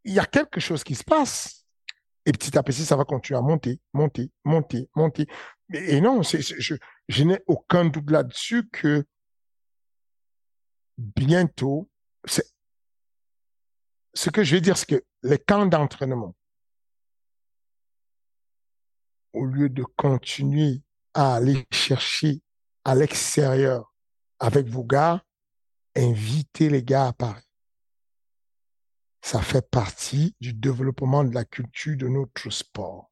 Il 0.03 0.13
y 0.13 0.19
a 0.19 0.25
quelque 0.25 0.59
chose 0.59 0.83
qui 0.83 0.95
se 0.95 1.03
passe. 1.03 1.65
Et 2.25 2.31
petit 2.31 2.57
à 2.57 2.63
petit, 2.63 2.85
ça 2.85 2.95
va 2.95 3.03
continuer 3.03 3.39
à 3.39 3.41
monter, 3.41 3.79
monter, 3.93 4.31
monter, 4.43 4.89
monter. 4.95 5.27
Et, 5.73 6.01
non, 6.01 6.21
je, 6.21 7.23
n'ai 7.23 7.39
aucun 7.47 7.85
doute 7.85 8.09
là-dessus 8.11 8.67
que 8.69 9.05
bientôt, 10.97 11.89
ce 14.13 14.29
que 14.29 14.43
je 14.43 14.55
veux 14.55 14.61
dire, 14.61 14.77
c'est 14.77 14.87
que 14.87 15.03
les 15.23 15.39
camps 15.39 15.65
d'entraînement, 15.65 16.35
au 19.33 19.45
lieu 19.45 19.69
de 19.69 19.83
continuer 19.83 20.81
à 21.13 21.35
aller 21.35 21.65
chercher 21.71 22.41
à 22.83 22.95
l'extérieur 22.95 23.93
avec 24.39 24.67
vos 24.67 24.83
gars, 24.83 25.23
invitez 25.95 26.69
les 26.69 26.83
gars 26.83 27.07
à 27.07 27.13
Paris. 27.13 27.43
Ça 29.21 29.41
fait 29.41 29.67
partie 29.69 30.35
du 30.41 30.53
développement 30.53 31.23
de 31.23 31.33
la 31.33 31.45
culture 31.45 31.95
de 31.95 32.07
notre 32.07 32.49
sport. 32.49 33.11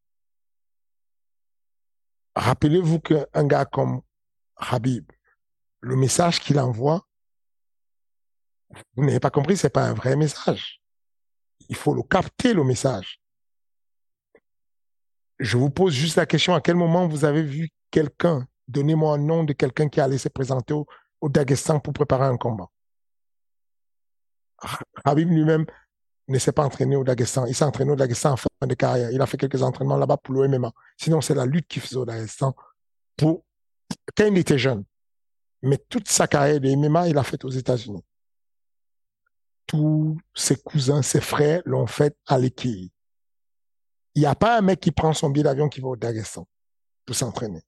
Rappelez-vous 2.35 2.99
qu'un 2.99 3.45
gars 3.45 3.65
comme 3.65 4.01
Habib, 4.55 5.11
le 5.81 5.95
message 5.95 6.39
qu'il 6.39 6.59
envoie, 6.59 7.07
vous 8.95 9.05
n'avez 9.05 9.19
pas 9.19 9.31
compris, 9.31 9.57
c'est 9.57 9.69
pas 9.69 9.85
un 9.85 9.93
vrai 9.93 10.15
message. 10.15 10.81
Il 11.69 11.75
faut 11.75 11.93
le 11.93 12.03
capter, 12.03 12.53
le 12.53 12.63
message. 12.63 13.21
Je 15.39 15.57
vous 15.57 15.69
pose 15.69 15.93
juste 15.93 16.17
la 16.17 16.25
question, 16.25 16.53
à 16.53 16.61
quel 16.61 16.75
moment 16.75 17.07
vous 17.07 17.25
avez 17.25 17.43
vu 17.43 17.69
quelqu'un, 17.91 18.47
donnez-moi 18.67 19.15
un 19.15 19.17
nom 19.17 19.43
de 19.43 19.53
quelqu'un 19.53 19.87
qui 19.89 20.01
allait 20.01 20.17
se 20.17 20.29
présenter 20.29 20.73
au, 20.73 20.85
au 21.21 21.29
Daghestan 21.29 21.79
pour 21.79 21.93
préparer 21.93 22.25
un 22.25 22.37
combat. 22.37 22.69
Habib 25.05 25.29
lui-même 25.29 25.65
ne 26.27 26.37
s'est 26.37 26.51
pas 26.51 26.63
entraîné 26.63 26.95
au 26.95 27.03
Daghestan. 27.03 27.45
Il 27.45 27.55
s'est 27.55 27.65
entraîné 27.65 27.91
au 27.91 27.95
Daghestan 27.95 28.33
en 28.33 28.37
fin 28.37 28.49
de 28.61 28.73
carrière. 28.75 29.11
Il 29.11 29.21
a 29.21 29.25
fait 29.25 29.37
quelques 29.37 29.61
entraînements 29.63 29.97
là-bas 29.97 30.17
pour 30.17 30.35
le 30.35 30.47
MMA. 30.47 30.71
Sinon, 30.97 31.21
c'est 31.21 31.33
la 31.35 31.45
lutte 31.45 31.67
qu'il 31.67 31.81
faisait 31.81 31.97
au 31.97 32.05
Daghestan 32.05 32.55
pour, 33.17 33.43
quand 34.15 34.25
il 34.25 34.37
était 34.37 34.57
jeune. 34.57 34.83
Mais 35.61 35.77
toute 35.89 36.07
sa 36.07 36.27
carrière 36.27 36.59
de 36.59 36.69
MMA, 36.69 37.09
il 37.09 37.17
a 37.17 37.23
fait 37.23 37.43
aux 37.43 37.49
États-Unis. 37.49 38.03
Tous 39.65 40.17
ses 40.33 40.55
cousins, 40.55 41.01
ses 41.01 41.21
frères 41.21 41.61
l'ont 41.65 41.87
fait 41.87 42.15
à 42.27 42.37
l'équille. 42.37 42.91
Il 44.15 44.21
n'y 44.21 44.25
a 44.25 44.35
pas 44.35 44.57
un 44.57 44.61
mec 44.61 44.79
qui 44.79 44.91
prend 44.91 45.13
son 45.13 45.29
billet 45.29 45.43
d'avion 45.43 45.69
qui 45.69 45.81
va 45.81 45.89
au 45.89 45.95
Daghestan 45.95 46.47
pour 47.05 47.15
s'entraîner. 47.15 47.61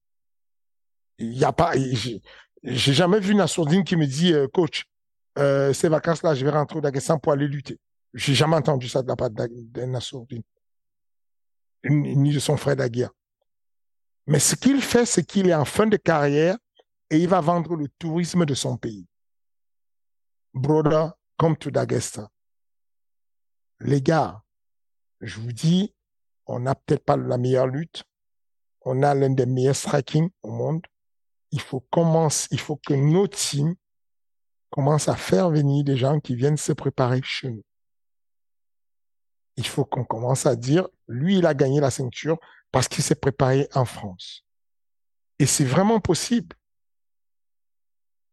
Il 1.18 1.38
y 1.38 1.44
a 1.44 1.54
pas, 1.54 1.74
j'ai 2.64 2.94
jamais 2.94 3.20
vu 3.20 3.36
Nassourdine 3.36 3.84
qui 3.84 3.96
me 3.96 4.06
dit, 4.06 4.34
euh, 4.34 4.48
coach, 4.48 4.86
euh, 5.38 5.74
ces 5.74 5.90
vacances-là, 5.90 6.36
je 6.36 6.46
vais 6.46 6.52
rentrer 6.52 6.78
au 6.78 6.82
Dagestan 6.82 7.18
pour 7.18 7.32
aller 7.32 7.48
lutter. 7.48 7.80
J'ai 8.14 8.36
jamais 8.36 8.56
entendu 8.56 8.88
ça 8.90 9.02
de 9.02 9.08
la 9.08 9.16
part 9.16 9.30
de 9.32 9.82
Nassourdine. 9.86 10.44
Ni 11.84 12.34
de 12.34 12.40
son 12.40 12.58
frère 12.58 12.76
Daguia. 12.76 13.12
Mais 14.28 14.40
ce 14.40 14.56
qu'il 14.56 14.82
fait, 14.82 15.06
c'est 15.06 15.24
qu'il 15.24 15.50
est 15.50 15.56
en 15.56 15.66
fin 15.66 15.88
de 15.88 15.98
carrière 15.98 16.58
et 17.10 17.18
il 17.18 17.28
va 17.28 17.42
vendre 17.42 17.76
le 17.76 17.88
tourisme 17.98 18.46
de 18.46 18.54
son 18.54 18.78
pays. 18.78 19.08
Broda, 20.54 21.18
comme 21.38 21.58
to 21.58 21.72
Dagestan. 21.72 22.28
Les 23.80 24.02
gars, 24.02 24.44
je 25.22 25.40
vous 25.40 25.54
dis, 25.54 25.96
on 26.46 26.60
n'a 26.60 26.76
peut-être 26.76 27.04
pas 27.04 27.18
la 27.18 27.38
meilleure 27.38 27.68
lutte. 27.68 28.04
On 28.82 29.02
a 29.02 29.16
l'un 29.16 29.30
des 29.32 29.46
meilleurs 29.46 29.76
striking 29.76 30.30
au 30.44 30.52
monde. 30.52 30.86
Il 31.52 31.62
faut 31.62 31.82
commencer, 31.92 32.48
il 32.52 32.60
faut 32.60 32.78
que 32.78 32.94
nos 32.94 33.28
teams 33.28 33.76
commencent 34.70 35.10
à 35.10 35.16
faire 35.16 35.50
venir 35.50 35.84
des 35.84 35.98
gens 35.98 36.20
qui 36.20 36.36
viennent 36.36 36.58
se 36.58 36.72
préparer 36.72 37.22
chez 37.24 37.50
nous. 37.50 37.64
Il 39.58 39.68
faut 39.68 39.84
qu'on 39.84 40.06
commence 40.06 40.46
à 40.46 40.56
dire, 40.56 40.88
lui, 41.08 41.40
il 41.40 41.46
a 41.46 41.54
gagné 41.54 41.82
la 41.82 41.92
ceinture 41.92 42.38
parce 42.72 42.88
qu'il 42.88 43.04
s'est 43.04 43.16
préparé 43.16 43.68
en 43.74 43.86
France. 43.86 44.46
Et 45.40 45.46
c'est 45.46 45.66
vraiment 45.66 46.00
possible. 46.00 46.56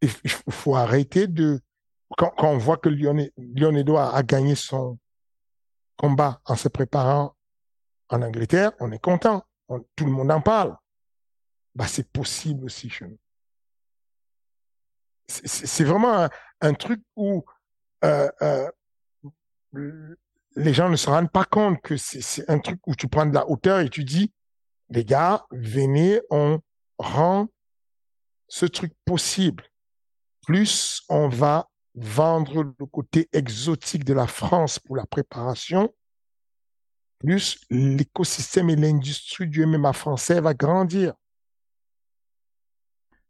Il 0.00 0.30
faut 0.50 0.76
arrêter 0.76 1.26
de, 1.26 1.60
quand, 2.16 2.32
on 2.38 2.56
voit 2.56 2.76
que 2.76 2.88
Lyon, 2.88 3.28
Lyon 3.36 3.96
a 3.96 4.22
gagné 4.22 4.54
son 4.54 4.98
combat 5.96 6.40
en 6.44 6.54
se 6.54 6.68
préparant 6.68 7.34
en 8.08 8.22
Angleterre, 8.22 8.72
on 8.80 8.90
est 8.92 8.98
content. 9.02 9.44
tout 9.96 10.04
le 10.04 10.12
monde 10.12 10.30
en 10.30 10.40
parle. 10.40 10.76
Bah, 11.74 11.86
c'est 11.86 12.08
possible 12.10 12.64
aussi 12.64 12.90
chez 12.90 13.06
nous. 13.06 13.18
C'est 15.28 15.84
vraiment 15.84 16.28
un, 16.62 16.74
truc 16.74 17.02
où 17.14 17.44
euh, 18.02 18.30
euh, 18.40 18.70
les 20.56 20.72
gens 20.72 20.88
ne 20.88 20.96
se 20.96 21.10
rendent 21.10 21.30
pas 21.30 21.44
compte 21.44 21.80
que 21.82 21.96
c'est 21.96 22.48
un 22.48 22.58
truc 22.58 22.80
où 22.86 22.94
tu 22.94 23.08
prends 23.08 23.26
de 23.26 23.34
la 23.34 23.48
hauteur 23.48 23.80
et 23.80 23.90
tu 23.90 24.04
dis, 24.04 24.32
les 24.90 25.04
gars, 25.04 25.44
venez, 25.50 26.20
on 26.30 26.60
rend 26.98 27.48
ce 28.48 28.64
truc 28.66 28.92
possible. 29.04 29.64
Plus 30.46 31.02
on 31.10 31.28
va 31.28 31.68
vendre 31.94 32.62
le 32.62 32.86
côté 32.86 33.28
exotique 33.32 34.04
de 34.04 34.14
la 34.14 34.26
France 34.26 34.78
pour 34.78 34.96
la 34.96 35.04
préparation, 35.04 35.92
plus 37.18 37.60
l'écosystème 37.70 38.70
et 38.70 38.76
l'industrie 38.76 39.48
du 39.48 39.66
MMA 39.66 39.92
français 39.92 40.40
va 40.40 40.54
grandir. 40.54 41.14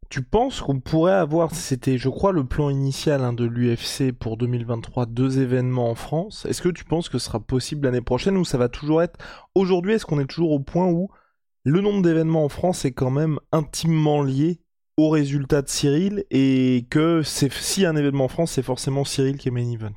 Tu 0.08 0.22
penses 0.22 0.62
qu'on 0.62 0.80
pourrait 0.80 1.12
avoir, 1.12 1.54
c'était 1.54 1.98
je 1.98 2.08
crois 2.08 2.32
le 2.32 2.44
plan 2.44 2.70
initial 2.70 3.22
hein, 3.22 3.34
de 3.34 3.44
l'UFC 3.44 4.10
pour 4.12 4.38
2023, 4.38 5.04
deux 5.04 5.40
événements 5.40 5.90
en 5.90 5.94
France. 5.94 6.46
Est-ce 6.46 6.62
que 6.62 6.70
tu 6.70 6.84
penses 6.84 7.10
que 7.10 7.18
ce 7.18 7.26
sera 7.26 7.40
possible 7.40 7.86
l'année 7.86 8.00
prochaine 8.00 8.38
ou 8.38 8.44
ça 8.44 8.56
va 8.56 8.70
toujours 8.70 9.02
être... 9.02 9.18
Aujourd'hui, 9.54 9.92
est-ce 9.92 10.06
qu'on 10.06 10.20
est 10.20 10.26
toujours 10.26 10.52
au 10.52 10.60
point 10.60 10.86
où 10.86 11.08
le 11.64 11.82
nombre 11.82 12.00
d'événements 12.00 12.44
en 12.44 12.48
France 12.48 12.86
est 12.86 12.92
quand 12.92 13.10
même 13.10 13.38
intimement 13.52 14.22
lié 14.22 14.62
au 14.96 15.10
résultat 15.10 15.60
de 15.60 15.68
Cyril 15.68 16.24
et 16.30 16.86
que 16.90 17.22
si 17.22 17.84
un 17.84 17.94
événement 17.94 18.24
en 18.24 18.28
France, 18.28 18.52
c'est 18.52 18.62
forcément 18.62 19.04
Cyril 19.04 19.36
qui 19.36 19.48
est 19.48 19.52
main 19.52 19.70
event? 19.70 19.92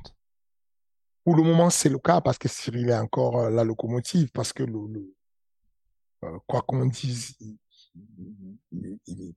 Pour 1.24 1.36
le 1.36 1.42
moment, 1.42 1.70
c'est 1.70 1.88
le 1.88 1.98
cas 1.98 2.20
parce 2.20 2.36
que 2.36 2.48
Cyril 2.48 2.90
est 2.90 2.98
encore 2.98 3.38
euh, 3.38 3.50
la 3.50 3.64
locomotive, 3.64 4.30
parce 4.32 4.52
que 4.52 4.64
euh, 4.64 6.38
quoi 6.46 6.62
qu'on 6.62 6.86
dise, 6.86 7.36
il, 7.40 8.86
est 8.86 9.34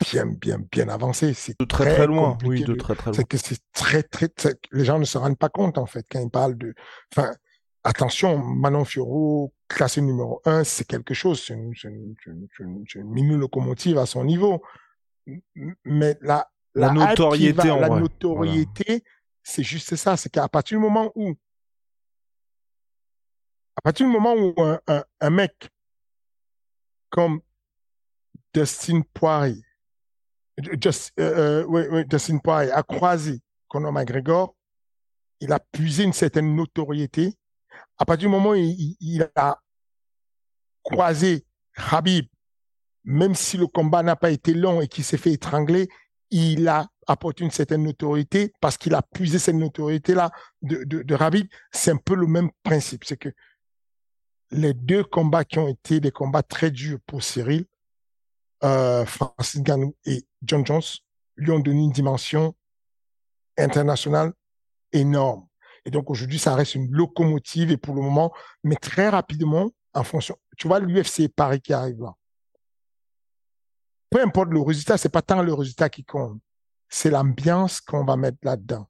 bien, 0.00 0.26
bien, 0.26 0.58
bien 0.70 0.88
avancé. 0.88 1.34
C'est 1.34 1.58
de 1.58 1.64
très, 1.64 1.94
très, 1.94 2.06
loin. 2.06 2.38
Oui, 2.44 2.62
de 2.62 2.74
très, 2.74 2.94
très 2.94 3.10
loin. 3.10 3.14
C'est 3.14 3.28
que 3.28 3.36
c'est 3.36 3.60
très, 3.72 4.02
très, 4.02 4.28
les 4.72 4.84
gens 4.84 4.98
ne 4.98 5.04
se 5.04 5.18
rendent 5.18 5.38
pas 5.38 5.48
compte, 5.48 5.78
en 5.78 5.86
fait, 5.86 6.06
quand 6.10 6.20
ils 6.20 6.30
parlent 6.30 6.56
de, 6.56 6.74
enfin, 7.12 7.32
attention, 7.84 8.38
Manon 8.38 8.84
Fioro, 8.84 9.52
classé 9.68 10.00
numéro 10.00 10.40
un, 10.44 10.64
c'est 10.64 10.86
quelque 10.86 11.14
chose. 11.14 11.42
C'est 11.44 11.54
une, 11.54 11.72
une, 11.84 12.86
mini 13.04 13.36
locomotive 13.36 13.98
à 13.98 14.06
son 14.06 14.24
niveau. 14.24 14.62
Mais 15.84 16.18
la, 16.20 16.50
la, 16.74 16.90
notoriété, 16.90 17.68
la 17.68 17.88
notoriété, 17.88 19.04
c'est 19.42 19.62
juste 19.62 19.96
ça. 19.96 20.16
C'est 20.16 20.30
qu'à 20.30 20.48
partir 20.48 20.78
du 20.78 20.84
moment 20.84 21.12
où, 21.14 21.34
à 23.76 23.80
partir 23.82 24.06
du 24.06 24.12
moment 24.12 24.34
où 24.34 24.54
un, 24.62 24.80
un, 25.20 25.30
mec 25.30 25.68
comme 27.10 27.40
Dustin 28.54 29.02
Poirier, 29.12 29.62
Just, 30.80 31.12
euh, 31.18 31.66
euh 31.68 32.70
a 32.72 32.82
croisé 32.84 33.40
Conor 33.68 33.92
McGregor, 33.92 34.54
il 35.40 35.52
a 35.52 35.58
puisé 35.58 36.04
une 36.04 36.12
certaine 36.12 36.54
notoriété. 36.54 37.34
À 37.98 38.04
partir 38.04 38.28
du 38.28 38.32
moment 38.32 38.50
où 38.50 38.54
il, 38.54 39.28
a 39.34 39.58
croisé 40.84 41.44
Habib, 41.76 42.26
même 43.02 43.34
si 43.34 43.56
le 43.56 43.66
combat 43.66 44.02
n'a 44.02 44.16
pas 44.16 44.30
été 44.30 44.54
long 44.54 44.80
et 44.80 44.86
qu'il 44.86 45.02
s'est 45.04 45.18
fait 45.18 45.32
étrangler, 45.32 45.88
il 46.30 46.68
a 46.68 46.86
apporté 47.06 47.44
une 47.44 47.50
certaine 47.50 47.82
notoriété 47.82 48.52
parce 48.60 48.78
qu'il 48.78 48.94
a 48.94 49.02
puisé 49.02 49.38
cette 49.38 49.56
notoriété-là 49.56 50.30
de, 50.62 50.84
de, 50.84 51.02
de 51.02 51.48
C'est 51.72 51.90
un 51.90 51.96
peu 51.96 52.14
le 52.14 52.26
même 52.26 52.50
principe. 52.62 53.04
C'est 53.04 53.16
que 53.16 53.30
les 54.50 54.72
deux 54.72 55.02
combats 55.02 55.44
qui 55.44 55.58
ont 55.58 55.68
été 55.68 56.00
des 56.00 56.12
combats 56.12 56.42
très 56.42 56.70
durs 56.70 56.98
pour 57.06 57.22
Cyril, 57.22 57.66
euh, 58.64 59.04
Francis 59.04 59.62
Ganou 59.62 59.94
et 60.04 60.24
John 60.42 60.66
Jones, 60.66 60.82
lui 61.36 61.50
ont 61.50 61.58
donné 61.58 61.80
une 61.80 61.92
dimension 61.92 62.54
internationale 63.58 64.32
énorme. 64.92 65.46
Et 65.84 65.90
donc 65.90 66.10
aujourd'hui, 66.10 66.38
ça 66.38 66.54
reste 66.54 66.74
une 66.74 66.90
locomotive 66.90 67.70
et 67.70 67.76
pour 67.76 67.94
le 67.94 68.02
moment, 68.02 68.32
mais 68.62 68.76
très 68.76 69.08
rapidement, 69.08 69.70
en 69.92 70.02
fonction, 70.02 70.36
tu 70.56 70.66
vois, 70.66 70.80
l'UFC 70.80 71.28
Paris 71.28 71.60
qui 71.60 71.72
arrive 71.72 72.00
là 72.00 72.14
peu 74.14 74.22
importe 74.22 74.50
le 74.50 74.60
résultat, 74.60 74.96
c'est 74.96 75.08
pas 75.08 75.22
tant 75.22 75.42
le 75.42 75.52
résultat 75.52 75.88
qui 75.88 76.04
compte, 76.04 76.40
c'est 76.88 77.10
l'ambiance 77.10 77.80
qu'on 77.80 78.04
va 78.04 78.16
mettre 78.16 78.38
là-dedans. 78.42 78.88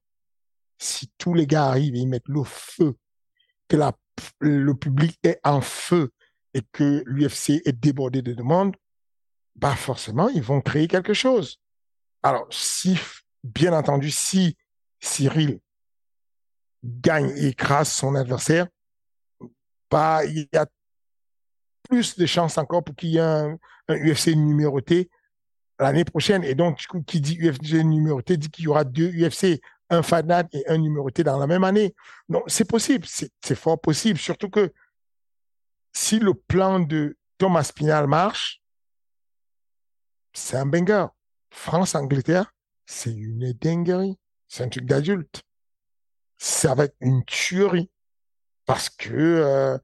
Si 0.76 1.10
tous 1.16 1.32
les 1.32 1.46
gars 1.46 1.64
arrivent 1.64 1.94
et 1.94 2.00
ils 2.00 2.06
mettent 2.06 2.28
le 2.28 2.44
feu, 2.44 2.94
que 3.66 3.78
le 4.40 4.74
public 4.74 5.18
est 5.22 5.40
en 5.42 5.62
feu 5.62 6.12
et 6.52 6.60
que 6.72 7.02
l'UFC 7.06 7.62
est 7.64 7.72
débordé 7.72 8.20
de 8.20 8.34
demandes, 8.34 8.76
bah 9.56 9.76
forcément, 9.76 10.28
ils 10.28 10.42
vont 10.42 10.60
créer 10.60 10.88
quelque 10.88 11.14
chose. 11.14 11.58
Alors, 12.22 12.46
si, 12.50 12.98
bien 13.42 13.72
entendu, 13.72 14.10
si 14.10 14.56
Cyril 15.00 15.60
gagne 16.82 17.30
et 17.36 17.48
écrase 17.48 17.90
son 17.90 18.14
adversaire, 18.14 18.66
bah, 19.90 20.24
il 20.24 20.48
y 20.52 20.56
a 20.56 20.66
plus 21.88 22.16
de 22.16 22.26
chances 22.26 22.58
encore 22.58 22.82
pour 22.82 22.96
qu'il 22.96 23.10
y 23.10 23.16
ait 23.18 23.20
un, 23.20 23.58
UFC 23.88 24.28
numéroté 24.28 25.10
l'année 25.78 26.04
prochaine. 26.04 26.42
Et 26.44 26.54
donc, 26.54 26.84
qui 27.06 27.20
dit 27.20 27.38
UFC 27.38 27.84
numéroté 27.84 28.36
dit 28.36 28.50
qu'il 28.50 28.64
y 28.64 28.68
aura 28.68 28.84
deux 28.84 29.10
UFC, 29.10 29.60
un 29.90 30.02
fanat 30.02 30.44
et 30.52 30.66
un 30.68 30.78
numéroté 30.78 31.22
dans 31.22 31.38
la 31.38 31.46
même 31.46 31.64
année. 31.64 31.94
Donc, 32.28 32.44
c'est 32.46 32.64
possible, 32.64 33.06
c'est 33.06 33.54
fort 33.54 33.80
possible. 33.80 34.18
Surtout 34.18 34.48
que 34.48 34.72
si 35.92 36.18
le 36.18 36.34
plan 36.34 36.80
de 36.80 37.16
Thomas 37.38 37.70
Pinal 37.74 38.06
marche, 38.06 38.62
c'est 40.34 40.56
un 40.56 40.66
banger. 40.66 41.06
France-Angleterre, 41.50 42.52
c'est 42.84 43.12
une 43.12 43.52
dinguerie. 43.52 44.18
C'est 44.48 44.64
un 44.64 44.68
truc 44.68 44.84
d'adulte. 44.84 45.42
Ça 46.36 46.74
va 46.74 46.84
être 46.84 46.96
une 47.00 47.24
tuerie. 47.24 47.90
Parce 48.66 48.90
que 48.90 49.12
euh, 49.12 49.78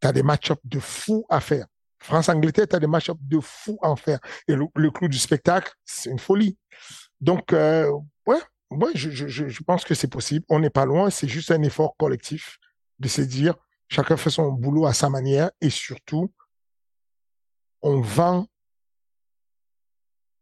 tu 0.00 0.08
as 0.08 0.12
des 0.12 0.22
match-ups 0.22 0.60
de 0.64 0.78
fou 0.78 1.26
à 1.28 1.40
faire. 1.40 1.66
France-Angleterre, 1.98 2.68
tu 2.68 2.76
as 2.76 2.80
des 2.80 2.86
match-ups 2.86 3.20
de 3.20 3.40
fou 3.40 3.78
en 3.82 3.96
faire. 3.96 4.20
Et 4.48 4.54
le, 4.54 4.90
clou 4.90 5.08
du 5.08 5.18
spectacle, 5.18 5.72
c'est 5.84 6.10
une 6.10 6.18
folie. 6.18 6.56
Donc, 7.20 7.52
euh, 7.52 7.90
ouais, 8.26 8.40
je, 8.94 9.10
je 9.10 9.62
pense 9.64 9.84
que 9.84 9.94
c'est 9.94 10.08
possible. 10.08 10.44
On 10.48 10.60
n'est 10.60 10.70
pas 10.70 10.84
loin. 10.84 11.10
C'est 11.10 11.28
juste 11.28 11.50
un 11.50 11.62
effort 11.62 11.96
collectif 11.96 12.58
de 12.98 13.08
se 13.08 13.22
dire, 13.22 13.54
chacun 13.88 14.16
fait 14.16 14.30
son 14.30 14.52
boulot 14.52 14.86
à 14.86 14.94
sa 14.94 15.10
manière 15.10 15.50
et 15.60 15.70
surtout, 15.70 16.32
on 17.82 18.00
vend 18.00 18.46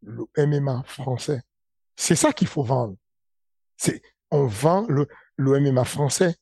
le 0.04 0.26
MMA 0.46 0.82
français. 0.86 1.42
C'est 1.96 2.16
ça 2.16 2.32
qu'il 2.32 2.48
faut 2.48 2.62
vendre. 2.62 2.96
C'est, 3.76 4.02
on 4.30 4.46
vend 4.46 4.86
le, 4.88 5.08
le 5.36 5.60
MMA 5.60 5.84
français 5.84 6.36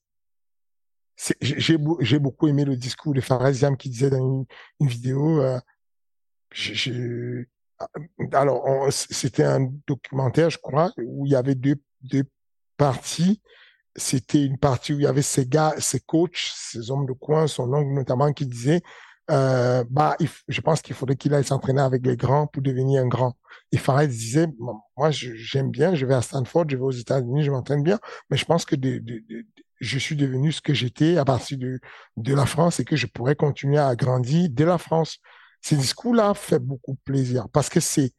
j'ai 1.41 2.19
beaucoup 2.19 2.49
aimé 2.49 2.65
le 2.65 2.77
discours 2.77 3.15
de 3.15 3.21
Farasiam 3.21 3.77
qui 3.77 3.89
disait 3.89 4.11
dans 4.11 4.45
une, 4.81 4.87
vidéo, 4.87 5.41
euh, 5.41 5.61
ah, 7.79 7.89
alors 8.33 8.93
c'était 8.93 9.45
un 9.45 9.71
documentaire, 9.87 10.51
je 10.51 10.59
crois, 10.59 10.93
où 10.99 11.27
il 11.27 11.33
y 11.33 11.37
avait 11.37 11.55
deux, 11.55 11.77
deux 12.03 12.25
parties. 12.77 13.41
C'était 13.95 14.45
une 14.45 14.59
partie 14.59 14.95
où 14.95 14.99
il 14.99 15.03
y 15.03 15.07
avait 15.07 15.23
ces 15.23 15.47
gars, 15.47 15.75
ces 15.79 16.01
coachs, 16.01 16.51
ces 16.55 16.91
hommes 16.91 17.07
de 17.07 17.13
coin, 17.13 17.47
son 17.47 17.73
oncle 17.73 17.93
notamment, 17.93 18.33
qui 18.33 18.47
disait 18.47 18.81
euh, 19.31 19.85
bah, 19.89 20.17
je 20.49 20.61
pense 20.61 20.83
qu'il 20.83 20.95
faudrait 20.95 21.17
qu'il 21.17 21.33
aille 21.35 21.45
s'entraîner 21.45 21.81
avec 21.81 22.05
les 22.05 22.17
grands 22.17 22.47
pour 22.47 22.63
devenir 22.63 23.03
un 23.03 23.07
grand. 23.07 23.37
Et 23.71 23.79
Farid 23.79 24.11
disait, 24.11 24.49
moi, 24.97 25.11
j'aime 25.11 25.71
bien, 25.71 25.95
je 25.95 26.07
vais 26.07 26.15
à 26.15 26.23
Stanford, 26.23 26.65
je 26.69 26.77
vais 26.77 26.83
aux 26.83 26.91
États-Unis, 26.91 27.45
je 27.45 27.51
m'entraîne 27.51 27.83
bien, 27.83 27.99
mais 28.31 28.37
je 28.37 28.45
pense 28.45 28.65
que 28.65 28.77
je 29.81 29.99
suis 29.99 30.17
devenu 30.17 30.53
ce 30.53 30.61
que 30.61 30.75
j'étais 30.75 31.17
à 31.17 31.25
partir 31.25 31.59
de, 31.59 31.81
de 32.17 32.35
la 32.35 32.47
France 32.47 32.81
et 32.81 32.85
que 32.85 32.97
je 32.97 33.07
pourrais 33.07 33.37
continuer 33.37 33.79
à 33.79 33.95
grandir 33.97 34.49
dès 34.51 34.65
la 34.65 34.79
France. 34.79 35.19
Ces 35.61 35.77
discours-là 35.77 36.35
fait 36.35 36.59
beaucoup 36.59 36.97
plaisir 37.05 37.49
parce 37.53 37.69
que 37.69 37.81
c'est 37.81 38.13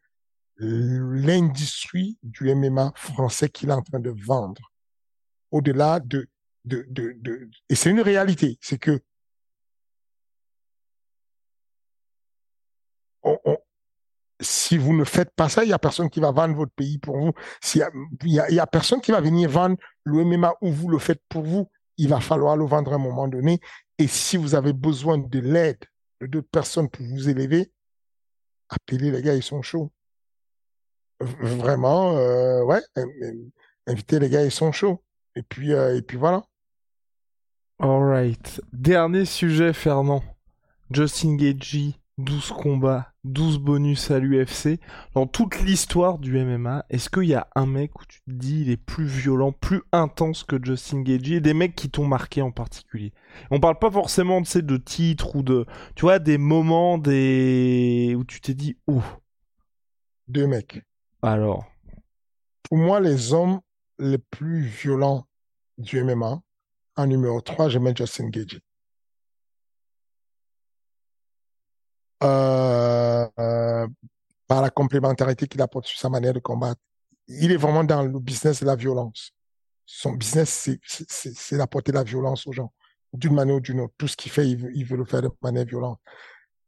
l'industrie 0.57 2.17
du 2.23 2.53
MMA 2.53 2.93
français 2.95 3.49
qu'il 3.49 3.69
est 3.69 3.73
en 3.73 3.81
train 3.81 3.99
de 3.99 4.13
vendre. 4.25 4.71
Au-delà 5.51 5.99
de, 5.99 6.27
de, 6.65 6.85
de, 6.89 7.15
de, 7.19 7.49
et 7.69 7.75
c'est 7.75 7.89
une 7.89 8.01
réalité, 8.01 8.57
c'est 8.61 8.77
que 8.77 9.01
si 14.39 14.77
vous 14.77 14.93
ne 14.93 15.03
faites 15.03 15.31
pas 15.35 15.49
ça, 15.49 15.63
il 15.63 15.69
y 15.69 15.73
a 15.73 15.79
personne 15.79 16.09
qui 16.09 16.19
va 16.19 16.31
vendre 16.31 16.55
votre 16.55 16.73
pays 16.73 16.97
pour 16.97 17.17
vous. 17.17 17.31
Il 17.75 18.31
y 18.31 18.39
a, 18.39 18.51
y 18.51 18.59
a 18.59 18.67
personne 18.67 19.01
qui 19.01 19.11
va 19.11 19.21
venir 19.21 19.49
vendre 19.49 19.77
le 20.03 20.23
MMA 20.23 20.55
où 20.61 20.71
vous 20.71 20.89
le 20.89 20.99
faites 20.99 21.21
pour 21.29 21.43
vous. 21.43 21.69
Il 21.97 22.09
va 22.09 22.19
falloir 22.19 22.57
le 22.57 22.65
vendre 22.65 22.91
à 22.91 22.95
un 22.95 22.99
moment 22.99 23.27
donné. 23.27 23.59
Et 23.97 24.07
si 24.07 24.37
vous 24.37 24.55
avez 24.55 24.73
besoin 24.73 25.17
de 25.17 25.39
l'aide 25.39 25.85
de 26.21 26.27
d'autres 26.27 26.49
personnes 26.49 26.89
pour 26.89 27.05
vous 27.05 27.29
élever, 27.29 27.71
appelez 28.69 29.11
les 29.11 29.21
gars, 29.21 29.35
ils 29.35 29.43
sont 29.43 29.61
chauds. 29.61 29.91
Vraiment, 31.19 32.17
euh, 32.17 32.63
ouais, 32.63 32.81
invitez 33.87 34.19
les 34.19 34.29
gars, 34.29 34.43
ils 34.43 34.51
sont 34.51 34.71
chauds. 34.71 35.03
Et 35.35 35.43
puis, 35.43 35.73
euh, 35.73 35.97
et 35.97 36.01
puis 36.01 36.17
voilà. 36.17 36.43
Alright. 37.79 38.61
Dernier 38.71 39.25
sujet, 39.25 39.73
Fernand. 39.73 40.23
Justin 40.91 41.35
Gagey 41.35 41.95
12 42.19 42.51
combats, 42.51 43.11
12 43.23 43.57
bonus 43.57 44.11
à 44.11 44.19
l'UFC. 44.19 44.79
Dans 45.15 45.25
toute 45.25 45.59
l'histoire 45.61 46.19
du 46.19 46.37
MMA, 46.37 46.85
est-ce 46.89 47.09
qu'il 47.09 47.23
y 47.23 47.33
a 47.33 47.47
un 47.55 47.65
mec 47.65 47.99
où 47.99 48.05
tu 48.05 48.19
te 48.21 48.31
dis 48.31 48.61
il 48.61 48.69
est 48.69 48.77
plus 48.77 49.05
violent, 49.05 49.51
plus 49.51 49.81
intense 49.91 50.43
que 50.43 50.63
Justin 50.63 51.01
Gagey 51.01 51.35
et 51.35 51.41
des 51.41 51.53
mecs 51.53 51.75
qui 51.75 51.89
t'ont 51.89 52.05
marqué 52.05 52.41
en 52.41 52.51
particulier? 52.51 53.13
On 53.49 53.59
parle 53.59 53.79
pas 53.79 53.89
forcément 53.89 54.41
de, 54.41 54.61
de 54.61 54.77
titres 54.77 55.35
ou 55.35 55.43
de. 55.43 55.65
Tu 55.95 56.01
vois, 56.01 56.19
des 56.19 56.37
moments 56.37 56.97
des... 56.97 58.15
où 58.17 58.23
tu 58.23 58.41
t'es 58.41 58.53
dit 58.53 58.77
ouh. 58.87 59.03
Deux 60.27 60.47
mecs. 60.47 60.81
Alors 61.21 61.65
Pour 62.63 62.77
moi, 62.77 62.99
les 62.99 63.33
hommes 63.33 63.59
les 63.99 64.17
plus 64.17 64.61
violents 64.61 65.25
du 65.77 66.03
MMA, 66.03 66.41
en 66.95 67.07
numéro 67.07 67.41
3, 67.41 67.69
je 67.69 67.79
mets 67.79 67.95
Justin 67.95 68.29
Gagey. 68.29 68.59
Euh, 72.23 73.27
euh, 73.39 73.87
par 74.47 74.61
la 74.61 74.69
complémentarité 74.69 75.47
qu'il 75.47 75.61
apporte 75.61 75.87
sur 75.87 75.99
sa 75.99 76.09
manière 76.09 76.33
de 76.33 76.39
combattre. 76.39 76.79
Il 77.27 77.51
est 77.51 77.57
vraiment 77.57 77.83
dans 77.83 78.03
le 78.03 78.19
business 78.19 78.59
de 78.59 78.65
la 78.65 78.75
violence. 78.75 79.31
Son 79.85 80.13
business, 80.13 80.69
c'est 80.85 81.57
d'apporter 81.57 81.91
la 81.91 82.03
violence 82.03 82.45
aux 82.47 82.51
gens, 82.51 82.71
d'une 83.13 83.33
manière 83.33 83.55
ou 83.55 83.59
d'une 83.59 83.79
autre. 83.79 83.93
Tout 83.97 84.07
ce 84.07 84.15
qu'il 84.15 84.31
fait, 84.31 84.47
il 84.47 84.85
veut, 84.85 84.97
le 84.97 85.05
faire 85.05 85.21
de 85.21 85.29
manière 85.41 85.65
violente. 85.65 85.99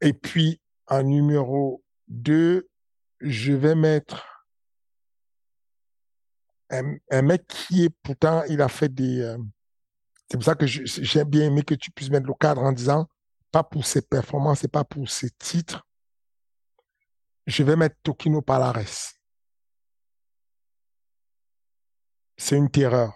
Et 0.00 0.12
puis, 0.12 0.60
en 0.88 1.02
numéro 1.02 1.82
2, 2.08 2.68
je 3.20 3.52
vais 3.52 3.74
mettre 3.74 4.46
un, 6.70 6.96
un, 7.10 7.22
mec 7.22 7.46
qui 7.46 7.84
est 7.84 7.94
pourtant, 8.02 8.42
il 8.48 8.60
a 8.60 8.68
fait 8.68 8.92
des... 8.92 9.20
Euh, 9.20 9.38
c'est 10.28 10.36
pour 10.36 10.44
ça 10.44 10.54
que 10.54 10.66
j'ai 10.66 11.24
bien 11.24 11.46
aimé 11.46 11.62
que 11.62 11.74
tu 11.74 11.90
puisses 11.92 12.10
mettre 12.10 12.26
le 12.26 12.34
cadre 12.34 12.62
en 12.62 12.72
disant 12.72 13.06
pas 13.50 13.62
pour 13.64 13.86
ses 13.86 14.02
performances 14.02 14.64
et 14.64 14.68
pas 14.68 14.84
pour 14.84 15.08
ses 15.08 15.30
titres, 15.30 15.86
je 17.46 17.62
vais 17.62 17.76
mettre 17.76 17.96
Tokino 18.02 18.42
Palares. 18.42 19.14
C'est 22.36 22.56
une 22.56 22.70
terreur. 22.70 23.12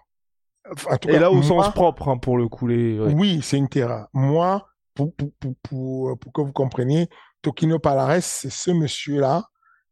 et 1.06 1.18
là, 1.18 1.30
au 1.30 1.42
sens 1.42 1.72
propre, 1.72 2.08
hein, 2.08 2.18
pour 2.18 2.38
le 2.38 2.48
coup. 2.48 2.68
Oui, 2.68 3.40
c'est 3.42 3.58
une 3.58 3.68
terreur. 3.68 4.08
Moi, 4.12 4.66
pour, 4.94 5.14
pour, 5.14 5.32
pour, 5.62 6.18
pour, 6.18 6.32
que 6.32 6.40
vous 6.40 6.52
compreniez, 6.52 7.08
Tokino 7.42 7.78
Palares, 7.78 8.22
c'est 8.22 8.50
ce 8.50 8.70
monsieur-là 8.70 9.44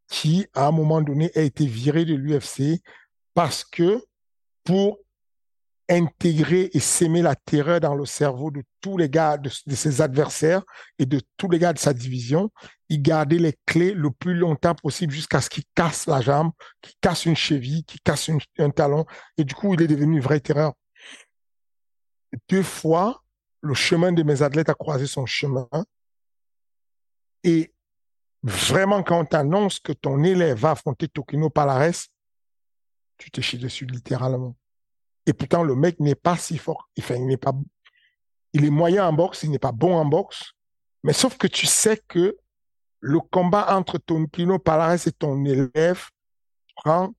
qui, 0.09 0.47
à 0.55 0.67
un 0.67 0.71
moment 0.71 1.03
donné, 1.03 1.31
a 1.35 1.41
été 1.41 1.67
viré 1.67 2.05
de 2.05 2.15
l'UFC 2.15 2.81
parce 3.35 3.65
que 3.65 4.03
pour 4.65 4.99
intégrer 5.89 6.71
et 6.73 6.81
s'aimer 6.81 7.23
la 7.23 7.35
terreur 7.35 7.81
dans 7.81 7.95
le 7.95 8.05
cerveau 8.05 8.51
de 8.51 8.63
tous 8.81 8.99
les 8.99 9.09
gars, 9.09 9.39
de, 9.39 9.49
ses 9.49 10.01
adversaires 10.03 10.63
et 10.99 11.07
de 11.07 11.21
tous 11.37 11.49
les 11.49 11.59
gars 11.59 11.73
de 11.73 11.79
sa 11.79 11.95
division. 11.95 12.51
Il 12.89 13.03
gardait 13.03 13.39
les 13.39 13.55
clés 13.67 13.95
le 13.95 14.11
plus 14.11 14.35
longtemps 14.35 14.75
possible 14.75 15.13
jusqu'à 15.13 15.41
ce 15.41 15.49
qu'il 15.49 15.65
casse 15.75 16.07
la 16.07 16.21
jambe, 16.21 16.53
qu'il 16.83 16.95
casse 17.01 17.25
une 17.27 17.37
cheville, 17.37 17.85
qu'il 17.85 18.01
casse 18.01 18.31
un 18.59 18.71
talon. 18.71 19.07
Et 19.39 19.45
du 19.45 19.55
coup, 19.55 19.73
il 19.75 19.83
est 19.83 19.87
devenu 19.87 20.17
une 20.17 20.23
vraie 20.23 20.41
terreur. 20.41 20.75
Deux 22.49 22.63
fois, 22.63 23.25
le 23.63 23.75
chemin 23.75 24.13
de 24.13 24.23
mes 24.23 24.43
athlètes 24.43 24.69
a 24.69 24.75
croisé 24.75 25.07
son 25.07 25.27
chemin. 25.27 25.69
Et 27.45 27.73
vraiment, 28.43 29.03
quand 29.03 29.21
on 29.21 29.25
t'annonce 29.25 29.81
que 29.81 29.93
ton 29.93 30.23
élève 30.23 30.59
va 30.59 30.73
affronter 30.73 31.09
Tokino 31.09 31.49
Palares, 31.49 32.09
tu 33.17 33.31
te 33.31 33.41
chies 33.41 33.59
dessus 33.59 33.87
littéralement. 33.87 34.55
Et 35.29 35.35
pourtant, 35.35 35.63
le 35.63 35.75
mec 35.75 36.01
n'est 36.01 36.15
pas 36.15 36.39
si 36.39 36.57
fort. 36.57 36.89
Enfin, 36.99 37.17
il 37.17 37.27
n'est 37.27 37.37
pas, 37.37 37.53
il 38.55 38.65
est 38.65 38.71
moyen 38.71 39.07
en 39.07 39.13
boxe, 39.13 39.43
il 39.43 39.51
n'est 39.51 39.59
pas 39.59 39.73
bon 39.73 39.95
en 39.95 40.07
boxe. 40.07 40.53
Mais 41.05 41.13
sauf 41.13 41.37
que 41.37 41.47
tu 41.47 41.67
sais 41.67 42.01
que 42.09 42.39
le 43.01 43.21
combat 43.21 43.77
entre 43.77 43.99
ton 43.99 44.25
Kino 44.25 44.59
Palares 44.59 45.07
et 45.07 45.13
ton 45.13 45.45
élève 45.45 46.09
prend 46.77 47.13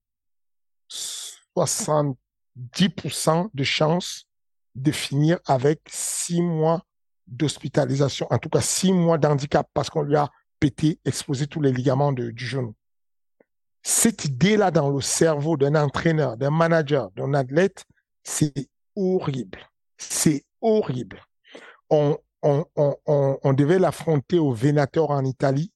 70% 0.89 2.15
de 3.53 3.63
chance 3.63 4.25
de 4.73 4.91
finir 4.91 5.37
avec 5.45 5.81
six 5.87 6.41
mois 6.41 6.81
d'hospitalisation, 7.27 8.25
en 8.31 8.39
tout 8.39 8.49
cas 8.49 8.61
six 8.61 8.91
mois 8.91 9.19
d'handicap 9.19 9.69
parce 9.71 9.91
qu'on 9.91 10.01
lui 10.01 10.15
a 10.15 10.31
pété, 10.59 10.99
exposé 11.05 11.45
tous 11.45 11.61
les 11.61 11.71
ligaments 11.71 12.11
du 12.11 12.33
genou. 12.35 12.73
Cette 13.83 14.25
idée-là 14.25 14.71
dans 14.71 14.89
le 14.89 14.99
cerveau 14.99 15.57
d'un 15.57 15.75
entraîneur, 15.75 16.37
d'un 16.37 16.49
manager, 16.49 17.11
d'un 17.11 17.35
athlète, 17.35 17.85
c'est 18.29 18.69
horrible. 18.95 19.59
C'est 19.97 20.45
horrible. 20.61 21.19
On, 21.89 22.15
devait 23.53 23.79
l'affronter 23.79 24.37
au 24.37 24.53
Venator 24.53 25.09
en 25.09 25.25
Italie. 25.25 25.73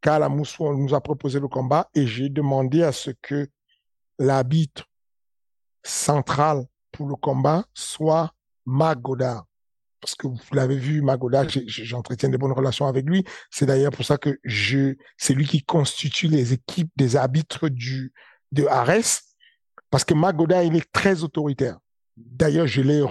Carla 0.00 0.28
Moussou 0.28 0.72
nous 0.72 0.94
a 0.94 1.00
proposé 1.00 1.38
le 1.38 1.48
combat 1.48 1.90
et 1.94 2.06
j'ai 2.06 2.30
demandé 2.30 2.82
à 2.82 2.92
ce 2.92 3.10
que 3.10 3.48
l'arbitre 4.18 4.88
central 5.82 6.64
pour 6.92 7.08
le 7.08 7.16
combat 7.16 7.66
soit 7.74 8.32
Magodard. 8.64 9.44
Parce 10.00 10.14
que 10.14 10.28
vous 10.28 10.38
l'avez 10.52 10.78
vu, 10.78 11.02
Magodard, 11.02 11.46
j'entretiens 11.66 12.30
de 12.30 12.36
bonnes 12.36 12.52
relations 12.52 12.86
avec 12.86 13.04
lui. 13.04 13.24
C'est 13.50 13.66
d'ailleurs 13.66 13.92
pour 13.92 14.04
ça 14.04 14.16
que 14.16 14.38
je, 14.44 14.94
c'est 15.18 15.34
lui 15.34 15.46
qui 15.46 15.62
constitue 15.62 16.28
les 16.28 16.54
équipes 16.54 16.90
des 16.96 17.16
arbitres 17.16 17.68
du, 17.68 18.12
de 18.52 18.64
Ares. 18.66 19.27
Parce 19.90 20.04
que 20.04 20.14
Magoda, 20.14 20.64
il 20.64 20.76
est 20.76 20.92
très 20.92 21.22
autoritaire. 21.22 21.78
D'ailleurs, 22.16 22.66
je 22.66 22.82
l'ai, 22.82 23.02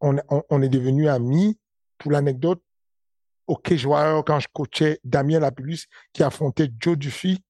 on, 0.00 0.62
est 0.62 0.68
devenu 0.68 1.08
amis. 1.08 1.58
Pour 1.98 2.10
l'anecdote, 2.10 2.60
au 3.46 3.60
Warrior, 3.84 4.24
quand 4.24 4.40
je 4.40 4.48
coachais 4.52 4.98
Damien 5.04 5.38
Lapulus, 5.38 5.86
qui 6.12 6.22
affrontait 6.24 6.68
Joe 6.80 6.98
Duffy 6.98 7.44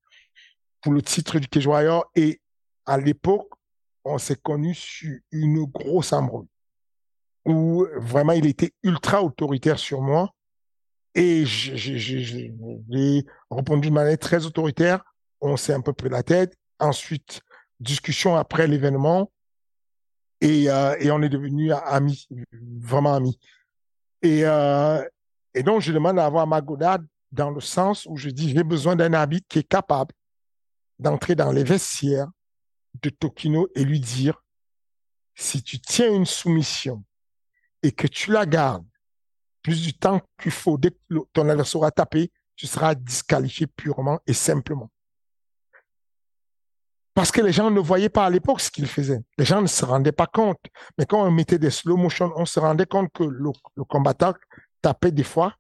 pour 0.83 0.93
le 0.93 1.01
titre 1.01 1.39
du 1.39 1.67
Warrior. 1.67 2.05
Et 2.15 2.41
à 2.85 2.99
l'époque, 2.99 3.49
on 4.05 4.19
s'est 4.19 4.37
connus 4.37 4.75
sur 4.75 5.19
une 5.31 5.65
grosse 5.65 6.13
embrouille 6.13 6.49
où 7.45 7.87
vraiment 7.97 8.33
il 8.33 8.47
était 8.47 8.73
ultra 8.83 9.23
autoritaire 9.23 9.79
sur 9.79 10.01
moi. 10.01 10.35
Et 11.15 11.45
j'ai 11.45 12.55
répondu 13.51 13.89
de 13.89 13.95
manière 13.95 14.19
très 14.19 14.47
autoritaire. 14.47 15.05
On 15.41 15.57
s'est 15.57 15.75
un 15.75 15.81
peu 15.81 15.93
pris 15.93 16.09
la 16.09 16.23
tête. 16.23 16.57
Ensuite, 16.79 17.43
discussion 17.83 18.37
après 18.37 18.67
l'événement 18.67 19.31
et, 20.41 20.69
euh, 20.69 20.97
on 21.13 21.23
est 21.23 21.29
devenus 21.29 21.73
amis, 21.85 22.29
vraiment 22.53 23.15
amis. 23.15 23.39
Et, 24.23 24.45
euh, 24.45 25.03
et 25.55 25.63
donc, 25.63 25.83
je 25.83 25.93
demande 25.93 26.19
à 26.19 26.27
avoir 26.27 26.47
Magodad 26.47 27.07
dans 27.31 27.51
le 27.51 27.61
sens 27.61 28.07
où 28.07 28.17
je 28.17 28.29
dis, 28.29 28.51
j'ai 28.51 28.65
besoin 28.65 28.97
d'un 28.97 29.13
arbitre 29.13 29.47
qui 29.49 29.61
est 29.61 29.69
capable 29.69 30.13
d'entrer 30.99 31.35
dans 31.35 31.53
les 31.53 31.65
vestiaires 31.65 32.29
de 33.03 33.11
Tokino 33.11 33.69
et 33.75 33.85
lui 33.85 34.01
dire, 34.01 34.43
si 35.35 35.63
tu 35.63 35.81
tiens 35.81 36.13
une 36.13 36.27
soumission 36.27 37.03
et 37.83 37.93
que 37.93 38.07
tu 38.07 38.33
la 38.33 38.45
gardes 38.45 38.87
plus 39.63 39.83
du 39.83 39.95
temps 39.95 40.21
qu'il 40.41 40.53
faut, 40.53 40.77
dès 40.77 40.91
que 40.91 40.97
ton 41.33 41.49
adversaire 41.49 41.81
sera 41.81 41.91
tapé, 41.91 42.31
tu 42.57 42.67
seras 42.67 42.95
disqualifié 42.95 43.67
purement 43.67 44.21
et 44.27 44.35
simplement. 44.35 44.91
Parce 47.15 47.31
que 47.31 47.43
les 47.43 47.53
gens 47.53 47.71
ne 47.71 47.81
voyaient 47.81 48.09
pas 48.09 48.25
à 48.25 48.31
l'époque 48.31 48.61
ce 48.61 48.71
qu'il 48.71 48.87
faisait. 48.87 49.21
Les 49.37 49.45
gens 49.45 49.61
ne 49.61 49.67
se 49.67 49.85
rendaient 49.85 50.13
pas 50.13 50.27
compte. 50.27 50.61
Mais 50.97 51.05
quand 51.05 51.23
on 51.23 51.31
mettait 51.31 51.59
des 51.59 51.71
slow 51.71 51.97
motion, 51.97 52.33
on 52.37 52.47
se 52.47 52.59
rendait 52.59 52.87
compte 52.87 53.11
que 53.13 53.25
le, 53.25 53.51
combattant 53.85 54.33
tapait 54.81 55.13
des 55.13 55.23
fois 55.23 55.55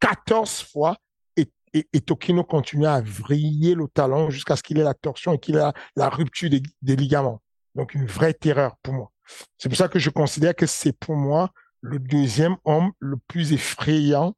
14 0.00 0.62
fois 0.70 0.96
et, 1.36 1.48
et, 1.92 2.00
Tokino 2.00 2.44
continue 2.44 2.86
à 2.86 3.00
vriller 3.00 3.74
le 3.74 3.88
talon 3.88 4.30
jusqu'à 4.30 4.56
ce 4.56 4.62
qu'il 4.62 4.78
ait 4.78 4.84
la 4.84 4.94
torsion 4.94 5.34
et 5.34 5.38
qu'il 5.38 5.56
ait 5.56 5.72
la, 5.96 6.08
rupture 6.08 6.50
des, 6.50 6.62
des, 6.82 6.96
ligaments. 6.96 7.42
Donc 7.74 7.94
une 7.94 8.06
vraie 8.06 8.34
terreur 8.34 8.76
pour 8.82 8.94
moi. 8.94 9.12
C'est 9.58 9.68
pour 9.68 9.76
ça 9.76 9.88
que 9.88 9.98
je 9.98 10.10
considère 10.10 10.54
que 10.54 10.66
c'est 10.66 10.92
pour 10.92 11.16
moi 11.16 11.50
le 11.80 11.98
deuxième 11.98 12.56
homme 12.64 12.92
le 12.98 13.16
plus 13.28 13.52
effrayant, 13.52 14.34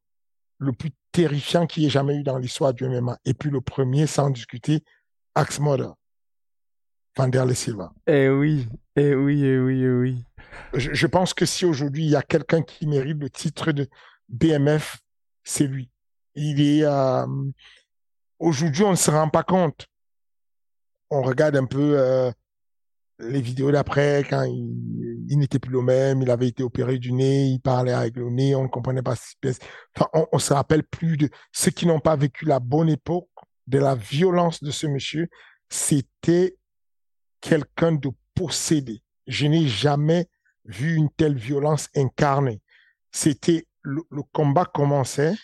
le 0.59 0.73
plus 0.73 0.91
terrifiant 1.13 1.67
qu'il 1.67 1.85
ait 1.85 1.91
jamais 1.91 2.17
eu 2.17 2.23
dans 2.23 2.39
l'histoire 2.39 2.75
du 2.75 2.89
MMA. 2.89 3.19
Et 3.25 3.35
puis 3.35 3.51
le 3.51 3.61
premier, 3.61 4.07
sans 4.07 4.31
discuter, 4.31 4.83
Axe 5.35 5.61
Mother. 7.19 7.25
Vanderlei 7.25 7.55
Silva. 7.55 7.93
Eh 8.07 8.29
oui, 8.29 8.69
eh 8.97 9.15
oui, 9.15 9.45
eh 9.45 9.59
oui, 9.59 9.83
eh 9.83 9.91
oui. 9.91 10.25
Je, 10.75 10.93
je 10.93 11.07
pense 11.07 11.35
que 11.35 11.47
si 11.47 11.65
aujourd'hui 11.65 12.05
il 12.05 12.11
y 12.11 12.17
a 12.17 12.23
quelqu'un 12.23 12.63
qui 12.63 12.87
mérite 12.87 13.19
le 13.19 13.31
titre 13.31 13.73
de 13.73 13.89
BMF, 14.29 14.99
c'est 15.45 15.67
lui. 15.67 15.91
Il 16.35 16.61
est 16.61 16.85
euh, 16.85 17.27
aujourd'hui 18.39 18.85
on 18.85 18.91
ne 18.91 18.97
se 18.97 19.11
rend 19.11 19.29
pas 19.29 19.43
compte. 19.43 19.87
On 21.11 21.23
regarde 21.23 21.57
un 21.57 21.67
peu 21.67 21.99
euh, 21.99 22.31
les 23.19 23.41
vidéos 23.41 23.73
d'après 23.73 24.25
quand 24.29 24.45
il, 24.45 25.27
il 25.29 25.39
n'était 25.39 25.59
plus 25.59 25.73
le 25.73 25.83
même, 25.83 26.23
il 26.23 26.31
avait 26.31 26.49
été 26.49 26.63
opéré 26.63 26.99
du 26.99 27.13
nez, 27.13 27.47
il 27.47 27.61
parlait 27.61 27.93
avec 27.93 28.17
le 28.17 28.31
nez, 28.31 28.55
on 28.55 28.65
ne 28.65 28.69
comprenait 28.69 29.03
pas 29.03 29.15
enfin, 29.97 30.09
on, 30.13 30.27
on 30.33 30.39
se 30.39 30.53
rappelle 30.53 30.85
plus 30.85 31.17
de 31.17 31.29
ceux 31.53 31.71
qui 31.71 31.87
n'ont 31.87 32.01
pas 32.01 32.17
vécu 32.17 32.45
la 32.45 32.61
bonne 32.61 32.89
époque 32.89 33.29
de 33.67 33.79
la 33.79 33.95
violence 33.95 34.63
de 34.63 34.71
ce 34.71 34.87
monsieur. 34.87 35.29
C'était 35.69 36.57
quelqu'un 37.41 37.93
de 37.93 38.11
possédé. 38.35 39.03
Je 39.27 39.47
n'ai 39.47 39.67
jamais 39.67 40.29
vu 40.65 40.95
une 40.95 41.11
telle 41.11 41.37
violence 41.37 41.89
incarnée. 41.97 42.61
C'était 43.13 43.67
le, 43.83 44.03
combat 44.33 44.65
commençait, 44.65 45.35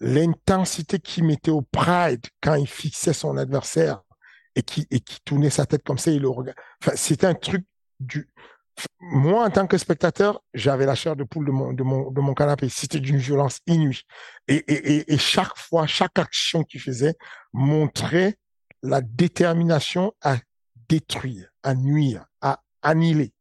l'intensité 0.00 0.98
qu'il 0.98 1.24
mettait 1.24 1.50
au 1.50 1.62
pride 1.62 2.26
quand 2.40 2.54
il 2.54 2.66
fixait 2.66 3.12
son 3.12 3.36
adversaire 3.36 4.02
et 4.54 4.62
qui, 4.62 4.86
et 4.90 5.00
qui 5.00 5.20
tournait 5.24 5.50
sa 5.50 5.66
tête 5.66 5.82
comme 5.84 5.98
ça, 5.98 6.10
il 6.10 6.22
le 6.22 6.28
regardait. 6.28 6.60
Enfin, 6.82 6.96
c'était 6.96 7.26
un 7.26 7.34
truc 7.34 7.64
du, 8.00 8.28
moi, 9.00 9.44
en 9.46 9.50
tant 9.50 9.66
que 9.66 9.78
spectateur, 9.78 10.42
j'avais 10.52 10.86
la 10.86 10.94
chair 10.94 11.16
de 11.16 11.24
poule 11.24 11.46
de 11.46 11.52
mon, 11.52 11.72
de 11.72 11.82
mon, 11.82 12.10
de 12.10 12.20
mon 12.20 12.34
canapé. 12.34 12.68
C'était 12.68 13.00
d'une 13.00 13.16
violence 13.16 13.60
inouïe. 13.66 14.02
Et, 14.48 14.56
et, 14.56 15.12
et, 15.12 15.18
chaque 15.18 15.56
fois, 15.56 15.86
chaque 15.86 16.18
action 16.18 16.62
qu'il 16.62 16.80
faisait 16.80 17.14
montrait 17.52 18.36
la 18.82 19.00
détermination 19.00 20.12
à 20.22 20.36
détruire, 20.88 21.48
à 21.62 21.74
nuire, 21.74 22.26
à 22.40 22.62
annihiler. 22.82 23.32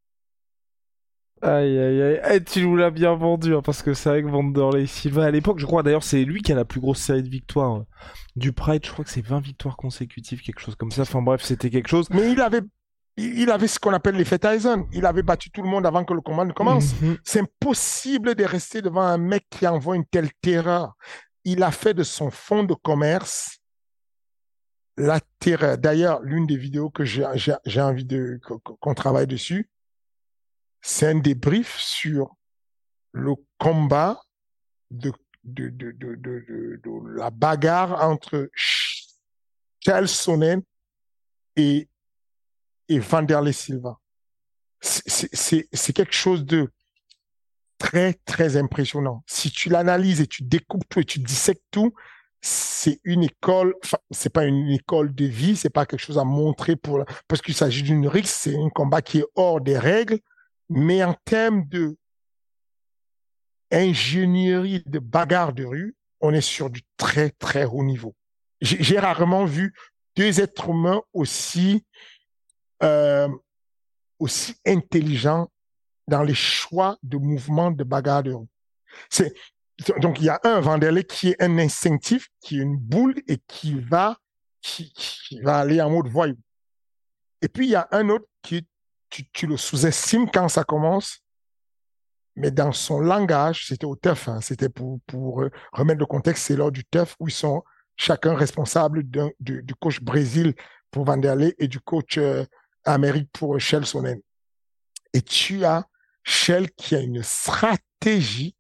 Aïe 1.42 1.78
aïe 1.78 2.02
aïe, 2.02 2.22
eh, 2.32 2.44
tu 2.44 2.62
nous 2.62 2.76
l'as 2.76 2.90
bien 2.90 3.14
vendu 3.14 3.54
hein, 3.54 3.62
parce 3.64 3.84
que 3.84 3.94
c'est 3.94 4.10
avec 4.10 4.26
Vanderlei 4.26 4.88
Silva 4.88 5.26
à 5.26 5.32
l'époque, 5.32 5.60
je 5.60 5.66
crois 5.66 5.84
d'ailleurs 5.84 6.04
c'est 6.04 6.24
lui 6.24 6.42
qui 6.42 6.52
a 6.52 6.56
la 6.56 6.66
plus 6.66 6.80
grosse 6.80 7.00
série 7.00 7.22
de 7.22 7.30
victoires 7.30 7.76
euh, 7.76 7.84
du 8.36 8.52
Pride, 8.54 8.86
je 8.86 8.92
crois 8.92 9.04
que 9.04 9.12
c'est 9.12 9.26
20 9.26 9.42
victoires 9.42 9.76
consécutives, 9.76 10.42
quelque 10.42 10.60
chose 10.60 10.76
comme 10.76 10.92
ça. 10.92 11.04
Enfin 11.04 11.22
bref, 11.22 11.44
c'était 11.44 11.70
quelque 11.70 11.90
chose. 11.90 12.08
Mais 12.10 12.32
il 12.32 12.42
avait 12.42 12.62
il 13.18 13.50
avait 13.50 13.68
ce 13.68 13.80
qu'on 13.80 13.94
appelle 13.94 14.16
l'effet 14.16 14.40
Tyson. 14.40 14.88
Il 14.92 15.06
avait 15.06 15.24
battu 15.24 15.50
tout 15.50 15.62
le 15.62 15.70
monde 15.70 15.86
avant 15.86 16.04
que 16.04 16.14
le 16.14 16.22
combat 16.22 16.44
ne 16.44 16.52
commence. 16.52 17.00
Mhm. 17.02 17.18
C'est 17.24 17.40
impossible 17.40 18.36
de 18.36 18.44
rester 18.44 18.82
devant 18.82 19.04
un 19.04 19.18
mec 19.18 19.46
qui 19.50 19.66
envoie 19.68 19.96
une 19.96 20.06
telle 20.06 20.30
terreur. 20.42 20.96
Il 21.46 21.64
a 21.64 21.72
fait 21.72 21.94
de 21.94 22.04
son 22.04 22.30
fonds 22.30 22.64
de 22.64 22.74
commerce 22.74 23.60
la 24.98 25.20
terreur. 25.40 25.78
D'ailleurs, 25.78 26.22
l'une 26.22 26.48
des 26.48 26.58
vidéos 26.58 26.90
que 26.90 27.04
j'ai 27.06 27.82
envie 27.82 28.06
de 28.06 28.40
qu'on 28.64 28.94
travaille 28.94 29.28
dessus, 29.28 29.70
c'est 30.82 31.08
un 31.08 31.20
débrief 31.20 31.78
sur 31.80 32.36
le 33.12 33.34
combat 33.58 34.22
de, 34.92 35.12
de, 35.44 35.70
de, 35.70 35.92
de, 35.92 36.16
de, 36.16 37.18
la 37.18 37.30
bagarre 37.30 38.04
entre 38.04 38.50
Charles 38.54 40.08
Sonnen 40.08 40.62
et, 41.56 41.90
et 42.90 43.00
Vanderlei 43.00 43.54
Silva. 43.54 44.00
C'est 44.82 45.94
quelque 45.94 46.14
chose 46.14 46.46
de 46.46 46.70
très, 47.78 48.14
très 48.26 48.58
impressionnant. 48.58 49.24
Si 49.28 49.52
tu 49.52 49.70
l'analyses 49.70 50.22
et 50.22 50.28
tu 50.28 50.44
découpes 50.44 50.88
tout 50.90 51.00
et 51.00 51.06
tu 51.06 51.20
dissèques 51.20 51.64
tout, 51.72 51.94
c'est 52.46 53.00
une 53.04 53.24
école, 53.24 53.74
c'est 54.12 54.30
pas 54.30 54.46
une 54.46 54.70
école 54.70 55.16
de 55.16 55.26
vie, 55.26 55.56
c'est 55.56 55.72
pas 55.72 55.88
quelque 55.88 56.00
chose 56.00 56.20
à 56.20 56.24
montrer 56.24 56.76
pour, 56.76 57.04
parce 57.28 57.42
qu'il 57.42 57.56
s'agit 57.56 57.82
d'une 57.82 58.08
rixe, 58.08 58.42
c'est 58.42 58.56
un 58.56 58.70
combat 58.70 59.02
qui 59.02 59.18
est 59.20 59.26
hors 59.34 59.60
des 59.60 59.80
règles, 59.80 60.20
mais 60.70 61.04
en 61.04 61.16
termes 61.26 61.68
de 61.68 61.98
ingénierie 63.72 64.84
de 64.86 65.00
bagarre 65.00 65.54
de 65.54 65.66
rue, 65.66 65.96
on 66.22 66.36
est 66.36 66.42
sur 66.42 66.70
du 66.70 66.84
très, 66.98 67.32
très 67.32 67.66
haut 67.66 67.84
niveau. 67.84 68.16
J'ai 68.62 69.00
rarement 69.00 69.46
vu 69.46 69.74
deux 70.16 70.40
êtres 70.40 70.70
humains 70.70 71.02
aussi, 71.14 71.84
euh, 72.84 73.28
aussi 74.20 74.56
intelligents 74.68 75.50
dans 76.08 76.22
les 76.22 76.36
choix 76.36 76.96
de 77.02 77.18
mouvements 77.18 77.72
de 77.72 77.84
bagarre 77.84 78.22
de 78.22 78.34
rue. 78.34 78.48
C'est, 79.10 79.34
donc, 80.00 80.20
il 80.20 80.26
y 80.26 80.30
a 80.30 80.40
un 80.44 80.62
Vanderlei 80.62 81.04
qui 81.04 81.30
est 81.30 81.42
un 81.42 81.58
instinctif, 81.58 82.30
qui 82.40 82.60
est 82.60 82.64
une 82.64 82.78
boule 82.78 83.16
et 83.28 83.40
qui 83.48 83.80
va, 83.80 84.18
qui, 84.62 84.94
va 85.44 85.58
aller 85.60 85.82
en 85.82 85.90
mode 85.90 86.08
voyou. 86.08 86.38
Et 87.42 87.50
puis, 87.50 87.68
il 87.68 87.72
y 87.72 87.76
a 87.76 87.88
un 87.92 88.10
autre 88.10 88.26
qui, 88.42 88.66
tu, 89.10 89.48
le 89.48 89.58
sous-estimes 89.58 90.30
quand 90.32 90.48
ça 90.48 90.64
commence, 90.64 91.20
mais 92.36 92.52
dans 92.52 92.72
son 92.72 93.00
langage, 93.00 93.68
c'était 93.68 93.86
au 93.86 93.96
TEF, 93.96 94.28
hein, 94.28 94.42
c'était 94.42 94.70
pour, 94.70 95.00
euh, 95.42 95.52
remettre 95.72 96.00
le 96.00 96.06
contexte, 96.06 96.46
c'est 96.46 96.56
lors 96.56 96.72
du 96.72 96.84
TEF 96.86 97.16
où 97.20 97.28
ils 97.28 97.34
sont 97.34 97.64
chacun 97.98 98.36
responsable 98.36 99.04
du, 99.04 99.32
du, 99.40 99.76
coach 99.76 100.02
Brésil 100.02 100.54
pour 100.92 101.06
Vanderlei 101.06 101.56
et 101.60 101.68
du 101.68 101.80
coach 101.80 102.18
euh, 102.18 102.44
Amérique 102.84 103.30
pour 103.32 103.60
Shell 103.60 103.86
Sonnen. 103.86 104.20
Et 105.14 105.22
tu 105.22 105.64
as 105.64 105.88
Shell 106.24 106.72
qui 106.72 106.96
a 106.96 107.00
une 107.00 107.24
stratégie 107.24 108.55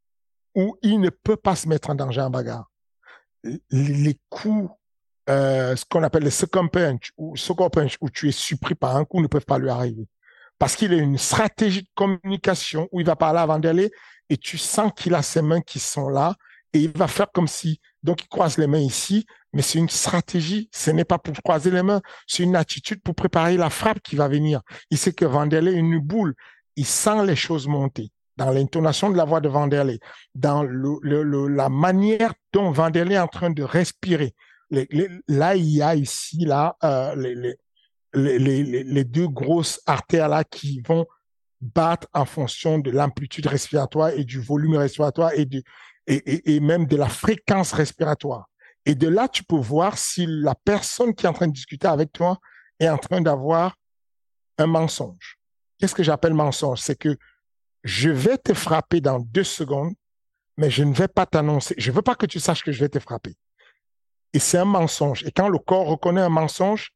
où 0.55 0.77
il 0.81 0.99
ne 0.99 1.09
peut 1.09 1.35
pas 1.35 1.55
se 1.55 1.67
mettre 1.67 1.89
en 1.89 1.95
danger 1.95 2.21
en 2.21 2.29
bagarre. 2.29 2.71
Les 3.69 4.17
coups, 4.29 4.71
euh, 5.29 5.75
ce 5.75 5.85
qu'on 5.85 6.03
appelle 6.03 6.23
les 6.23 6.31
second 6.31 6.67
punch 6.67 7.11
ou 7.17 7.35
second 7.35 7.69
punch, 7.69 7.97
où 8.01 8.09
tu 8.09 8.29
es 8.29 8.31
surpris 8.31 8.75
par 8.75 8.95
un 8.95 9.05
coup, 9.05 9.21
ne 9.21 9.27
peuvent 9.27 9.45
pas 9.45 9.59
lui 9.59 9.69
arriver. 9.69 10.07
Parce 10.57 10.75
qu'il 10.75 10.93
a 10.93 10.97
une 10.97 11.17
stratégie 11.17 11.83
de 11.83 11.89
communication 11.93 12.87
où 12.91 13.01
il 13.01 13.05
va 13.05 13.15
parler 13.15 13.39
à 13.39 13.45
Vanderlei 13.45 13.91
et 14.29 14.37
tu 14.37 14.57
sens 14.57 14.91
qu'il 14.95 15.13
a 15.13 15.21
ses 15.21 15.41
mains 15.41 15.61
qui 15.61 15.79
sont 15.79 16.07
là 16.09 16.35
et 16.73 16.79
il 16.79 16.91
va 16.91 17.07
faire 17.07 17.31
comme 17.31 17.47
si, 17.47 17.79
donc 18.03 18.23
il 18.23 18.27
croise 18.27 18.57
les 18.57 18.67
mains 18.67 18.79
ici, 18.79 19.25
mais 19.53 19.61
c'est 19.61 19.79
une 19.79 19.89
stratégie. 19.89 20.69
Ce 20.73 20.91
n'est 20.91 21.05
pas 21.05 21.17
pour 21.17 21.33
croiser 21.43 21.71
les 21.71 21.83
mains, 21.83 22.01
c'est 22.27 22.43
une 22.43 22.55
attitude 22.55 23.01
pour 23.01 23.15
préparer 23.15 23.57
la 23.57 23.69
frappe 23.69 24.01
qui 24.01 24.15
va 24.15 24.27
venir. 24.27 24.61
Il 24.89 24.97
sait 24.97 25.13
que 25.13 25.25
Vanderlei 25.25 25.73
est 25.73 25.79
une 25.79 25.99
boule. 25.99 26.35
Il 26.77 26.85
sent 26.85 27.25
les 27.25 27.35
choses 27.35 27.67
monter 27.67 28.11
dans 28.37 28.51
l'intonation 28.51 29.09
de 29.09 29.17
la 29.17 29.25
voix 29.25 29.41
de 29.41 29.49
Vanderlei, 29.49 29.99
dans 30.33 30.63
la 30.63 31.69
manière 31.69 32.33
dont 32.51 32.71
Vanderlei 32.71 33.15
est 33.15 33.19
en 33.19 33.27
train 33.27 33.49
de 33.49 33.63
respirer. 33.63 34.35
Là, 34.71 35.55
il 35.55 35.69
y 35.69 35.81
a 35.81 35.95
ici 35.95 36.45
là 36.45 36.75
euh, 36.83 37.15
les, 38.13 39.03
deux 39.03 39.27
grosses 39.27 39.81
artères 39.85 40.27
là 40.29 40.43
qui 40.43 40.81
vont 40.81 41.05
battre 41.61 42.07
en 42.13 42.25
fonction 42.25 42.79
de 42.79 42.91
l'amplitude 42.91 43.47
respiratoire 43.47 44.09
et 44.09 44.23
du 44.23 44.39
volume 44.39 44.75
respiratoire 44.75 45.31
et, 45.33 45.47
et, 46.07 46.59
même 46.59 46.85
de 46.85 46.95
la 46.95 47.09
fréquence 47.09 47.73
respiratoire. 47.73 48.49
Et 48.85 48.95
de 48.95 49.07
là, 49.07 49.27
tu 49.27 49.43
peux 49.43 49.57
voir 49.57 49.97
si 49.97 50.25
la 50.27 50.55
personne 50.55 51.15
qui 51.15 51.25
est 51.25 51.29
en 51.29 51.33
train 51.33 51.47
de 51.47 51.53
discuter 51.53 51.87
avec 51.87 52.11
toi 52.11 52.37
est 52.79 52.89
en 52.89 52.97
train 52.97 53.21
d'avoir 53.21 53.75
un 54.57 54.67
mensonge. 54.67 55.37
Qu'est-ce 55.79 55.95
que 55.95 56.03
j'appelle 56.03 56.33
mensonge? 56.33 56.79
C'est 56.79 56.95
que 56.97 57.17
je 57.85 58.09
vais 58.09 58.39
te 58.39 58.55
frapper 58.55 58.99
dans 58.99 59.19
deux 59.19 59.43
secondes, 59.43 59.93
mais 60.57 60.71
je 60.71 60.83
ne 60.83 60.93
vais 60.93 61.07
pas 61.07 61.27
t'annoncer. 61.27 61.75
Je 61.77 61.91
veux 61.91 62.01
pas 62.01 62.15
que 62.15 62.25
tu 62.25 62.39
saches 62.39 62.63
que 62.63 62.71
je 62.71 62.79
vais 62.79 62.89
te 62.89 62.97
frapper. 62.97 63.35
Et 64.33 64.39
c'est 64.39 64.57
un 64.57 64.65
mensonge. 64.65 65.23
Et 65.23 65.31
quand 65.31 65.49
le 65.49 65.59
corps 65.59 65.85
reconnaît 65.85 66.21
un 66.21 66.29
mensonge, 66.29 66.91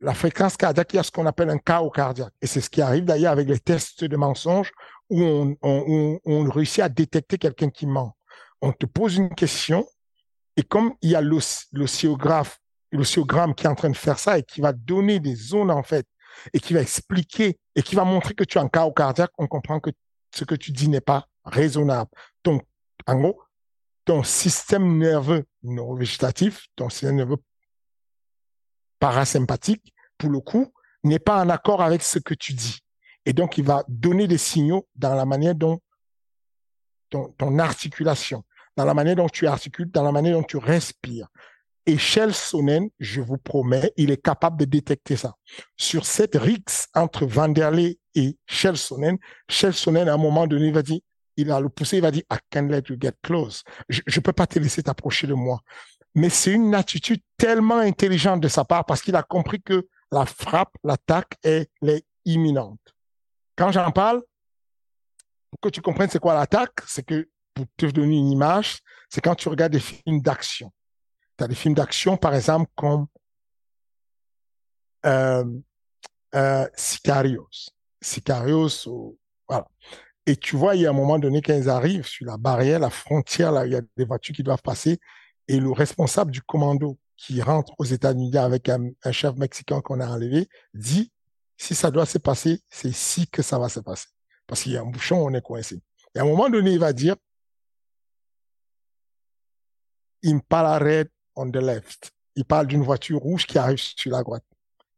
la 0.00 0.12
fréquence 0.12 0.58
cardiaque, 0.58 0.92
il 0.92 0.96
y 0.96 0.98
a 0.98 1.02
ce 1.02 1.10
qu'on 1.10 1.24
appelle 1.24 1.48
un 1.48 1.56
chaos 1.56 1.90
cardiaque. 1.90 2.34
Et 2.42 2.46
c'est 2.46 2.60
ce 2.60 2.68
qui 2.68 2.82
arrive 2.82 3.06
d'ailleurs 3.06 3.32
avec 3.32 3.48
les 3.48 3.58
tests 3.58 4.04
de 4.04 4.16
mensonge 4.16 4.72
où 5.08 5.22
on, 5.62 6.50
réussit 6.50 6.80
à 6.80 6.90
détecter 6.90 7.38
quelqu'un 7.38 7.70
qui 7.70 7.86
ment. 7.86 8.14
On 8.60 8.72
te 8.72 8.84
pose 8.84 9.16
une 9.16 9.34
question 9.34 9.86
et 10.56 10.62
comme 10.62 10.92
il 11.00 11.10
y 11.10 11.14
a 11.14 11.22
l'oscillographe, 11.22 12.60
l'oscillogramme 12.92 13.54
qui 13.54 13.64
est 13.64 13.70
en 13.70 13.74
train 13.74 13.90
de 13.90 13.96
faire 13.96 14.18
ça 14.18 14.38
et 14.38 14.42
qui 14.42 14.60
va 14.60 14.74
donner 14.74 15.18
des 15.18 15.34
zones 15.34 15.70
en 15.70 15.82
fait 15.82 16.06
et 16.52 16.60
qui 16.60 16.74
va 16.74 16.80
expliquer 16.80 17.58
et 17.74 17.82
qui 17.82 17.94
va 17.94 18.04
montrer 18.04 18.34
que 18.34 18.44
tu 18.44 18.58
as 18.58 18.62
un 18.62 18.68
chaos 18.68 18.92
cardiaque, 18.92 19.32
on 19.38 19.46
comprend 19.46 19.80
que 19.80 19.90
ce 20.34 20.44
que 20.44 20.54
tu 20.54 20.72
dis 20.72 20.88
n'est 20.88 21.00
pas 21.00 21.26
raisonnable. 21.44 22.10
Donc, 22.44 22.62
en 23.06 23.16
gros, 23.16 23.42
ton 24.04 24.22
système 24.22 24.98
nerveux 24.98 25.44
neurovégétatif, 25.62 26.66
ton 26.76 26.88
système 26.88 27.16
nerveux 27.16 27.38
parasympathique, 28.98 29.94
pour 30.18 30.30
le 30.30 30.40
coup, 30.40 30.72
n'est 31.04 31.18
pas 31.18 31.42
en 31.42 31.48
accord 31.48 31.82
avec 31.82 32.02
ce 32.02 32.18
que 32.18 32.34
tu 32.34 32.52
dis. 32.52 32.80
Et 33.24 33.32
donc, 33.32 33.58
il 33.58 33.64
va 33.64 33.84
donner 33.88 34.26
des 34.26 34.38
signaux 34.38 34.86
dans 34.94 35.14
la 35.14 35.24
manière 35.24 35.54
dont 35.54 35.80
ton, 37.08 37.28
ton 37.38 37.58
articulation, 37.58 38.44
dans 38.76 38.84
la 38.84 38.94
manière 38.94 39.16
dont 39.16 39.28
tu 39.28 39.46
articules, 39.46 39.90
dans 39.90 40.02
la 40.02 40.12
manière 40.12 40.34
dont 40.36 40.42
tu 40.42 40.56
respires. 40.56 41.28
Shell 41.98 42.34
Sonnen, 42.34 42.88
je 42.98 43.20
vous 43.20 43.38
promets, 43.38 43.92
il 43.96 44.10
est 44.10 44.22
capable 44.22 44.58
de 44.58 44.64
détecter 44.64 45.16
ça. 45.16 45.34
Sur 45.76 46.04
cette 46.06 46.36
rixe 46.36 46.88
entre 46.94 47.26
Vanderlei 47.26 47.98
et 48.14 48.36
Shell 48.46 48.76
Sonnen, 48.76 49.18
Shell 49.48 49.72
Sonnen, 49.72 50.08
à 50.08 50.14
un 50.14 50.18
moment 50.18 50.46
donné, 50.46 50.68
il 50.68 50.74
va 50.74 50.82
dire, 50.82 51.00
il 51.36 51.46
va 51.46 51.60
le 51.60 51.68
pousser, 51.68 51.96
il 51.96 52.02
va 52.02 52.10
dire, 52.10 52.22
I 52.30 52.36
can't 52.50 52.68
let 52.68 52.82
you 52.88 52.96
get 53.00 53.14
close. 53.22 53.62
Je 53.88 54.00
ne 54.06 54.20
peux 54.20 54.32
pas 54.32 54.46
te 54.46 54.58
laisser 54.58 54.82
t'approcher 54.82 55.26
de 55.26 55.34
moi. 55.34 55.60
Mais 56.14 56.28
c'est 56.28 56.52
une 56.52 56.74
attitude 56.74 57.22
tellement 57.36 57.78
intelligente 57.78 58.40
de 58.40 58.48
sa 58.48 58.64
part 58.64 58.84
parce 58.84 59.00
qu'il 59.00 59.16
a 59.16 59.22
compris 59.22 59.62
que 59.62 59.86
la 60.10 60.26
frappe, 60.26 60.72
l'attaque, 60.82 61.36
elle 61.42 61.66
est 61.86 62.04
imminente. 62.24 62.80
Quand 63.56 63.70
j'en 63.70 63.90
parle, 63.92 64.22
pour 65.50 65.60
que 65.60 65.68
tu 65.68 65.80
comprennes 65.80 66.10
c'est 66.10 66.18
quoi 66.18 66.34
l'attaque, 66.34 66.80
c'est 66.86 67.04
que, 67.04 67.28
pour 67.54 67.66
te 67.76 67.86
donner 67.86 68.16
une 68.16 68.30
image, 68.30 68.80
c'est 69.08 69.20
quand 69.20 69.34
tu 69.34 69.48
regardes 69.48 69.72
des 69.72 69.80
films 69.80 70.20
d'action. 70.20 70.72
Tu 71.40 71.44
as 71.44 71.48
des 71.48 71.54
films 71.54 71.72
d'action, 71.72 72.18
par 72.18 72.34
exemple, 72.34 72.70
comme 72.74 73.06
euh, 75.06 75.42
euh, 76.34 76.68
Sicarios. 76.76 77.48
Sicarios, 77.98 79.16
voilà. 79.48 79.66
Et 80.26 80.36
tu 80.36 80.56
vois, 80.56 80.76
il 80.76 80.82
y 80.82 80.86
a 80.86 80.90
un 80.90 80.92
moment 80.92 81.18
donné, 81.18 81.40
quand 81.40 81.54
ils 81.54 81.70
arrivent 81.70 82.06
sur 82.06 82.26
la 82.26 82.36
barrière, 82.36 82.78
la 82.78 82.90
frontière, 82.90 83.52
là, 83.52 83.64
il 83.64 83.72
y 83.72 83.74
a 83.74 83.80
des 83.96 84.04
voitures 84.04 84.34
qui 84.34 84.42
doivent 84.42 84.60
passer, 84.60 85.00
et 85.48 85.58
le 85.58 85.72
responsable 85.72 86.30
du 86.30 86.42
commando 86.42 86.98
qui 87.16 87.40
rentre 87.40 87.72
aux 87.78 87.86
États-Unis 87.86 88.36
avec 88.36 88.68
un, 88.68 88.90
chef 89.10 89.34
mexicain 89.36 89.80
qu'on 89.80 90.00
a 90.00 90.08
enlevé 90.08 90.46
dit, 90.74 91.10
si 91.56 91.74
ça 91.74 91.90
doit 91.90 92.04
se 92.04 92.18
passer, 92.18 92.60
c'est 92.68 92.90
ici 92.90 93.26
que 93.28 93.40
ça 93.40 93.58
va 93.58 93.70
se 93.70 93.80
passer. 93.80 94.08
Parce 94.46 94.62
qu'il 94.62 94.72
y 94.72 94.76
a 94.76 94.82
un 94.82 94.90
bouchon, 94.90 95.24
on 95.24 95.32
est 95.32 95.40
coincé. 95.40 95.80
Et 96.14 96.18
à 96.18 96.22
un 96.22 96.26
moment 96.26 96.50
donné, 96.50 96.72
il 96.72 96.78
va 96.78 96.92
dire, 96.92 97.16
Impala 100.22 100.78
red 100.78 101.08
on 101.36 101.50
the 101.50 101.56
left. 101.56 102.12
Il 102.36 102.44
parle 102.44 102.66
d'une 102.66 102.82
voiture 102.82 103.18
rouge 103.18 103.46
qui 103.46 103.58
arrive 103.58 103.78
sur 103.78 104.10
la 104.10 104.22
droite. 104.22 104.44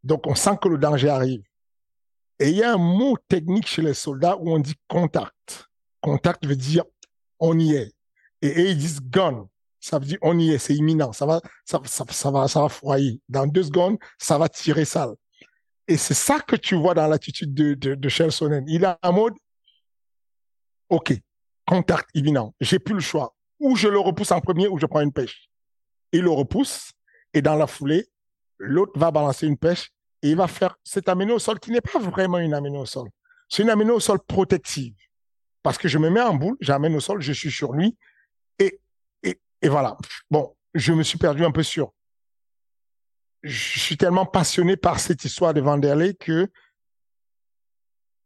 Donc, 0.05 0.27
on 0.27 0.35
sent 0.35 0.59
que 0.61 0.69
le 0.69 0.79
danger 0.79 1.09
arrive. 1.09 1.43
Et 2.39 2.51
il 2.51 2.57
y 2.57 2.63
a 2.63 2.75
un 2.75 2.79
mot 2.79 3.17
technique 3.29 3.67
chez 3.67 3.83
les 3.83 3.95
soldats 3.95 4.37
où 4.37 4.51
on 4.51 4.59
dit 4.59 4.75
contact. 4.89 5.69
Contact 6.01 6.45
veut 6.45 6.57
dire 6.57 6.85
on 7.39 7.59
y 7.59 7.75
est. 7.75 7.93
Et, 8.41 8.71
ils 8.71 8.77
disent 8.77 9.01
gun. 9.01 9.49
Ça 9.81 9.99
veut 9.99 10.07
dire 10.07 10.19
on 10.23 10.39
y 10.39 10.51
est, 10.51 10.59
c'est 10.59 10.75
imminent. 10.75 11.13
Ça 11.13 11.27
va, 11.27 11.41
ça, 11.65 11.81
ça, 11.85 12.31
va, 12.31 12.49
ça 12.49 12.67
va. 12.67 12.97
Dans 13.29 13.47
deux 13.47 13.65
secondes, 13.65 13.97
ça 14.19 14.39
va 14.39 14.49
tirer 14.49 14.85
sale. 14.85 15.15
Et 15.89 15.97
c'est 15.97 16.15
ça 16.15 16.41
que 16.41 16.57
tu 16.57 16.75
vois 16.75 16.95
dans 16.95 17.07
l'attitude 17.07 17.55
de, 17.55 17.75
de, 17.75 17.95
de 17.95 18.71
Il 18.71 18.85
a 18.85 18.99
un 19.03 19.13
mode, 19.13 19.35
OK, 20.89 21.13
contact 21.67 22.09
imminent. 22.15 22.55
J'ai 22.61 22.79
plus 22.79 22.95
le 22.95 23.01
choix. 23.01 23.35
Ou 23.61 23.77
je 23.77 23.89
le 23.89 23.99
repousse 23.99 24.33
en 24.33 24.41
premier 24.41 24.69
ou 24.69 24.79
je 24.79 24.87
prends 24.87 25.01
une 25.01 25.13
pêche. 25.13 25.49
Il 26.13 26.23
le 26.23 26.31
repousse 26.31 26.93
et 27.35 27.43
dans 27.43 27.57
la 27.57 27.67
foulée, 27.67 28.09
l'autre 28.59 28.99
va 28.99 29.11
balancer 29.11 29.47
une 29.47 29.57
pêche 29.57 29.91
et 30.23 30.31
il 30.31 30.37
va 30.37 30.47
faire 30.47 30.77
cette 30.85 31.09
amenée 31.09 31.33
au 31.33 31.39
sol 31.39 31.59
qui 31.59 31.71
n'est 31.71 31.81
pas 31.81 31.99
vraiment 31.99 32.39
une 32.39 32.55
amenée 32.55 32.79
au 32.79 32.87
sol. 32.87 33.09
C'est 33.49 33.63
une 33.63 33.71
amenée 33.71 33.91
au 33.91 34.01
sol 34.01 34.19
protective. 34.27 34.95
Parce 35.63 35.79
que 35.79 35.89
je 35.89 35.99
me 35.99 36.11
mets 36.11 36.21
en 36.21 36.35
boule, 36.35 36.57
j'amène 36.61 36.95
au 36.97 37.01
sol, 37.01 37.21
je 37.21 37.33
suis 37.33 37.51
sur 37.51 37.73
lui 37.73 37.97
et, 38.59 38.81
et, 39.23 39.69
voilà. 39.69 39.97
Bon, 40.31 40.57
je 40.75 40.93
me 40.93 41.03
suis 41.03 41.19
perdu 41.19 41.45
un 41.45 41.53
peu 41.53 41.63
sur. 41.63 41.93
Je 43.43 43.79
suis 43.79 43.97
tellement 43.97 44.27
passionné 44.27 44.77
par 44.77 45.01
cette 45.01 45.25
histoire 45.25 45.55
de 45.55 45.61
Vanderlei 45.61 46.15
que 46.15 46.49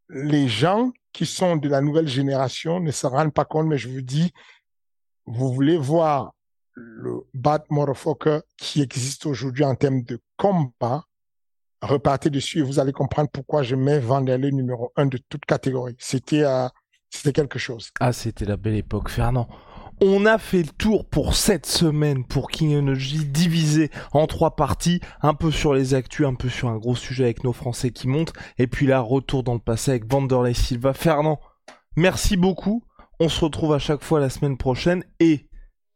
les 0.08 0.48
gens 0.48 0.92
qui 1.12 1.26
sont 1.26 1.56
de 1.56 1.68
la 1.68 1.80
nouvelle 1.80 2.08
génération 2.08 2.80
ne 2.80 2.90
se 2.90 3.06
rendent 3.06 3.32
pas 3.32 3.44
compte, 3.44 3.66
mais 3.66 3.78
je 3.78 3.88
vous 3.88 4.02
dis, 4.02 4.32
vous 5.24 5.52
voulez 5.52 5.76
voir 5.76 6.32
le 6.76 7.26
bad 7.34 7.62
motherfucker 7.70 8.40
qui 8.56 8.82
existe 8.82 9.26
aujourd'hui 9.26 9.64
en 9.64 9.74
termes 9.74 10.02
de 10.02 10.20
combat, 10.36 11.04
repartez 11.82 12.30
dessus 12.30 12.60
et 12.60 12.62
vous 12.62 12.78
allez 12.78 12.92
comprendre 12.92 13.30
pourquoi 13.32 13.62
je 13.62 13.74
mets 13.74 13.98
Vanderlei 13.98 14.52
numéro 14.52 14.92
un 14.96 15.06
de 15.06 15.18
toute 15.28 15.44
catégorie. 15.46 15.96
C'était 15.98 16.44
euh, 16.44 16.68
c'était 17.10 17.32
quelque 17.32 17.58
chose. 17.58 17.90
Ah, 18.00 18.12
c'était 18.12 18.44
la 18.44 18.56
belle 18.56 18.76
époque, 18.76 19.08
Fernand. 19.08 19.48
On 20.02 20.26
a 20.26 20.36
fait 20.36 20.62
le 20.62 20.68
tour 20.68 21.08
pour 21.08 21.34
cette 21.34 21.64
semaine 21.64 22.26
pour 22.26 22.50
King 22.50 22.76
Energy, 22.76 23.24
divisé 23.24 23.90
en 24.12 24.26
trois 24.26 24.54
parties, 24.54 25.00
un 25.22 25.32
peu 25.32 25.50
sur 25.50 25.72
les 25.72 25.94
actus, 25.94 26.26
un 26.26 26.34
peu 26.34 26.50
sur 26.50 26.68
un 26.68 26.76
gros 26.76 26.94
sujet 26.94 27.24
avec 27.24 27.44
nos 27.44 27.54
Français 27.54 27.90
qui 27.90 28.06
montent, 28.06 28.34
et 28.58 28.66
puis 28.66 28.86
là, 28.86 29.00
retour 29.00 29.42
dans 29.42 29.54
le 29.54 29.58
passé 29.58 29.92
avec 29.92 30.10
Vanderlei 30.10 30.52
Silva. 30.52 30.92
Fernand, 30.92 31.40
merci 31.96 32.36
beaucoup. 32.36 32.82
On 33.20 33.30
se 33.30 33.42
retrouve 33.42 33.72
à 33.72 33.78
chaque 33.78 34.02
fois 34.02 34.20
la 34.20 34.28
semaine 34.28 34.58
prochaine 34.58 35.02
et 35.18 35.48